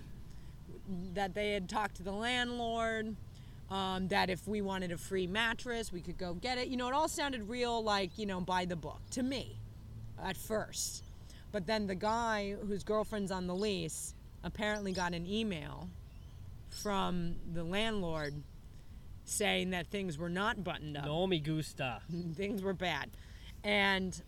that 1.13 1.35
they 1.35 1.51
had 1.51 1.69
talked 1.69 1.97
to 1.97 2.03
the 2.03 2.11
landlord, 2.11 3.15
um, 3.69 4.07
that 4.07 4.31
if 4.31 4.47
we 4.47 4.61
wanted 4.61 4.91
a 4.91 4.97
free 4.97 5.27
mattress, 5.27 5.93
we 5.93 6.01
could 6.01 6.17
go 6.17 6.33
get 6.33 6.57
it. 6.57 6.67
You 6.67 6.77
know, 6.77 6.87
it 6.87 6.95
all 6.95 7.07
sounded 7.07 7.47
real 7.47 7.83
like, 7.83 8.17
you 8.17 8.25
know, 8.25 8.41
by 8.41 8.65
the 8.65 8.75
book 8.75 8.99
to 9.11 9.21
me 9.21 9.55
at 10.21 10.35
first. 10.35 11.03
But 11.51 11.67
then 11.67 11.85
the 11.85 11.95
guy 11.95 12.55
whose 12.67 12.83
girlfriend's 12.83 13.31
on 13.31 13.45
the 13.45 13.55
lease 13.55 14.15
apparently 14.43 14.93
got 14.93 15.13
an 15.13 15.27
email 15.27 15.87
from 16.71 17.35
the 17.53 17.63
landlord 17.63 18.33
saying 19.25 19.69
that 19.69 19.87
things 19.87 20.17
were 20.17 20.29
not 20.29 20.63
buttoned 20.63 20.97
up. 20.97 21.05
No 21.05 21.27
me 21.27 21.39
gusta. 21.39 22.01
things 22.35 22.63
were 22.63 22.73
bad. 22.73 23.11
And 23.63 24.19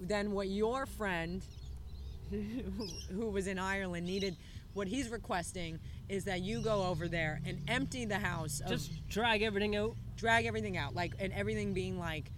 then 0.00 0.32
what 0.32 0.48
your 0.48 0.86
friend 0.86 1.42
who 3.10 3.30
was 3.30 3.46
in 3.46 3.58
Ireland 3.58 4.06
needed 4.06 4.36
what 4.74 4.88
he's 4.88 5.10
requesting 5.10 5.78
is 6.08 6.24
that 6.24 6.40
you 6.40 6.62
go 6.62 6.84
over 6.84 7.08
there 7.08 7.40
and 7.46 7.58
empty 7.68 8.04
the 8.06 8.18
house 8.18 8.60
of 8.60 8.70
Just 8.70 9.08
drag 9.08 9.42
everything 9.42 9.76
out. 9.76 9.94
drag 10.16 10.46
everything 10.46 10.76
out 10.78 10.94
like 10.94 11.12
and 11.18 11.32
everything 11.34 11.74
being 11.74 11.98
like 11.98 12.30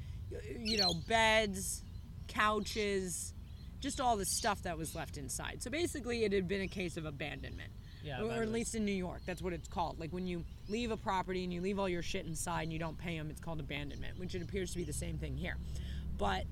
you 0.59 0.79
know 0.79 0.93
beds 1.07 1.83
couches 2.27 3.33
just 3.81 4.01
all 4.01 4.17
the 4.17 4.25
stuff 4.25 4.63
that 4.63 4.77
was 4.77 4.95
left 4.97 5.17
inside 5.17 5.63
so 5.63 5.71
basically 5.71 6.25
it 6.25 6.33
had 6.33 6.49
been 6.49 6.63
a 6.63 6.69
case 6.69 6.97
of 6.97 7.05
abandonment 7.05 7.71
Yeah, 8.05 8.23
or, 8.23 8.27
or 8.27 8.43
at 8.43 8.53
least 8.53 8.75
in 8.75 8.85
new 8.85 8.93
york 8.93 9.23
that's 9.27 9.43
what 9.43 9.53
it's 9.53 9.69
called. 9.69 9.99
Like 9.99 10.13
when 10.13 10.27
you 10.27 10.45
leave 10.69 10.91
a 10.91 10.97
property 10.97 11.45
and 11.45 11.53
you 11.53 11.61
leave 11.61 11.79
all 11.79 11.89
your 11.89 12.03
shit 12.03 12.27
inside 12.27 12.63
and 12.65 12.73
you 12.73 12.79
don't 12.79 12.99
pay 12.99 13.17
them 13.17 13.31
it's 13.31 13.41
called 13.41 13.61
abandonment 13.61 14.19
which 14.19 14.35
it 14.35 14.43
appears 14.43 14.71
to 14.73 14.77
be 14.77 14.85
the 14.85 14.93
same 14.93 15.19
thing 15.19 15.37
here. 15.37 15.57
But 16.19 16.45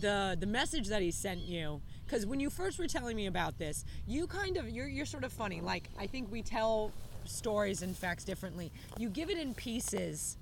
the 0.00 0.36
the 0.38 0.46
message 0.46 0.88
that 0.88 1.02
he 1.02 1.10
sent 1.10 1.40
you 1.40 1.80
because 2.04 2.26
when 2.26 2.40
you 2.40 2.50
first 2.50 2.78
were 2.78 2.88
telling 2.88 3.16
me 3.16 3.26
about 3.26 3.58
this 3.58 3.84
you 4.06 4.26
kind 4.26 4.56
of 4.56 4.68
you're, 4.68 4.88
you're 4.88 5.06
sort 5.06 5.24
of 5.24 5.32
funny. 5.32 5.60
Like 5.60 5.88
i 5.98 6.06
think 6.06 6.30
we 6.30 6.42
tell 6.42 6.92
stories 7.26 7.82
and 7.82 7.96
facts 7.96 8.24
differently. 8.24 8.70
You 8.98 9.08
give 9.08 9.30
it 9.30 9.38
in 9.38 9.54
pieces 9.54 10.36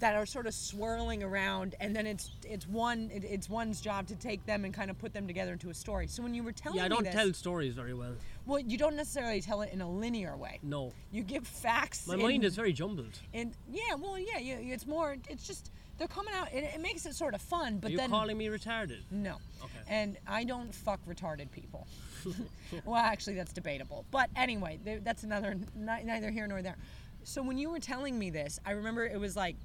that 0.00 0.16
are 0.16 0.26
sort 0.26 0.46
of 0.46 0.54
swirling 0.54 1.22
around 1.22 1.76
and 1.78 1.94
then 1.94 2.06
it's 2.06 2.30
it's 2.44 2.66
one 2.66 3.08
it, 3.14 3.22
it's 3.22 3.48
one's 3.48 3.80
job 3.80 4.08
to 4.08 4.16
take 4.16 4.44
them 4.46 4.64
and 4.64 4.74
kind 4.74 4.90
of 4.90 4.98
put 4.98 5.12
them 5.12 5.26
together 5.26 5.52
into 5.52 5.70
a 5.70 5.74
story. 5.74 6.06
So 6.08 6.22
when 6.22 6.34
you 6.34 6.42
were 6.42 6.52
telling 6.52 6.78
Yeah, 6.78 6.86
I 6.86 6.88
don't 6.88 7.04
this 7.04 7.14
tell 7.14 7.32
stories 7.32 7.74
very 7.74 7.94
well. 7.94 8.14
Well 8.46 8.58
you 8.58 8.76
don't 8.78 8.96
necessarily 8.96 9.40
tell 9.40 9.62
it 9.62 9.72
in 9.72 9.80
a 9.80 9.88
linear 9.90 10.36
way 10.36 10.58
No. 10.62 10.92
you 11.10 11.22
give 11.22 11.46
facts 11.46 12.06
My 12.06 12.14
in- 12.14 12.22
mind 12.22 12.44
is 12.44 12.54
very 12.56 12.72
jumbled. 12.72 13.18
and 13.34 13.54
yeah 13.70 13.94
well 13.98 14.18
yeah 14.18 14.38
you, 14.38 14.56
it's 14.72 14.86
more 14.86 15.16
it's 15.28 15.46
just 15.46 15.70
they're 15.98 16.08
coming 16.08 16.34
out 16.34 16.48
and 16.52 16.64
it 16.64 16.80
makes 16.80 17.06
it 17.06 17.14
sort 17.14 17.34
of 17.34 17.40
fun 17.42 17.78
but 17.78 17.88
Are 17.88 17.92
you 17.92 17.98
then 17.98 18.10
calling 18.10 18.36
me 18.38 18.46
retarded? 18.46 19.00
no. 19.10 19.36
Okay. 19.62 19.72
And 19.88 20.16
I 20.26 20.42
don't 20.44 20.74
fuck 20.74 21.00
retarded 21.06 21.50
people. 21.52 21.86
well, 22.84 22.96
actually, 22.96 23.34
that's 23.34 23.52
debatable. 23.52 24.04
But 24.10 24.30
anyway, 24.36 24.78
that's 25.04 25.22
another 25.22 25.56
neither 25.76 26.30
here 26.30 26.46
nor 26.46 26.62
there. 26.62 26.76
So 27.24 27.42
when 27.42 27.58
you 27.58 27.68
were 27.70 27.78
telling 27.78 28.18
me 28.18 28.30
this, 28.30 28.58
I 28.64 28.70
remember 28.72 29.04
it 29.04 29.18
was 29.20 29.36
like, 29.36 29.56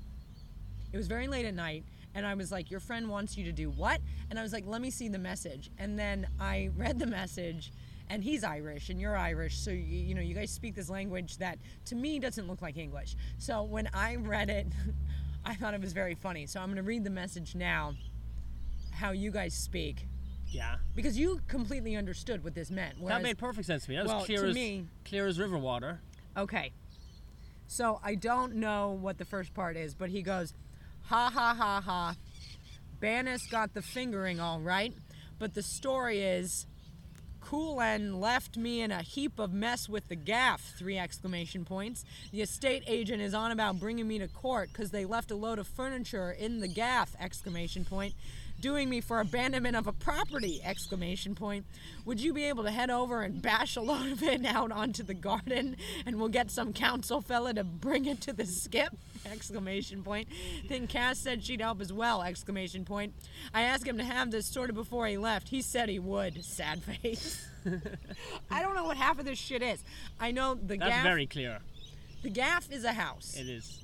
it 0.92 0.98
was 0.98 1.08
very 1.08 1.28
late 1.28 1.46
at 1.46 1.54
night, 1.54 1.84
and 2.14 2.26
I 2.26 2.34
was 2.34 2.52
like, 2.52 2.70
your 2.70 2.80
friend 2.80 3.08
wants 3.10 3.38
you 3.38 3.46
to 3.46 3.52
do 3.52 3.70
what? 3.70 4.02
And 4.30 4.38
I 4.38 4.42
was 4.42 4.54
like, 4.54 4.66
let 4.68 4.82
me 4.82 4.90
see 4.90 5.08
the 5.08 5.20
message. 5.20 5.70
And 5.80 5.98
then 5.98 6.28
I 6.40 6.70
read 6.76 7.00
the 7.00 7.06
message. 7.08 7.72
And 8.10 8.24
he's 8.24 8.44
Irish, 8.44 8.90
and 8.90 9.02
you're 9.02 9.18
Irish, 9.18 9.58
so 9.58 9.70
you, 9.70 9.82
you 9.82 10.16
know 10.16 10.22
you 10.22 10.34
guys 10.34 10.50
speak 10.50 10.76
this 10.76 10.90
language 10.90 11.38
that 11.40 11.58
to 11.86 11.96
me 11.96 12.20
doesn't 12.20 12.48
look 12.48 12.62
like 12.62 12.78
English. 12.78 13.16
So 13.38 13.64
when 13.64 13.90
I 13.94 14.16
read 14.16 14.50
it, 14.50 14.68
I 15.46 15.56
thought 15.56 15.74
it 15.74 15.82
was 15.82 15.92
very 15.94 16.16
funny. 16.16 16.46
So 16.46 16.60
I'm 16.62 16.68
going 16.68 16.78
to 16.78 16.84
read 16.84 17.04
the 17.04 17.10
message 17.10 17.54
now, 17.56 17.96
how 18.92 19.12
you 19.12 19.30
guys 19.30 19.54
speak, 19.54 20.08
Yeah. 20.48 20.76
because 20.96 21.18
you 21.18 21.42
completely 21.50 21.96
understood 21.98 22.44
what 22.46 22.56
this 22.56 22.72
meant. 22.72 23.06
That 23.06 23.22
made 23.22 23.38
perfect 23.38 23.68
sense 23.68 23.84
to 23.86 23.90
me. 23.90 23.98
That 23.98 24.04
was 24.04 24.12
well, 24.14 24.26
clear 24.26 24.42
to 24.44 24.48
as 24.50 24.56
me- 24.56 24.86
clear 25.04 25.28
as 25.28 25.38
river 25.40 25.58
water. 25.58 26.00
okay. 26.38 26.72
So 27.70 28.00
I 28.02 28.16
don't 28.16 28.56
know 28.56 28.92
what 28.92 29.18
the 29.18 29.26
first 29.26 29.54
part 29.54 29.76
is, 29.76 29.94
but 29.94 30.10
he 30.10 30.22
goes, 30.22 30.54
ha 31.04 31.30
ha 31.30 31.54
ha 31.54 31.82
ha. 31.82 32.16
Bannis 33.02 33.46
got 33.52 33.74
the 33.74 33.82
fingering 33.82 34.40
all 34.40 34.62
right, 34.62 34.94
but 35.38 35.54
the 35.54 35.62
story 35.62 36.22
is, 36.22 36.66
Coolen 37.48 38.20
left 38.20 38.58
me 38.58 38.82
in 38.82 38.92
a 38.92 39.02
heap 39.02 39.40
of 39.40 39.54
mess 39.54 39.88
with 39.88 40.10
the 40.10 40.18
gaff! 40.18 40.74
Three 40.78 40.98
exclamation 40.98 41.64
points. 41.64 42.04
The 42.34 42.42
estate 42.42 42.84
agent 42.88 43.22
is 43.22 43.34
on 43.34 43.52
about 43.52 43.80
bringing 43.80 44.06
me 44.06 44.20
to 44.20 44.28
court 44.28 44.68
because 44.74 44.92
they 44.92 45.06
left 45.06 45.32
a 45.32 45.36
load 45.36 45.58
of 45.58 45.66
furniture 45.66 46.30
in 46.30 46.60
the 46.60 46.68
gaff! 46.68 47.16
Exclamation 47.18 47.86
point. 47.86 48.16
Doing 48.60 48.90
me 48.90 49.02
for 49.02 49.20
abandonment 49.20 49.76
of 49.76 49.86
a 49.86 49.94
property! 49.94 50.60
Exclamation 50.64 51.36
point. 51.36 51.66
Would 52.06 52.20
you 52.20 52.34
be 52.34 52.46
able 52.46 52.64
to 52.64 52.72
head 52.72 52.90
over 52.90 53.22
and 53.22 53.40
bash 53.40 53.76
a 53.76 53.82
load 53.82 54.12
of 54.12 54.24
it 54.24 54.44
out 54.46 54.72
onto 54.72 55.04
the 55.04 55.14
garden, 55.14 55.76
and 56.08 56.16
we'll 56.16 56.30
get 56.30 56.50
some 56.50 56.74
council 56.74 57.22
fella 57.22 57.54
to 57.54 57.64
bring 57.64 58.06
it 58.06 58.20
to 58.22 58.34
the 58.34 58.46
skip! 58.48 58.96
Exclamation 59.32 60.02
point. 60.02 60.28
Then 60.68 60.88
Cass 60.88 61.20
said 61.20 61.44
she'd 61.44 61.62
help 61.62 61.82
as 61.82 61.94
well! 61.94 62.24
Exclamation 62.24 62.84
point. 62.84 63.14
I 63.54 63.62
asked 63.62 63.86
him 63.86 63.98
to 64.00 64.04
have 64.04 64.32
this 64.32 64.48
sorted 64.48 64.76
before 64.76 65.06
he 65.06 65.18
left. 65.18 65.50
He 65.50 65.62
said 65.62 65.88
he 65.88 66.00
would. 66.00 66.44
Sad 66.44 66.82
face. 66.82 67.46
I 68.50 68.62
don't 68.64 68.74
know 68.76 68.86
what 68.86 68.98
half 68.98 69.20
of 69.20 69.26
this 69.26 69.38
shit 69.38 69.62
is. 69.62 69.84
I 70.20 70.32
know 70.32 70.56
the 70.56 70.78
That's 70.78 70.90
gaff. 70.90 71.04
very 71.04 71.28
clear. 71.28 71.60
the 72.24 72.30
gaff 72.32 72.72
is 72.72 72.84
a 72.86 72.94
house. 72.94 73.36
It 73.38 73.48
is. 73.50 73.84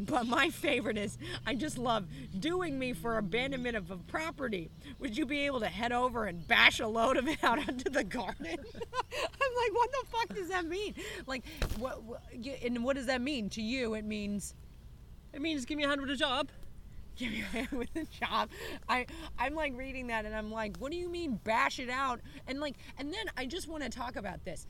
But 0.08 0.26
my 0.26 0.50
favorite 0.50 0.98
is 0.98 1.18
I 1.46 1.54
just 1.54 1.78
love 1.78 2.06
doing 2.38 2.78
me 2.78 2.92
for 2.92 3.18
abandonment 3.18 3.76
of 3.76 3.90
a 3.90 3.96
property. 3.96 4.70
Would 4.98 5.16
you 5.16 5.26
be 5.26 5.40
able 5.46 5.60
to 5.60 5.66
head 5.68 5.92
over 5.92 6.26
and 6.26 6.46
bash 6.46 6.80
a 6.80 6.86
load 6.86 7.16
of 7.16 7.26
it 7.28 7.42
out 7.42 7.58
onto 7.58 7.90
the 7.90 8.04
garden? 8.04 8.46
I'm 8.46 8.56
like, 8.56 9.72
what 9.74 9.90
the 9.92 10.06
fuck 10.10 10.34
does 10.36 10.48
that 10.48 10.66
mean? 10.66 10.94
Like, 11.26 11.44
what, 11.78 12.02
what? 12.02 12.22
And 12.64 12.84
what 12.84 12.96
does 12.96 13.06
that 13.06 13.20
mean 13.20 13.48
to 13.50 13.62
you? 13.62 13.94
It 13.94 14.04
means 14.04 14.54
It 15.32 15.40
means 15.40 15.64
give 15.64 15.78
me 15.78 15.84
a 15.84 15.88
hand 15.88 16.00
with 16.00 16.10
a 16.10 16.16
job. 16.16 16.48
give 17.16 17.30
me 17.32 17.40
a 17.40 17.44
hand 17.44 17.68
with 17.72 17.94
a 17.96 18.04
job. 18.04 18.50
I 18.88 19.06
I'm 19.38 19.54
like 19.54 19.72
reading 19.76 20.08
that 20.08 20.24
and 20.26 20.34
I'm 20.34 20.50
like, 20.50 20.76
what 20.78 20.90
do 20.92 20.98
you 20.98 21.08
mean 21.08 21.40
bash 21.44 21.78
it 21.78 21.90
out? 21.90 22.20
And 22.46 22.60
like, 22.60 22.74
and 22.98 23.12
then 23.12 23.26
I 23.36 23.46
just 23.46 23.68
want 23.68 23.82
to 23.84 23.88
talk 23.90 24.16
about 24.16 24.44
this. 24.44 24.66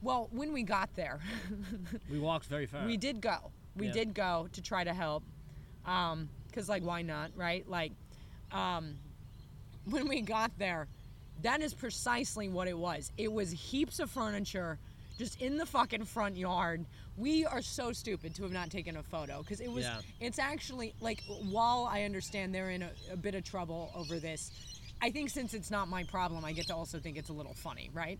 Well, 0.00 0.28
when 0.30 0.52
we 0.52 0.62
got 0.62 0.94
there, 0.94 1.18
We 2.10 2.20
walked 2.20 2.46
very 2.46 2.66
fast. 2.66 2.86
we 2.86 2.96
did 2.96 3.20
go. 3.20 3.50
We 3.78 3.86
Yeah. 3.86 3.92
did 3.92 4.14
go 4.14 4.48
to 4.52 4.60
try 4.62 4.84
to 4.84 4.92
help. 4.92 5.22
Um, 5.86 6.28
cause 6.52 6.68
like 6.68 6.82
why 6.82 7.02
not, 7.02 7.30
right? 7.36 7.66
Like, 7.68 7.92
um, 8.52 8.96
when 9.86 10.08
we 10.08 10.20
got 10.20 10.50
there, 10.58 10.86
that 11.42 11.62
is 11.62 11.72
precisely 11.72 12.48
what 12.48 12.68
it 12.68 12.76
was. 12.76 13.12
It 13.16 13.32
was 13.32 13.50
heaps 13.50 14.00
of 14.00 14.10
furniture 14.10 14.78
just 15.18 15.40
in 15.40 15.56
the 15.56 15.66
fucking 15.66 16.04
front 16.04 16.36
yard. 16.36 16.84
We 17.16 17.44
are 17.44 17.62
so 17.62 17.92
stupid 17.92 18.34
to 18.36 18.42
have 18.42 18.52
not 18.52 18.70
taken 18.70 18.96
a 18.96 19.02
photo 19.02 19.42
because 19.42 19.60
it 19.60 19.70
was. 19.70 19.84
Yeah. 19.84 20.00
It's 20.20 20.38
actually 20.38 20.94
like 21.00 21.22
while 21.50 21.88
I 21.90 22.02
understand 22.04 22.54
they're 22.54 22.70
in 22.70 22.82
a, 22.82 22.90
a 23.12 23.16
bit 23.16 23.34
of 23.34 23.44
trouble 23.44 23.90
over 23.94 24.18
this, 24.18 24.50
I 25.00 25.10
think 25.10 25.30
since 25.30 25.54
it's 25.54 25.70
not 25.70 25.88
my 25.88 26.04
problem, 26.04 26.44
I 26.44 26.52
get 26.52 26.66
to 26.68 26.74
also 26.74 26.98
think 26.98 27.16
it's 27.16 27.28
a 27.30 27.32
little 27.32 27.54
funny, 27.54 27.90
right? 27.92 28.18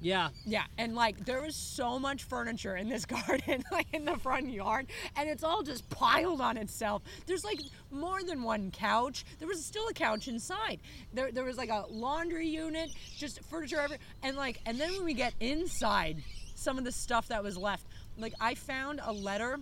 Yeah. 0.00 0.28
Yeah, 0.44 0.64
and 0.76 0.94
like 0.94 1.24
there 1.24 1.40
was 1.40 1.56
so 1.56 1.98
much 1.98 2.24
furniture 2.24 2.76
in 2.76 2.88
this 2.88 3.04
garden, 3.26 3.64
like 3.72 3.86
in 3.92 4.04
the 4.04 4.16
front 4.16 4.50
yard, 4.50 4.86
and 5.16 5.28
it's 5.28 5.42
all 5.42 5.62
just 5.62 5.88
piled 5.90 6.40
on 6.40 6.56
itself. 6.56 7.02
There's 7.26 7.44
like 7.44 7.60
more 7.90 8.22
than 8.22 8.42
one 8.42 8.70
couch. 8.70 9.24
There 9.38 9.48
was 9.48 9.64
still 9.64 9.88
a 9.88 9.94
couch 9.94 10.28
inside. 10.28 10.80
There, 11.12 11.32
there 11.32 11.44
was 11.44 11.56
like 11.56 11.70
a 11.70 11.84
laundry 11.90 12.48
unit, 12.48 12.90
just 13.16 13.42
furniture 13.44 13.80
every, 13.80 13.96
and 14.22 14.36
like, 14.36 14.60
and 14.66 14.78
then 14.78 14.92
when 14.92 15.04
we 15.04 15.14
get 15.14 15.34
inside, 15.40 16.22
some 16.54 16.78
of 16.78 16.84
the 16.84 16.92
stuff 16.92 17.28
that 17.28 17.42
was 17.42 17.56
left, 17.56 17.86
like 18.18 18.34
I 18.40 18.54
found 18.54 19.00
a 19.02 19.12
letter 19.12 19.58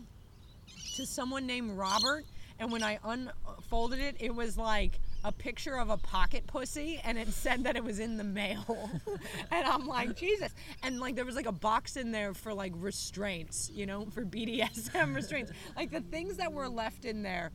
to 0.96 1.06
someone 1.06 1.46
named 1.46 1.78
Robert, 1.78 2.24
and 2.58 2.70
when 2.70 2.82
I 2.82 2.98
unfolded 3.04 4.00
it, 4.00 4.16
it 4.20 4.34
was 4.34 4.56
like 4.56 4.98
a 5.24 5.32
picture 5.32 5.76
of 5.78 5.90
a 5.90 5.96
pocket 5.96 6.46
pussy, 6.46 7.00
and 7.04 7.18
it 7.18 7.28
said 7.28 7.64
that 7.64 7.76
it 7.76 7.84
was 7.84 7.98
in 7.98 8.16
the 8.16 8.24
mail. 8.24 8.90
and 9.50 9.66
I'm 9.66 9.86
like, 9.86 10.16
Jesus. 10.16 10.52
And 10.82 10.98
like, 11.00 11.14
there 11.14 11.24
was 11.24 11.36
like 11.36 11.46
a 11.46 11.52
box 11.52 11.96
in 11.96 12.12
there 12.12 12.34
for 12.34 12.52
like 12.52 12.72
restraints, 12.76 13.70
you 13.72 13.86
know, 13.86 14.06
for 14.06 14.24
BDSM 14.24 15.14
restraints. 15.14 15.52
Like, 15.76 15.90
the 15.90 16.00
things 16.00 16.36
that 16.38 16.52
were 16.52 16.68
left 16.68 17.04
in 17.04 17.22
there 17.22 17.50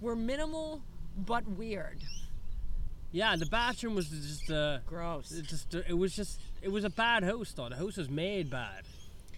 were 0.00 0.16
minimal 0.16 0.82
but 1.16 1.48
weird. 1.48 1.98
Yeah, 3.12 3.34
the 3.36 3.46
bathroom 3.46 3.94
was 3.94 4.08
just 4.08 4.50
uh, 4.50 4.78
Gross. 4.86 5.32
it 5.32 5.46
just 5.46 5.74
uh, 5.74 5.80
it 5.88 5.94
was 5.94 6.14
just 6.14 6.38
it 6.60 6.70
was 6.70 6.84
a 6.84 6.90
bad 6.90 7.22
host 7.24 7.56
though. 7.56 7.68
The 7.68 7.76
host 7.76 7.96
was 7.96 8.10
made 8.10 8.50
bad. 8.50 8.82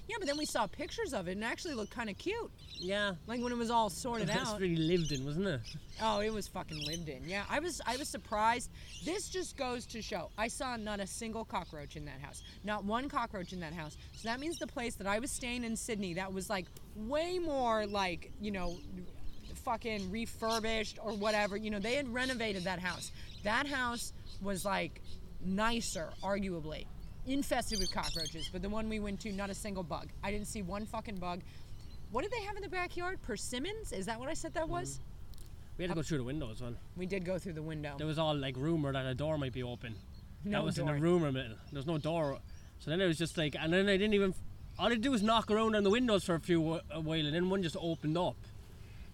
Yeah, 0.08 0.16
but 0.18 0.26
then 0.26 0.38
we 0.38 0.46
saw 0.46 0.66
pictures 0.66 1.12
of 1.12 1.28
it, 1.28 1.32
and 1.32 1.42
it 1.42 1.46
actually 1.46 1.74
looked 1.74 1.90
kind 1.90 2.08
of 2.08 2.16
cute. 2.16 2.50
Yeah. 2.80 3.12
Like 3.26 3.42
when 3.42 3.52
it 3.52 3.58
was 3.58 3.70
all 3.70 3.90
sorted 3.90 4.30
out. 4.30 4.38
That's 4.38 4.50
out. 4.50 4.60
really 4.60 4.76
lived 4.76 5.12
in, 5.12 5.24
wasn't 5.24 5.46
it? 5.46 5.60
Oh, 6.00 6.20
it 6.20 6.32
was 6.32 6.48
fucking 6.48 6.82
lived 6.86 7.08
in. 7.08 7.28
Yeah, 7.28 7.44
I 7.50 7.60
was 7.60 7.80
I 7.86 7.96
was 7.96 8.08
surprised. 8.08 8.70
This 9.04 9.28
just 9.28 9.56
goes 9.56 9.84
to 9.86 10.00
show 10.00 10.30
I 10.38 10.48
saw 10.48 10.76
not 10.76 11.00
a 11.00 11.06
single 11.06 11.44
cockroach 11.44 11.96
in 11.96 12.06
that 12.06 12.20
house. 12.22 12.42
Not 12.64 12.84
one 12.84 13.08
cockroach 13.08 13.52
in 13.52 13.60
that 13.60 13.74
house. 13.74 13.98
So 14.16 14.28
that 14.28 14.40
means 14.40 14.58
the 14.58 14.66
place 14.66 14.94
that 14.94 15.06
I 15.06 15.18
was 15.18 15.30
staying 15.30 15.64
in 15.64 15.76
Sydney 15.76 16.14
that 16.14 16.32
was 16.32 16.48
like 16.48 16.66
way 16.96 17.38
more 17.38 17.86
like, 17.86 18.32
you 18.40 18.50
know, 18.50 18.78
fucking 19.64 20.10
refurbished 20.10 20.98
or 21.02 21.12
whatever. 21.12 21.56
You 21.56 21.70
know, 21.70 21.80
they 21.80 21.94
had 21.94 22.08
renovated 22.08 22.64
that 22.64 22.78
house. 22.78 23.12
That 23.44 23.66
house 23.66 24.12
was 24.40 24.64
like 24.64 25.02
nicer, 25.44 26.10
arguably. 26.22 26.86
Infested 27.28 27.78
with 27.78 27.92
cockroaches, 27.92 28.48
but 28.50 28.62
the 28.62 28.68
one 28.70 28.88
we 28.88 29.00
went 29.00 29.20
to, 29.20 29.32
not 29.32 29.50
a 29.50 29.54
single 29.54 29.82
bug. 29.82 30.08
I 30.24 30.30
didn't 30.30 30.46
see 30.46 30.62
one 30.62 30.86
fucking 30.86 31.16
bug. 31.16 31.42
What 32.10 32.22
did 32.22 32.32
they 32.32 32.42
have 32.42 32.56
in 32.56 32.62
the 32.62 32.70
backyard? 32.70 33.20
Persimmons? 33.20 33.92
Is 33.92 34.06
that 34.06 34.18
what 34.18 34.30
I 34.30 34.34
said 34.34 34.54
that 34.54 34.66
was? 34.66 34.94
Mm-hmm. 34.94 35.02
We 35.76 35.84
had 35.84 35.90
to 35.90 35.94
go 35.94 36.02
through 36.02 36.18
the 36.18 36.24
window 36.24 36.50
as 36.50 36.62
well. 36.62 36.74
We 36.96 37.04
did 37.04 37.24
go 37.26 37.38
through 37.38 37.52
the 37.52 37.62
window. 37.62 37.94
There 37.98 38.06
was 38.06 38.18
all 38.18 38.34
like 38.34 38.56
rumor 38.56 38.92
that 38.92 39.04
a 39.04 39.14
door 39.14 39.36
might 39.36 39.52
be 39.52 39.62
open. 39.62 39.94
No 40.44 40.58
that 40.58 40.64
was 40.64 40.76
door. 40.76 40.88
in 40.88 40.94
the 40.94 41.00
rumor 41.00 41.30
middle. 41.30 41.56
There 41.70 41.78
was 41.78 41.86
no 41.86 41.98
door. 41.98 42.38
So 42.78 42.90
then 42.90 43.00
it 43.00 43.06
was 43.06 43.18
just 43.18 43.36
like, 43.36 43.54
and 43.60 43.72
then 43.72 43.88
I 43.88 43.98
didn't 43.98 44.14
even. 44.14 44.34
All 44.78 44.86
I 44.86 44.94
did 44.94 45.06
was 45.08 45.22
knock 45.22 45.50
around 45.50 45.76
on 45.76 45.84
the 45.84 45.90
windows 45.90 46.24
for 46.24 46.34
a 46.34 46.40
few 46.40 46.80
a 46.90 47.00
while, 47.00 47.26
and 47.26 47.34
then 47.34 47.50
one 47.50 47.62
just 47.62 47.76
opened 47.78 48.16
up, 48.16 48.36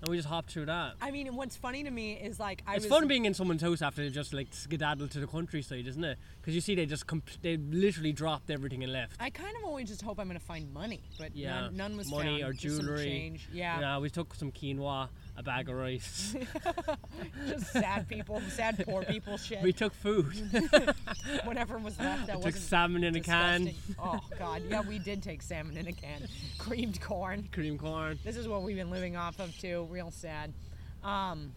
and 0.05 0.11
we 0.11 0.19
just 0.19 0.29
hopped 0.29 0.51
through 0.51 0.67
that. 0.67 0.93
I 1.01 1.11
mean, 1.11 1.35
what's 1.35 1.57
funny 1.57 1.83
to 1.83 1.91
me 1.91 2.13
is 2.13 2.39
like 2.39 2.63
I 2.67 2.75
It's 2.77 2.85
was 2.85 2.91
fun 2.91 3.09
being 3.09 3.25
in 3.25 3.33
someone's 3.33 3.63
house 3.63 3.81
after 3.81 4.03
they 4.03 4.11
just 4.11 4.35
like 4.35 4.49
skedaddled 4.51 5.11
to 5.13 5.21
the 5.21 5.27
countryside, 5.27 5.87
isn't 5.87 6.05
it? 6.05 6.19
Because 6.41 6.55
you 6.55 6.61
see 6.61 6.75
they 6.75 6.85
just 6.85 7.07
comp- 7.07 7.31
they 7.41 7.57
literally 7.57 8.13
dropped 8.13 8.51
everything 8.51 8.85
and 8.85 8.93
left. 8.93 9.17
I 9.19 9.31
kind 9.31 9.57
of 9.57 9.65
always 9.65 9.89
just 9.89 10.03
hope 10.03 10.21
I'm 10.21 10.27
gonna 10.27 10.39
find 10.41 10.73
money, 10.75 11.01
but 11.19 11.35
Yeah, 11.35 11.61
none, 11.63 11.77
none 11.77 11.97
was 11.97 12.11
money 12.11 12.43
found. 12.43 12.51
or 12.51 12.53
jewelry. 12.53 13.05
change. 13.05 13.49
Yeah, 13.51 13.81
Yeah, 13.81 13.99
we 13.99 14.11
took 14.11 14.35
some 14.35 14.53
quinoa, 14.53 15.09
a 15.37 15.43
bag 15.43 15.69
of 15.69 15.77
rice. 15.77 16.35
just 17.49 17.73
sad 17.73 18.09
people, 18.09 18.41
sad 18.51 18.83
poor 18.87 19.03
people 19.03 19.37
shit. 19.37 19.63
we 19.63 19.73
took 19.73 19.93
food. 19.95 20.33
Whatever 21.45 21.79
was 21.79 21.99
left 21.99 22.27
that 22.29 22.35
took 22.37 22.45
wasn't 22.45 22.65
salmon 22.65 23.05
in 23.05 23.17
a 23.17 23.21
can. 23.21 23.73
Oh 23.99 24.21
God, 24.39 24.63
yeah, 24.69 24.83
we 24.83 24.99
did 24.99 25.23
take 25.23 25.43
salmon 25.43 25.77
in 25.77 25.89
a 25.89 25.93
can, 25.93 26.29
creamed 26.59 27.01
corn. 27.01 27.49
Cream 27.53 27.79
corn. 27.79 28.19
This 28.25 28.37
is 28.37 28.47
what 28.47 28.63
we've 28.63 28.77
been 28.77 28.91
living 28.91 29.17
off 29.17 29.41
of 29.41 29.57
too. 29.59 29.89
Real 29.91 30.11
sad. 30.11 30.53
Um, 31.03 31.53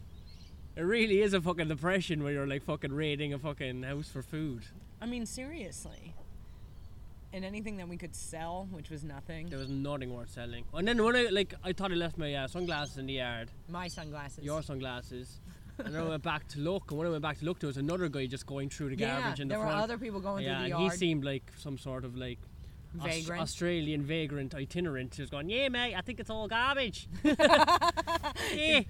It 0.75 0.81
really 0.81 1.21
is 1.21 1.33
a 1.33 1.41
fucking 1.41 1.67
depression 1.67 2.23
where 2.23 2.33
you're 2.33 2.47
like 2.47 2.63
fucking 2.63 2.91
raiding 2.93 3.33
a 3.33 3.39
fucking 3.39 3.83
house 3.83 4.09
for 4.09 4.21
food. 4.21 4.63
I 5.01 5.05
mean, 5.05 5.25
seriously. 5.25 6.13
And 7.33 7.43
anything 7.43 7.77
that 7.77 7.87
we 7.87 7.97
could 7.97 8.15
sell, 8.15 8.67
which 8.71 8.89
was 8.89 9.03
nothing. 9.03 9.49
There 9.49 9.59
was 9.59 9.69
nothing 9.69 10.13
worth 10.13 10.31
selling. 10.31 10.63
And 10.73 10.87
then 10.87 11.03
when 11.03 11.15
I 11.15 11.23
like, 11.29 11.53
I 11.63 11.73
thought 11.73 11.91
I 11.91 11.95
left 11.95 12.17
my 12.17 12.33
uh, 12.33 12.47
sunglasses 12.47 12.97
in 12.97 13.05
the 13.07 13.13
yard, 13.13 13.51
My 13.69 13.87
sunglasses. 13.89 14.43
your 14.43 14.63
sunglasses. 14.63 15.39
and 15.77 15.93
then 15.93 16.01
I 16.01 16.09
went 16.09 16.23
back 16.23 16.47
to 16.49 16.59
look, 16.59 16.89
and 16.89 16.97
when 16.97 17.07
I 17.07 17.11
went 17.11 17.21
back 17.21 17.37
to 17.39 17.45
look, 17.45 17.59
there 17.59 17.67
was 17.67 17.77
another 17.77 18.07
guy 18.09 18.25
just 18.25 18.45
going 18.45 18.69
through 18.69 18.89
the 18.89 18.97
yeah, 18.97 19.19
garbage 19.21 19.41
in 19.41 19.47
the 19.49 19.55
there 19.55 19.59
were 19.59 19.71
other 19.71 19.97
people 19.97 20.19
going 20.19 20.43
yeah, 20.45 20.61
through 20.61 20.69
the 20.69 20.75
and 20.77 20.91
he 20.91 20.97
seemed 20.97 21.23
like 21.23 21.51
some 21.57 21.77
sort 21.77 22.05
of 22.05 22.15
like 22.17 22.39
Aus- 22.99 23.05
Vagrant. 23.05 23.41
Australian 23.41 24.01
vagrant 24.03 24.55
itinerant. 24.55 25.13
He 25.13 25.21
was 25.21 25.29
going, 25.29 25.49
yeah, 25.49 25.69
mate, 25.69 25.95
I 25.95 26.01
think 26.01 26.19
it's 26.19 26.29
all 26.29 26.47
garbage. 26.47 27.07
yeah. 27.23 27.33
I 28.55 28.83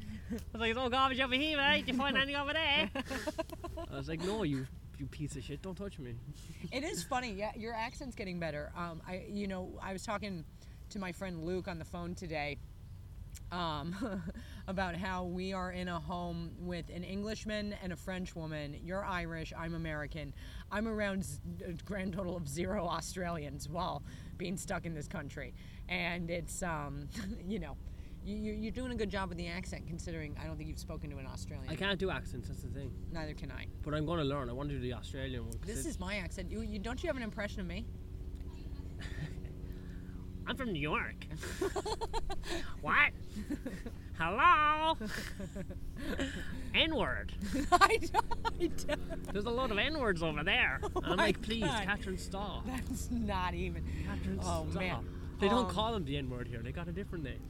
was 0.54 0.60
like, 0.60 0.70
it's 0.70 0.80
all 0.80 0.90
garbage 0.90 1.20
over 1.20 1.36
here, 1.36 1.58
mate. 1.58 1.86
Did 1.86 1.94
you 1.94 1.98
find 2.00 2.16
anything 2.16 2.36
over 2.36 2.54
there? 2.54 2.90
I 3.92 3.98
was 3.98 4.08
like, 4.08 4.22
no, 4.24 4.44
you 4.44 4.68
you 5.00 5.06
piece 5.06 5.36
of 5.36 5.43
shit, 5.43 5.62
don't 5.62 5.76
touch 5.76 6.00
me. 6.00 6.16
It 6.72 6.84
is 6.84 7.04
funny. 7.04 7.32
Yeah, 7.32 7.52
your 7.56 7.74
accent's 7.74 8.16
getting 8.16 8.39
better. 8.39 8.72
Um, 8.76 9.02
I, 9.08 9.26
you 9.30 9.48
know, 9.48 9.80
I 9.82 9.93
was 9.93 10.04
talking 10.04 10.43
to 10.89 11.00
my 11.00 11.12
friend 11.12 11.43
Luke 11.43 11.68
on 11.68 11.80
the 11.80 11.86
phone 11.86 12.16
today, 12.16 12.58
um, 13.52 13.95
about 14.68 14.95
how 14.95 15.24
we 15.26 15.54
are 15.54 15.72
in 15.72 15.88
a 15.88 16.00
home 16.00 16.52
with 16.60 16.86
an 16.93 17.04
Englishman 17.04 17.76
and 17.84 17.93
a 17.93 17.95
French 17.95 18.36
woman. 18.36 18.76
You're 18.84 19.06
Irish. 19.06 19.54
I'm 19.58 19.76
American. 19.76 20.34
I'm 20.72 20.88
around 20.88 21.26
a 21.66 21.74
grand 21.84 22.14
total 22.14 22.36
of 22.36 22.48
zero 22.48 22.86
Australians 22.86 23.70
while 23.70 24.04
being 24.38 24.58
stuck 24.58 24.86
in 24.86 24.93
this 24.93 25.08
country, 25.08 25.54
and 25.89 26.30
it's, 26.30 26.64
um, 26.64 27.08
you 27.48 27.60
know. 27.60 27.78
You- 28.28 28.36
you- 28.38 28.54
You're 28.64 28.72
doing 28.72 28.92
a 28.92 28.96
good 28.96 29.10
job 29.10 29.30
with 29.30 29.38
the 29.38 29.48
accent, 29.48 29.88
considering 29.88 30.36
I 30.38 30.46
don't 30.46 30.58
think 30.58 30.68
you've 30.70 30.80
spoken 30.80 31.10
to 31.12 31.18
an 31.18 31.26
Australian. 31.28 31.70
I 31.70 31.76
can't 31.76 31.98
do 32.00 32.10
accents, 32.10 32.48
that's 32.50 32.62
the 32.62 32.70
thing. 32.70 32.92
Neither 33.12 33.34
can 33.34 33.52
I. 33.52 33.68
But 33.84 33.94
I'm 33.94 34.06
going 34.06 34.20
to 34.20 34.26
learn. 34.26 34.50
I 34.50 34.54
want 34.54 34.70
to 34.70 34.76
do 34.76 34.82
the 34.82 34.94
Australian 34.94 35.44
one. 35.46 35.54
'cause 35.54 35.62
This 35.68 35.80
it's- 35.80 35.96
is 35.96 36.00
my 36.00 36.18
accent. 36.18 36.52
You, 36.52 36.62
you 36.62 36.78
don't 36.80 37.02
you 37.02 37.08
have 37.08 37.16
an 37.18 37.24
impression 37.24 37.62
of 37.62 37.68
me? 37.68 37.86
I'm 40.48 40.56
from 40.56 40.72
New 40.72 40.80
York. 40.80 41.26
what? 42.82 43.12
Hello? 44.18 44.98
N 46.74 46.96
word. 46.96 47.34
I 47.72 47.98
don't. 48.12 48.26
I 48.62 48.68
don't. 48.68 49.24
There's 49.34 49.46
a 49.46 49.50
lot 49.50 49.72
of 49.72 49.78
N 49.78 50.00
words 50.00 50.24
over 50.24 50.44
there. 50.44 50.80
and 50.84 50.92
I'm 51.06 51.10
my 51.18 51.24
like, 51.26 51.42
please, 51.42 51.64
God. 51.66 51.84
Catherine, 51.86 52.18
stop. 52.18 52.66
That's 52.66 53.12
not 53.12 53.54
even. 53.54 53.84
Catherine, 54.06 54.40
Oh, 54.42 54.66
stop. 54.70 54.82
man. 54.82 55.06
They 55.40 55.48
don't 55.50 55.66
Um, 55.68 55.72
call 55.72 55.94
them 55.94 56.06
the 56.06 56.18
N 56.18 56.30
word 56.30 56.48
here. 56.48 56.62
They 56.64 56.72
got 56.72 56.88
a 56.88 56.92
different 56.94 57.24
name. 57.26 57.42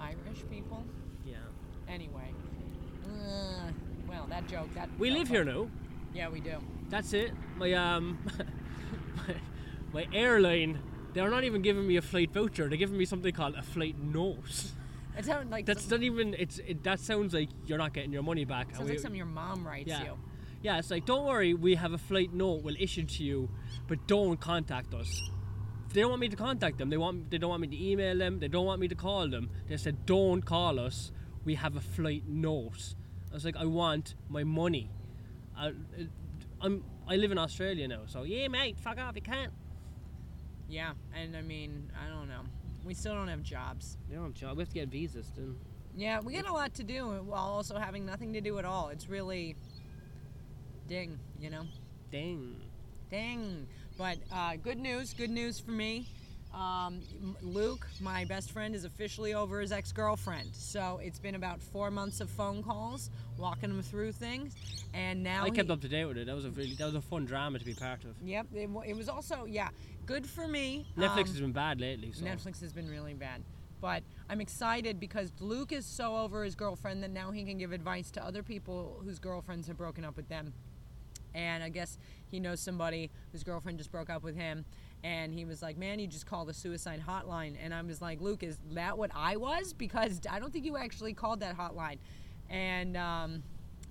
Irish 0.00 0.42
people. 0.50 0.84
Yeah. 1.26 1.36
Anyway. 1.88 2.32
Uh, 3.04 3.70
well, 4.08 4.26
that 4.28 4.46
joke. 4.48 4.72
That. 4.74 4.88
We 4.98 5.08
fell 5.08 5.18
live 5.18 5.28
here 5.28 5.44
now. 5.44 5.68
Yeah, 6.14 6.28
we 6.28 6.40
do. 6.40 6.56
That's 6.88 7.12
it. 7.12 7.32
My 7.56 7.72
um, 7.74 8.18
my, 9.16 9.34
my 9.92 10.06
airline. 10.12 10.80
They're 11.14 11.30
not 11.30 11.44
even 11.44 11.62
giving 11.62 11.86
me 11.86 11.96
a 11.96 12.02
flight 12.02 12.32
voucher. 12.32 12.68
They're 12.68 12.78
giving 12.78 12.98
me 12.98 13.04
something 13.04 13.32
called 13.32 13.54
a 13.56 13.62
flight 13.62 13.96
note. 13.98 14.38
It 15.16 15.24
sounds 15.24 15.50
like 15.50 15.66
That's 15.66 15.90
not 15.90 16.02
even. 16.02 16.34
It's. 16.38 16.58
It, 16.58 16.84
that 16.84 17.00
sounds 17.00 17.34
like 17.34 17.48
you're 17.66 17.78
not 17.78 17.92
getting 17.92 18.12
your 18.12 18.22
money 18.22 18.44
back. 18.44 18.74
sounds 18.74 18.84
we- 18.84 18.90
like 18.90 19.00
something 19.00 19.16
your 19.16 19.26
mom 19.26 19.66
writes 19.66 19.88
Yeah. 19.88 20.04
you. 20.04 20.18
Yeah, 20.60 20.78
it's 20.78 20.90
like, 20.90 21.06
don't 21.06 21.24
worry, 21.24 21.54
we 21.54 21.76
have 21.76 21.92
a 21.92 21.98
flight 21.98 22.32
note 22.32 22.64
we'll 22.64 22.74
issue 22.80 23.04
to 23.04 23.22
you, 23.22 23.48
but 23.86 24.08
don't 24.08 24.40
contact 24.40 24.92
us. 24.92 25.30
They 25.92 26.02
don't 26.02 26.10
want 26.10 26.20
me 26.20 26.28
to 26.28 26.36
contact 26.36 26.78
them. 26.78 26.90
They 26.90 26.96
want. 26.96 27.30
They 27.30 27.38
don't 27.38 27.50
want 27.50 27.62
me 27.62 27.68
to 27.68 27.90
email 27.90 28.18
them. 28.18 28.38
They 28.38 28.48
don't 28.48 28.66
want 28.66 28.80
me 28.80 28.88
to 28.88 28.94
call 28.94 29.28
them. 29.28 29.50
They 29.68 29.76
said, 29.76 30.06
don't 30.06 30.42
call 30.44 30.78
us. 30.78 31.12
We 31.44 31.54
have 31.54 31.76
a 31.76 31.80
flight 31.80 32.24
note. 32.28 32.94
I 33.30 33.34
was 33.34 33.44
like, 33.44 33.56
I 33.56 33.64
want 33.64 34.14
my 34.28 34.44
money. 34.44 34.90
I, 35.56 35.68
uh, 35.68 35.72
I'm. 36.60 36.84
I 37.06 37.16
live 37.16 37.32
in 37.32 37.38
Australia 37.38 37.88
now, 37.88 38.02
so 38.06 38.24
yeah, 38.24 38.48
mate, 38.48 38.78
fuck 38.78 38.98
off. 38.98 39.14
You 39.14 39.22
can't. 39.22 39.52
Yeah, 40.68 40.92
and 41.14 41.34
I 41.34 41.40
mean, 41.40 41.90
I 41.98 42.10
don't 42.10 42.28
know. 42.28 42.42
We 42.84 42.92
still 42.92 43.14
don't 43.14 43.28
have 43.28 43.42
jobs. 43.42 43.96
You 44.08 44.16
don't 44.16 44.24
have 44.24 44.34
job. 44.34 44.56
We 44.58 44.62
have 44.62 44.68
to 44.68 44.74
get 44.74 44.88
visas. 44.88 45.32
Then. 45.34 45.56
Yeah, 45.96 46.20
we 46.20 46.34
got 46.34 46.46
a 46.46 46.52
lot 46.52 46.74
to 46.74 46.84
do 46.84 47.06
while 47.24 47.40
also 47.40 47.76
having 47.78 48.04
nothing 48.04 48.32
to 48.34 48.40
do 48.40 48.58
at 48.58 48.64
all. 48.64 48.90
It's 48.90 49.08
really 49.08 49.56
ding, 50.86 51.18
you 51.40 51.50
know? 51.50 51.64
Ding. 52.10 52.56
Dang. 53.10 53.66
But 53.98 54.18
uh, 54.32 54.54
good 54.56 54.78
news, 54.78 55.12
good 55.12 55.28
news 55.30 55.58
for 55.58 55.72
me. 55.72 56.06
Um, 56.54 57.00
Luke, 57.42 57.86
my 58.00 58.24
best 58.24 58.52
friend, 58.52 58.74
is 58.74 58.84
officially 58.84 59.34
over 59.34 59.60
his 59.60 59.70
ex-girlfriend. 59.72 60.50
So 60.54 61.00
it's 61.02 61.18
been 61.18 61.34
about 61.34 61.60
four 61.60 61.90
months 61.90 62.20
of 62.20 62.30
phone 62.30 62.62
calls, 62.62 63.10
walking 63.36 63.70
him 63.70 63.82
through 63.82 64.12
things, 64.12 64.54
and 64.94 65.22
now 65.22 65.42
I 65.44 65.50
kept 65.50 65.66
he- 65.68 65.72
up 65.72 65.80
to 65.82 65.88
date 65.88 66.06
with 66.06 66.16
it. 66.16 66.26
That 66.26 66.34
was 66.36 66.44
a 66.46 66.50
really 66.50 66.74
that 66.76 66.86
was 66.86 66.94
a 66.94 67.00
fun 67.02 67.26
drama 67.26 67.58
to 67.58 67.64
be 67.64 67.74
part 67.74 68.04
of. 68.04 68.14
Yep, 68.22 68.46
it, 68.54 68.70
it 68.86 68.96
was 68.96 69.08
also 69.08 69.44
yeah 69.44 69.68
good 70.06 70.26
for 70.26 70.46
me. 70.48 70.86
Netflix 70.96 71.18
Um, 71.18 71.26
has 71.26 71.40
been 71.40 71.52
bad 71.52 71.80
lately. 71.80 72.12
So. 72.12 72.24
Netflix 72.24 72.60
has 72.62 72.72
been 72.72 72.88
really 72.88 73.14
bad. 73.14 73.42
But 73.80 74.02
I'm 74.28 74.40
excited 74.40 74.98
because 74.98 75.30
Luke 75.38 75.70
is 75.70 75.86
so 75.86 76.16
over 76.16 76.42
his 76.44 76.56
girlfriend 76.56 77.02
that 77.04 77.10
now 77.10 77.30
he 77.30 77.44
can 77.44 77.58
give 77.58 77.72
advice 77.72 78.10
to 78.12 78.24
other 78.24 78.42
people 78.42 79.00
whose 79.04 79.18
girlfriends 79.20 79.68
have 79.68 79.76
broken 79.76 80.04
up 80.04 80.16
with 80.16 80.28
them. 80.28 80.52
And 81.34 81.62
I 81.62 81.68
guess 81.68 81.98
he 82.30 82.40
knows 82.40 82.60
somebody 82.60 83.10
whose 83.32 83.42
girlfriend 83.42 83.78
just 83.78 83.90
broke 83.90 84.10
up 84.10 84.22
with 84.22 84.36
him. 84.36 84.64
And 85.04 85.32
he 85.32 85.44
was 85.44 85.62
like, 85.62 85.76
Man, 85.76 85.98
you 85.98 86.06
just 86.06 86.26
called 86.26 86.48
the 86.48 86.54
suicide 86.54 87.02
hotline. 87.06 87.54
And 87.62 87.72
I 87.72 87.82
was 87.82 88.02
like, 88.02 88.20
Luke, 88.20 88.42
is 88.42 88.58
that 88.72 88.98
what 88.98 89.10
I 89.14 89.36
was? 89.36 89.72
Because 89.72 90.20
I 90.30 90.38
don't 90.38 90.52
think 90.52 90.64
you 90.64 90.76
actually 90.76 91.12
called 91.12 91.40
that 91.40 91.56
hotline. 91.56 91.98
And 92.50 92.96
um, 92.96 93.42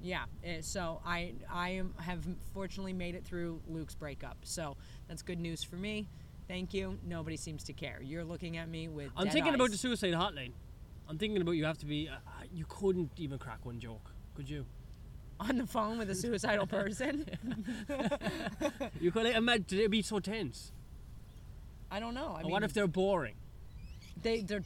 yeah, 0.01 0.25
eh, 0.43 0.57
so 0.61 1.01
I 1.05 1.33
I 1.51 1.69
am, 1.69 1.93
have 1.99 2.25
fortunately 2.53 2.93
made 2.93 3.15
it 3.15 3.23
through 3.23 3.61
Luke's 3.67 3.95
breakup. 3.95 4.38
So 4.43 4.75
that's 5.07 5.21
good 5.21 5.39
news 5.39 5.63
for 5.63 5.75
me. 5.75 6.07
Thank 6.47 6.73
you. 6.73 6.97
Nobody 7.05 7.35
seems 7.38 7.63
to 7.65 7.73
care. 7.73 7.99
You're 8.01 8.23
looking 8.23 8.57
at 8.57 8.69
me 8.69 8.88
with. 8.88 9.11
I'm 9.17 9.29
thinking 9.29 9.53
about 9.53 9.71
the 9.71 9.77
suicide 9.77 10.13
hotline. 10.13 10.51
I'm 11.09 11.17
thinking 11.17 11.41
about 11.41 11.51
you 11.51 11.65
have 11.65 11.77
to 11.79 11.85
be. 11.85 12.09
Uh, 12.09 12.15
you 12.53 12.65
couldn't 12.67 13.11
even 13.17 13.38
crack 13.38 13.65
one 13.65 13.79
joke, 13.79 14.11
could 14.35 14.49
you? 14.49 14.65
On 15.39 15.57
the 15.57 15.67
phone 15.67 15.97
with 15.97 16.09
a 16.09 16.15
suicidal 16.15 16.65
person. 16.77 17.25
You 18.99 19.11
could 19.11 19.25
imagine 19.35 19.79
it'd 19.79 19.91
be 19.91 20.01
so 20.01 20.19
tense. 20.19 20.71
I 21.91 21.99
don't 21.99 22.13
know. 22.13 22.35
I 22.38 22.41
mean, 22.43 22.51
what 22.51 22.63
if 22.63 22.73
they're 22.73 22.88
boring? 22.88 23.35
they 24.21 24.41
they're. 24.41 24.63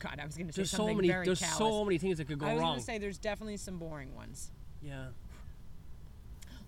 God, 0.00 0.18
I 0.20 0.26
was 0.26 0.36
going 0.36 0.48
to 0.48 0.52
say 0.52 0.56
There's 0.56 0.70
so 0.70 0.78
something 0.78 0.96
many. 0.96 1.08
very 1.08 1.24
There's 1.24 1.38
callous. 1.40 1.58
so 1.58 1.84
many 1.84 1.98
things 1.98 2.18
that 2.18 2.26
could 2.26 2.38
go 2.40 2.46
wrong. 2.46 2.52
I 2.52 2.56
was 2.56 2.62
going 2.70 2.78
to 2.78 2.84
say 2.84 2.98
there's 2.98 3.18
definitely 3.18 3.56
some 3.58 3.78
boring 3.78 4.14
ones. 4.16 4.50
yeah. 4.82 5.06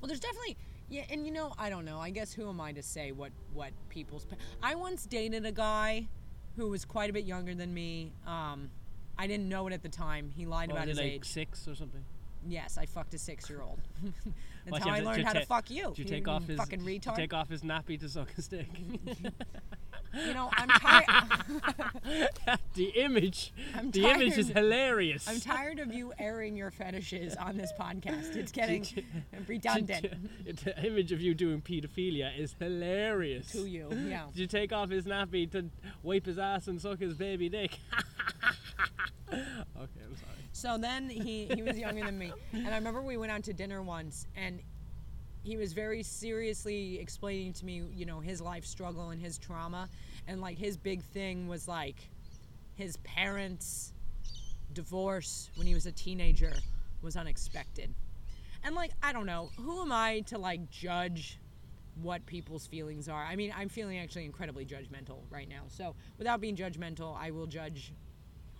Well, 0.00 0.06
there's 0.08 0.20
definitely 0.20 0.56
yeah, 0.88 1.04
and 1.10 1.24
you 1.26 1.32
know, 1.32 1.52
I 1.58 1.70
don't 1.70 1.84
know. 1.84 1.98
I 1.98 2.10
guess 2.10 2.32
who 2.32 2.48
am 2.48 2.60
I 2.60 2.72
to 2.72 2.82
say 2.82 3.12
what 3.12 3.32
what 3.54 3.70
people's? 3.88 4.26
I 4.62 4.74
once 4.74 5.06
dated 5.06 5.46
a 5.46 5.52
guy 5.52 6.06
who 6.56 6.68
was 6.68 6.84
quite 6.84 7.08
a 7.08 7.12
bit 7.12 7.24
younger 7.24 7.54
than 7.54 7.72
me. 7.72 8.12
Um, 8.26 8.68
I 9.18 9.26
didn't 9.26 9.48
know 9.48 9.66
it 9.68 9.72
at 9.72 9.82
the 9.82 9.88
time. 9.88 10.30
He 10.36 10.44
lied 10.44 10.68
What 10.70 10.76
about 10.78 10.88
was 10.88 10.98
his 10.98 11.04
like 11.04 11.12
age. 11.14 11.24
six 11.24 11.66
or 11.68 11.74
something? 11.74 12.04
Yes, 12.48 12.78
I 12.78 12.86
fucked 12.86 13.14
a 13.14 13.18
six-year-old. 13.18 13.78
That's 14.02 14.24
Why, 14.68 14.78
how 14.80 14.90
I 14.90 14.98
you- 14.98 15.04
learned 15.04 15.24
how 15.24 15.32
to 15.32 15.40
ta- 15.40 15.46
fuck 15.46 15.70
you. 15.70 15.88
Did 15.90 15.98
you 15.98 16.04
you 16.04 16.10
take 16.10 16.28
off 16.28 16.46
his 16.46 16.56
fucking 16.58 16.80
retard? 16.82 17.16
take 17.16 17.32
off 17.34 17.48
his 17.48 17.62
nappy 17.62 17.98
to 18.00 18.08
suck 18.08 18.28
a 18.36 18.42
stick? 18.42 18.68
you 20.26 20.34
know, 20.34 20.50
I'm 20.56 20.68
tired. 20.68 22.30
the 22.74 22.84
image. 23.00 23.52
I'm 23.74 23.90
the 23.90 24.04
image 24.06 24.38
is 24.38 24.48
hilarious. 24.48 25.26
I'm 25.28 25.40
tired 25.40 25.78
of 25.78 25.92
you 25.92 26.12
airing 26.18 26.56
your 26.56 26.70
fetishes 26.70 27.34
on 27.36 27.56
this 27.56 27.72
podcast. 27.78 28.36
It's 28.36 28.52
getting 28.52 28.86
redundant 29.46 30.06
the 30.64 30.86
image 30.86 31.12
of 31.12 31.20
you 31.20 31.34
doing 31.34 31.60
pedophilia 31.60 32.38
is 32.38 32.54
hilarious. 32.58 33.50
to 33.52 33.66
you. 33.66 33.88
Yeah. 33.90 34.26
Did 34.32 34.40
you 34.40 34.46
take 34.46 34.72
off 34.72 34.90
his 34.90 35.04
nappy 35.06 35.50
to 35.52 35.70
wipe 36.02 36.26
his 36.26 36.38
ass 36.38 36.68
and 36.68 36.80
suck 36.80 37.00
his 37.00 37.14
baby 37.14 37.48
dick? 37.48 37.78
okay, 39.32 39.42
I'm 40.04 40.16
sorry. 40.16 40.31
So 40.62 40.78
then 40.78 41.10
he, 41.10 41.48
he 41.52 41.60
was 41.60 41.76
younger 41.76 42.04
than 42.04 42.16
me. 42.16 42.32
And 42.52 42.68
I 42.68 42.76
remember 42.76 43.02
we 43.02 43.16
went 43.16 43.32
out 43.32 43.42
to 43.44 43.52
dinner 43.52 43.82
once 43.82 44.28
and 44.36 44.60
he 45.42 45.56
was 45.56 45.72
very 45.72 46.04
seriously 46.04 47.00
explaining 47.00 47.52
to 47.54 47.64
me, 47.64 47.82
you 47.92 48.06
know, 48.06 48.20
his 48.20 48.40
life 48.40 48.64
struggle 48.64 49.10
and 49.10 49.20
his 49.20 49.38
trauma. 49.38 49.88
And 50.28 50.40
like 50.40 50.56
his 50.56 50.76
big 50.76 51.02
thing 51.02 51.48
was 51.48 51.66
like 51.66 51.96
his 52.76 52.96
parents' 52.98 53.92
divorce 54.72 55.50
when 55.56 55.66
he 55.66 55.74
was 55.74 55.86
a 55.86 55.90
teenager 55.90 56.52
was 57.02 57.16
unexpected. 57.16 57.92
And 58.62 58.76
like, 58.76 58.92
I 59.02 59.12
don't 59.12 59.26
know, 59.26 59.50
who 59.56 59.82
am 59.82 59.90
I 59.90 60.20
to 60.28 60.38
like 60.38 60.70
judge 60.70 61.40
what 62.00 62.24
people's 62.24 62.68
feelings 62.68 63.08
are? 63.08 63.24
I 63.24 63.34
mean, 63.34 63.52
I'm 63.56 63.68
feeling 63.68 63.98
actually 63.98 64.26
incredibly 64.26 64.64
judgmental 64.64 65.22
right 65.28 65.48
now. 65.48 65.62
So 65.66 65.96
without 66.18 66.40
being 66.40 66.54
judgmental, 66.54 67.16
I 67.18 67.32
will 67.32 67.46
judge 67.46 67.92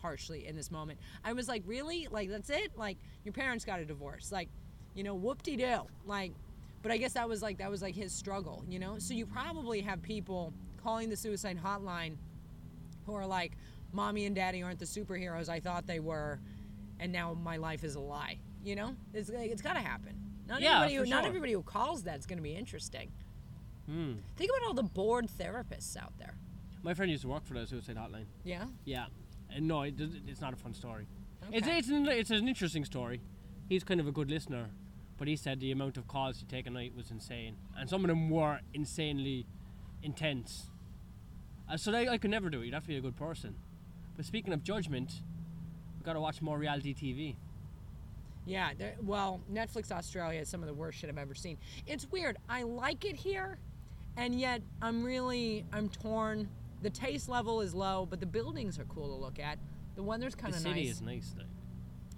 harshly 0.03 0.47
in 0.47 0.57
this 0.57 0.71
moment. 0.71 0.99
I 1.25 1.33
was 1.33 1.49
like, 1.49 1.63
really? 1.67 2.09
Like, 2.11 2.29
that's 2.29 2.51
it? 2.51 2.77
Like, 2.77 2.99
your 3.25 3.33
parents 3.33 3.65
got 3.65 3.81
a 3.81 3.85
divorce. 3.85 4.31
Like, 4.31 4.49
you 4.95 5.05
know, 5.05 5.15
whoop 5.15 5.43
de 5.43 5.57
doo. 5.57 5.87
Like, 6.05 6.33
but 6.83 6.93
I 6.93 6.97
guess 6.99 7.13
that 7.15 7.29
was 7.29 7.41
like, 7.41 7.59
that 7.59 7.71
was 7.71 7.81
like 7.81 7.95
his 7.95 8.13
struggle, 8.13 8.65
you 8.69 8.79
know? 8.79 8.99
So 8.99 9.15
you 9.15 9.25
probably 9.25 9.81
have 9.81 10.03
people 10.03 10.53
calling 10.83 11.09
the 11.09 11.17
suicide 11.17 11.59
hotline 11.65 12.17
who 13.07 13.15
are 13.15 13.27
like, 13.27 13.53
mommy 13.93 14.27
and 14.27 14.35
daddy 14.35 14.63
aren't 14.63 14.81
the 14.81 14.85
superheroes 14.85 15.49
I 15.49 15.61
thought 15.61 15.87
they 15.87 16.01
were, 16.01 16.41
and 16.99 17.13
now 17.13 17.35
my 17.35 17.57
life 17.57 17.85
is 17.85 17.95
a 17.95 18.01
lie. 18.01 18.39
You 18.65 18.77
know? 18.77 18.95
It's, 19.15 19.31
like, 19.31 19.51
it's 19.51 19.63
got 19.63 19.75
to 19.75 19.81
happen. 19.81 20.15
Not, 20.49 20.61
Yeah, 20.61 20.83
everybody, 20.83 20.95
who, 20.97 21.05
for 21.05 21.11
not 21.11 21.25
everybody 21.25 21.53
who 21.53 21.63
calls 21.63 22.03
that's 22.03 22.27
going 22.27 22.39
to 22.39 22.43
be 22.43 22.55
interesting. 22.55 23.11
Hmm. 23.87 24.15
Think 24.37 24.51
about 24.51 24.67
all 24.69 24.75
the 24.75 24.83
bored 24.83 25.29
therapists 25.29 25.97
out 25.97 26.13
there. 26.19 26.35
My 26.83 26.95
friend 26.95 27.11
used 27.11 27.23
to 27.23 27.29
work 27.29 27.47
for 27.47 27.55
the 27.55 27.67
suicide 27.67 27.97
hotline. 27.97 28.27
Yeah? 28.45 28.65
Yeah. 28.85 29.07
And 29.55 29.69
no, 29.69 29.83
it, 29.83 29.95
it's 30.27 30.41
not 30.41 30.53
a 30.53 30.57
fun 30.57 30.75
story. 30.75 31.07
It's, 31.53 31.67
Okay. 31.67 31.79
it's, 31.79 31.89
an, 31.89 32.07
it's 32.09 32.31
an 32.31 32.49
interesting 32.49 32.85
story. 32.85 33.21
He's 33.69 33.85
kind 33.85 34.01
of 34.01 34.07
a 34.07 34.13
good 34.13 34.31
listener, 34.31 34.71
but 35.19 35.29
he 35.29 35.37
said 35.37 35.61
the 35.61 35.71
amount 35.73 35.97
of 35.97 36.07
calls 36.09 36.39
he 36.41 36.47
take 36.47 36.67
a 36.67 36.71
night 36.71 36.95
was 36.97 37.11
insane. 37.11 37.57
And 37.77 37.89
some 37.89 38.05
of 38.05 38.09
them 38.09 38.31
were 38.31 38.61
insanely 38.75 39.47
intense. 40.03 40.69
Uh, 41.71 41.77
so 41.77 41.91
they, 41.93 42.09
I 42.09 42.19
could 42.19 42.31
never 42.31 42.51
do 42.51 42.61
it. 42.63 42.67
You'd 42.67 42.75
have 42.75 42.83
to 42.85 42.89
be 42.89 42.97
a 42.97 43.01
good 43.01 43.17
person. 43.17 43.55
But 44.17 44.25
speaking 44.25 44.53
of 44.53 44.63
judgment, 44.63 45.23
we've 45.97 46.05
got 46.05 46.15
to 46.15 46.21
watch 46.21 46.43
more 46.43 46.59
reality 46.59 46.95
TV. 46.95 47.37
Yeah, 48.45 48.73
well, 49.03 49.41
Netflix 49.53 49.93
Australia 49.93 50.41
is 50.41 50.49
some 50.49 50.63
of 50.63 50.67
the 50.67 50.75
worst 50.75 50.99
shit 50.99 51.09
I've 51.09 51.17
ever 51.19 51.35
seen. 51.35 51.59
It's 51.87 52.11
weird. 52.11 52.39
I 52.49 52.65
like 52.65 53.05
it 53.05 53.15
here, 53.15 53.57
and 54.17 54.39
yet 54.39 54.63
I'm 54.83 55.05
really 55.05 55.65
I'm 55.73 55.89
torn. 55.89 56.49
The 56.83 56.91
taste 56.91 57.29
level 57.29 57.61
is 57.61 57.75
low, 57.75 58.07
but 58.09 58.21
the 58.21 58.27
buildings 58.27 58.79
are 58.79 58.85
cool 58.85 59.09
to 59.09 59.15
look 59.15 59.39
at. 59.39 59.59
The 59.95 60.03
weather's 60.03 60.35
kind 60.35 60.55
of 60.55 60.63
nice. 60.65 60.73
the 60.75 60.79
city 60.81 60.89
is 60.89 61.01
nice. 61.03 61.35
Like. 61.37 61.47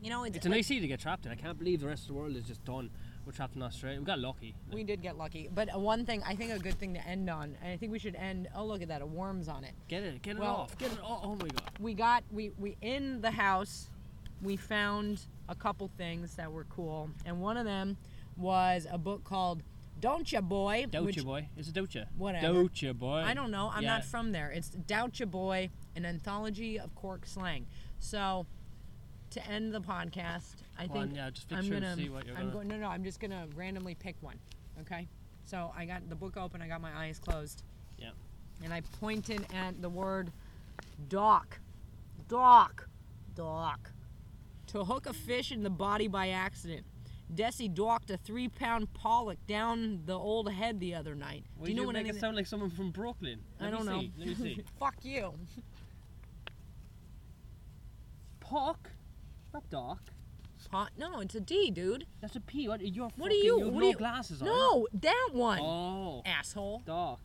you 0.02 0.10
know, 0.10 0.24
it's, 0.24 0.36
It's 0.36 0.46
a 0.46 0.48
like- 0.48 0.58
nice 0.58 0.66
city 0.66 0.80
to 0.80 0.86
get 0.88 1.00
trapped 1.00 1.26
in. 1.26 1.32
I 1.32 1.34
can't 1.34 1.58
believe 1.58 1.80
the 1.80 1.86
rest 1.86 2.02
of 2.02 2.08
the 2.08 2.14
world 2.14 2.34
is 2.36 2.44
just 2.44 2.64
done. 2.64 2.90
We're 3.26 3.32
trapped 3.32 3.56
in 3.56 3.62
Australia. 3.62 3.98
We 3.98 4.04
got 4.04 4.18
lucky. 4.18 4.54
Like, 4.68 4.74
We 4.74 4.84
did 4.84 5.00
get 5.00 5.16
lucky, 5.16 5.48
but 5.54 5.68
one 5.80 6.04
thing 6.04 6.22
I 6.26 6.34
think 6.34 6.50
a 6.52 6.58
good 6.58 6.78
thing 6.78 6.92
to 6.94 7.06
end 7.06 7.28
on, 7.30 7.56
and 7.62 7.72
I 7.72 7.76
think 7.78 7.90
we 7.90 7.98
should 7.98 8.14
end. 8.16 8.48
Oh, 8.54 8.66
look 8.66 8.82
at 8.82 8.88
that, 8.88 9.00
a 9.00 9.06
worm's 9.06 9.48
on 9.48 9.64
it. 9.64 9.72
get 9.88 10.02
it, 10.02 10.20
get 10.22 10.36
it 10.36 10.40
Well- 10.40 10.56
off, 10.56 10.76
get 10.78 10.92
it. 10.92 10.98
Oh, 11.02 11.20
oh 11.22 11.34
my 11.36 11.48
god. 11.48 11.62
we 11.80 11.94
got 11.94 12.22
we 12.30 12.50
we 12.58 12.76
in 12.82 13.20
the 13.22 13.30
house 13.30 13.88
we 14.42 14.56
found 14.56 15.22
a 15.48 15.54
couple 15.54 15.90
things 15.96 16.34
that 16.36 16.52
were 16.52 16.64
cool 16.64 17.08
and 17.24 17.40
one 17.40 17.56
of 17.56 17.64
them 17.64 17.96
was 18.36 18.86
a 18.90 18.98
book 18.98 19.24
called 19.24 19.62
don't 20.00 20.30
ya 20.30 20.40
boy 20.40 20.86
you, 20.92 21.22
boy. 21.22 21.48
Is 21.56 21.68
it 21.68 21.94
you? 21.94 22.02
Whatever. 22.16 22.66
You, 22.74 22.94
boy. 22.94 23.22
i 23.26 23.32
don't 23.34 23.50
know 23.50 23.70
i'm 23.72 23.82
Yeah. 23.82 23.94
not 23.94 24.04
from 24.04 24.32
there 24.32 24.50
it's 24.50 24.68
doubt 24.70 25.18
ya 25.20 25.26
boy 25.26 25.70
an 25.96 26.04
anthology 26.04 26.78
of 26.78 26.94
cork 26.94 27.26
slang 27.26 27.66
so 27.98 28.46
to 29.30 29.46
end 29.46 29.72
the 29.74 29.80
podcast 29.80 30.56
i 30.78 30.86
think 30.86 31.14
yeah, 31.14 31.30
just 31.30 31.52
i'm 31.52 31.68
gonna 31.68 31.96
see 31.96 32.08
what 32.08 32.26
you're 32.26 32.36
i'm 32.36 32.50
going 32.50 32.68
no 32.68 32.76
no 32.76 32.88
i'm 32.88 33.02
just 33.04 33.20
gonna 33.20 33.46
randomly 33.54 33.94
pick 33.94 34.16
one 34.20 34.38
okay 34.80 35.06
so 35.44 35.72
i 35.76 35.84
got 35.84 36.08
the 36.08 36.14
book 36.16 36.36
open 36.36 36.60
i 36.60 36.68
got 36.68 36.80
my 36.80 36.94
eyes 36.96 37.18
closed 37.18 37.62
Yeah. 37.98 38.10
and 38.62 38.72
I 38.72 38.80
pointed 39.00 39.46
at 39.54 39.80
the 39.80 39.88
word 39.88 40.32
dock. 41.08 41.58
Dock. 42.28 42.88
Dock. 43.34 43.92
To 44.68 44.84
hook 44.84 45.06
a 45.06 45.12
fish 45.12 45.52
in 45.52 45.62
the 45.62 45.70
body 45.70 46.08
by 46.08 46.28
accident. 46.30 46.84
Desi 47.32 47.72
docked 47.72 48.10
a 48.10 48.16
three 48.16 48.48
pound 48.48 48.92
pollock 48.94 49.38
down 49.46 50.02
the 50.04 50.16
old 50.18 50.52
head 50.52 50.78
the 50.80 50.94
other 50.94 51.14
night. 51.14 51.44
Why 51.56 51.66
Do 51.66 51.72
you 51.72 51.76
know 51.76 51.84
what 51.84 51.94
make 51.94 52.00
any 52.06 52.10
it 52.10 52.20
sound 52.20 52.36
like 52.36 52.46
someone 52.46 52.70
from 52.70 52.90
Brooklyn? 52.90 53.40
I 53.60 53.64
Let 53.64 53.72
me 53.72 53.76
don't 53.78 53.86
know. 53.86 54.00
see, 54.00 54.12
Let 54.18 54.28
me 54.28 54.34
see. 54.34 54.64
Fuck 54.78 54.96
you. 55.02 55.34
Puck? 58.40 58.90
Not 59.52 59.68
Doc. 59.70 59.98
Huh? 60.70 60.86
No, 60.98 61.20
it's 61.20 61.34
a 61.34 61.40
D, 61.40 61.70
dude. 61.70 62.06
That's 62.20 62.36
a 62.36 62.40
P. 62.40 62.68
What? 62.68 62.80
You're 62.80 63.08
What 63.16 63.30
are 63.30 63.34
you? 63.34 63.58
have 63.58 63.68
what 63.68 63.80
no 63.80 63.86
are 63.86 63.90
you? 63.90 63.96
glasses 63.96 64.42
on. 64.42 64.48
No, 64.48 64.88
that 64.94 65.28
one. 65.32 65.60
Oh. 65.60 66.22
Asshole. 66.26 66.82
Doc. 66.84 67.20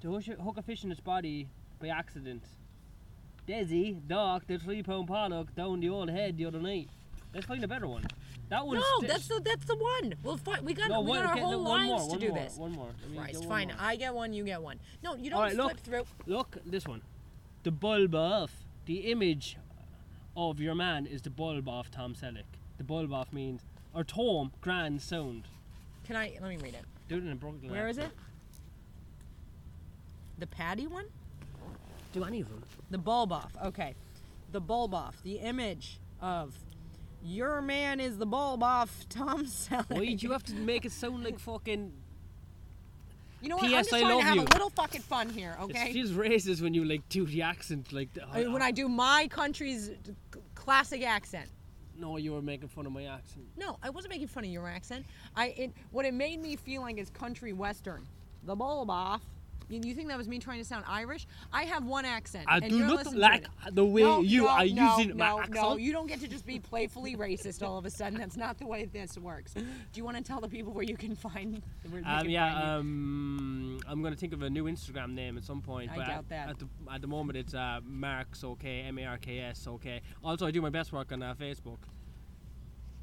To 0.00 0.12
hook 0.12 0.26
a- 0.28 0.42
hook 0.42 0.58
a 0.58 0.62
fish 0.62 0.82
in 0.84 0.90
its 0.90 1.00
body 1.00 1.48
by 1.80 1.88
accident. 1.88 2.42
Desi, 3.46 4.00
Doc, 4.08 4.46
the 4.46 4.58
three 4.58 4.82
pound 4.82 5.06
pollock 5.08 5.54
down 5.54 5.80
the 5.80 5.88
old 5.88 6.10
head 6.10 6.36
the 6.36 6.46
other 6.46 6.60
night. 6.60 6.88
Let's 7.32 7.46
find 7.46 7.62
a 7.62 7.68
better 7.68 7.86
one. 7.86 8.04
That 8.48 8.66
one's. 8.66 8.80
No, 8.80 9.08
that's 9.08 9.26
the 9.26 9.40
that's 9.44 9.64
the 9.64 9.74
one. 9.74 10.14
Well, 10.22 10.38
we 10.62 10.74
got 10.74 10.88
no, 10.88 11.00
we 11.00 11.10
one, 11.10 11.18
got 11.20 11.26
our 11.26 11.32
okay, 11.32 11.40
whole 11.40 11.50
no, 11.50 11.58
one 11.70 11.88
lives 11.88 12.06
more, 12.06 12.14
to 12.14 12.20
do 12.20 12.28
more, 12.28 12.38
this. 12.38 12.56
One 12.56 12.72
more. 12.72 12.88
Christ, 13.16 13.38
one 13.40 13.48
fine. 13.48 13.68
more. 13.68 13.76
I 13.80 13.96
get 13.96 14.14
one, 14.14 14.32
you 14.32 14.44
get 14.44 14.62
one. 14.62 14.78
No, 15.02 15.16
you 15.16 15.30
don't 15.30 15.40
right, 15.40 15.52
flip 15.52 15.66
look. 15.66 15.78
through. 15.78 16.04
Look, 16.26 16.56
this 16.64 16.86
one. 16.86 17.02
The 17.64 17.72
bulb 17.72 18.14
off. 18.14 18.52
The 18.86 19.10
image 19.10 19.56
of 20.36 20.60
your 20.60 20.76
man 20.76 21.06
is 21.06 21.22
the 21.22 21.30
bulb 21.30 21.68
off 21.68 21.90
Tom 21.90 22.14
Selleck. 22.14 22.44
The 22.78 22.84
bulb 22.84 23.12
off 23.12 23.32
means, 23.32 23.62
or 23.92 24.04
Tom, 24.04 24.52
grand 24.60 25.02
sound. 25.02 25.44
Can 26.04 26.14
I? 26.14 26.36
Let 26.40 26.48
me 26.48 26.56
read 26.58 26.74
it. 26.74 26.84
Do 27.08 27.16
it 27.16 27.24
in 27.24 27.32
a 27.32 27.34
Brooklyn 27.34 27.70
Where 27.70 27.88
is 27.88 27.98
it? 27.98 28.10
The 30.38 30.46
Patty 30.46 30.86
one? 30.86 31.06
Do 32.12 32.22
any 32.22 32.40
of 32.42 32.48
them? 32.48 32.62
The 32.90 32.98
bulb 32.98 33.32
off. 33.32 33.52
Okay. 33.64 33.94
The 34.52 34.60
bulb 34.60 34.94
off. 34.94 35.16
The 35.24 35.38
image 35.38 35.98
of 36.20 36.54
your 37.26 37.60
man 37.60 38.00
is 38.00 38.16
the 38.18 38.26
bulb 38.26 38.62
off 38.62 39.06
Tom 39.08 39.46
Selleck. 39.46 39.90
Why 39.90 40.06
did 40.06 40.22
you 40.22 40.32
have 40.32 40.44
to 40.44 40.54
make 40.54 40.84
it 40.84 40.92
sound 40.92 41.24
like 41.24 41.38
fucking? 41.38 41.92
You 43.42 43.48
know 43.50 43.56
what? 43.56 43.66
I'm 43.66 43.70
just 43.70 43.92
I 43.92 44.00
trying 44.00 44.18
to 44.18 44.24
have 44.24 44.36
you. 44.36 44.42
a 44.42 44.52
little 44.52 44.70
fucking 44.70 45.02
fun 45.02 45.28
here, 45.28 45.56
okay? 45.60 45.90
It 45.90 45.92
feels 45.92 46.10
racist 46.12 46.62
when 46.62 46.72
you 46.74 46.84
like 46.84 47.06
do 47.08 47.26
the 47.26 47.42
accent 47.42 47.92
like. 47.92 48.12
The, 48.14 48.26
I 48.32 48.46
when 48.46 48.62
I 48.62 48.70
do 48.70 48.88
my 48.88 49.28
country's 49.30 49.90
classic 50.54 51.02
accent. 51.04 51.48
no, 51.98 52.16
you 52.16 52.32
were 52.32 52.42
making 52.42 52.68
fun 52.68 52.86
of 52.86 52.92
my 52.92 53.04
accent. 53.04 53.44
No, 53.56 53.78
I 53.82 53.90
wasn't 53.90 54.12
making 54.12 54.28
fun 54.28 54.44
of 54.44 54.50
your 54.50 54.68
accent. 54.68 55.04
I 55.34 55.46
it 55.48 55.72
what 55.90 56.04
it 56.06 56.14
made 56.14 56.40
me 56.40 56.56
feel 56.56 56.82
like 56.82 56.98
is 56.98 57.10
country 57.10 57.52
western. 57.52 58.06
The 58.44 58.54
bulb 58.54 58.90
off. 58.90 59.22
You, 59.68 59.80
you 59.82 59.94
think 59.94 60.08
that 60.08 60.18
was 60.18 60.28
me 60.28 60.38
trying 60.38 60.58
to 60.58 60.64
sound 60.64 60.84
Irish? 60.86 61.26
I 61.52 61.64
have 61.64 61.84
one 61.84 62.04
accent. 62.04 62.44
I 62.48 62.58
and 62.58 62.70
do 62.70 62.78
not 62.78 63.14
like 63.14 63.44
to 63.64 63.72
the 63.72 63.84
way 63.84 64.02
no, 64.02 64.20
you 64.20 64.42
no, 64.42 64.48
are 64.48 64.66
no, 64.66 64.96
using 64.96 65.16
my 65.16 65.28
no, 65.28 65.40
accent. 65.40 65.54
No, 65.54 65.76
you 65.76 65.92
don't 65.92 66.06
get 66.06 66.20
to 66.20 66.28
just 66.28 66.46
be 66.46 66.58
playfully 66.58 67.16
racist 67.16 67.66
all 67.66 67.76
of 67.76 67.84
a 67.84 67.90
sudden. 67.90 68.18
That's 68.18 68.36
not 68.36 68.58
the 68.58 68.66
way 68.66 68.84
this 68.84 69.18
works. 69.18 69.54
Do 69.54 69.64
you 69.94 70.04
want 70.04 70.16
to 70.18 70.22
tell 70.22 70.40
the 70.40 70.48
people 70.48 70.72
where 70.72 70.84
you 70.84 70.96
can 70.96 71.16
find? 71.16 71.62
Where 71.90 72.02
Um, 72.06 72.28
yeah, 72.28 72.76
um, 72.76 73.80
I'm 73.88 74.02
gonna 74.02 74.16
think 74.16 74.32
of 74.32 74.42
a 74.42 74.50
new 74.50 74.64
Instagram 74.64 75.14
name 75.14 75.36
at 75.36 75.44
some 75.44 75.60
point. 75.60 75.90
I 75.90 75.96
but 75.96 76.06
doubt 76.06 76.18
at, 76.18 76.28
that. 76.28 76.48
At 76.50 76.58
the, 76.58 76.68
at 76.92 77.00
the 77.00 77.08
moment, 77.08 77.36
it's 77.36 77.54
uh, 77.54 77.80
Marks 77.84 78.44
OK, 78.44 78.80
M 78.82 78.98
A 78.98 79.04
R 79.04 79.18
K 79.18 79.40
S 79.40 79.66
OK. 79.66 80.00
Also, 80.22 80.46
I 80.46 80.50
do 80.50 80.62
my 80.62 80.70
best 80.70 80.92
work 80.92 81.10
on 81.12 81.22
uh, 81.22 81.34
Facebook. 81.34 81.78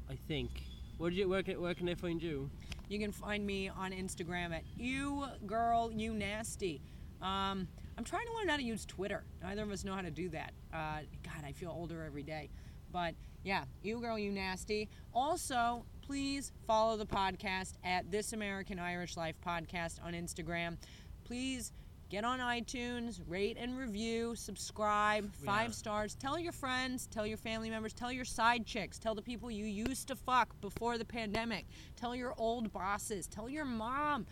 I 0.08 0.14
think. 0.14 0.50
Where 0.96 1.10
do 1.10 1.16
you 1.16 1.28
where 1.28 1.42
can, 1.42 1.60
where 1.60 1.74
can 1.74 1.86
they 1.86 1.94
find 1.94 2.22
you? 2.22 2.50
You 2.88 2.98
can 2.98 3.12
find 3.12 3.46
me 3.46 3.68
on 3.68 3.92
Instagram 3.92 4.52
at 4.52 4.62
you 4.76 5.26
girl 5.46 5.90
you 5.94 6.12
nasty. 6.12 6.80
Um, 7.22 7.66
I'm 7.96 8.04
trying 8.04 8.26
to 8.26 8.34
learn 8.34 8.48
how 8.48 8.56
to 8.56 8.62
use 8.62 8.84
Twitter. 8.84 9.24
Neither 9.42 9.62
of 9.62 9.70
us 9.70 9.84
know 9.84 9.94
how 9.94 10.02
to 10.02 10.10
do 10.10 10.28
that. 10.30 10.52
Uh, 10.72 11.00
God, 11.22 11.44
I 11.46 11.52
feel 11.52 11.70
older 11.70 12.02
every 12.04 12.22
day. 12.22 12.50
But 12.92 13.14
yeah, 13.42 13.64
you 13.82 14.00
girl 14.00 14.18
you 14.18 14.30
nasty. 14.30 14.88
Also, 15.12 15.84
please 16.02 16.52
follow 16.66 16.96
the 16.96 17.06
podcast 17.06 17.74
at 17.84 18.10
This 18.10 18.32
American 18.32 18.78
Irish 18.78 19.16
Life 19.16 19.36
Podcast 19.44 20.04
on 20.04 20.12
Instagram. 20.12 20.76
Please 21.24 21.72
get 22.08 22.24
on 22.24 22.38
iTunes, 22.38 23.20
rate 23.26 23.56
and 23.58 23.76
review, 23.78 24.34
subscribe, 24.36 25.32
five 25.34 25.68
yeah. 25.68 25.74
stars. 25.74 26.14
Tell 26.14 26.38
your 26.38 26.52
friends, 26.52 27.06
tell 27.06 27.26
your 27.26 27.36
family 27.36 27.70
members, 27.70 27.92
tell 27.92 28.12
your 28.12 28.24
side 28.24 28.66
chicks, 28.66 28.98
tell 28.98 29.14
the 29.14 29.22
people 29.22 29.50
you 29.50 29.64
used 29.64 30.08
to 30.08 30.16
fuck 30.16 30.60
before 30.60 30.98
the 30.98 31.04
pandemic, 31.04 31.66
tell 31.96 32.14
your 32.14 32.34
old 32.36 32.72
bosses, 32.72 33.26
tell 33.26 33.48
your 33.48 33.64
mom, 33.64 34.26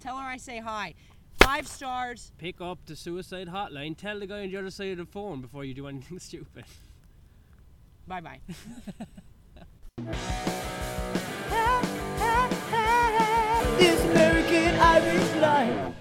tell 0.00 0.16
her 0.16 0.26
I 0.26 0.36
say 0.36 0.58
hi. 0.58 0.94
Five 1.42 1.68
stars. 1.68 2.32
Pick 2.38 2.60
up 2.60 2.78
the 2.86 2.96
suicide 2.96 3.48
hotline. 3.48 3.96
Tell 3.96 4.18
the 4.18 4.26
guy 4.26 4.42
on 4.42 4.50
the 4.50 4.56
other 4.56 4.70
side 4.70 4.92
of 4.92 4.98
the 4.98 5.06
phone 5.06 5.40
before 5.40 5.64
you 5.64 5.74
do 5.74 5.86
anything 5.86 6.18
stupid. 6.20 6.64
Bye 8.06 8.20
bye. 8.20 8.40
this 13.78 14.04
American 14.04 14.74
Irish 14.80 15.34
life. 15.36 15.94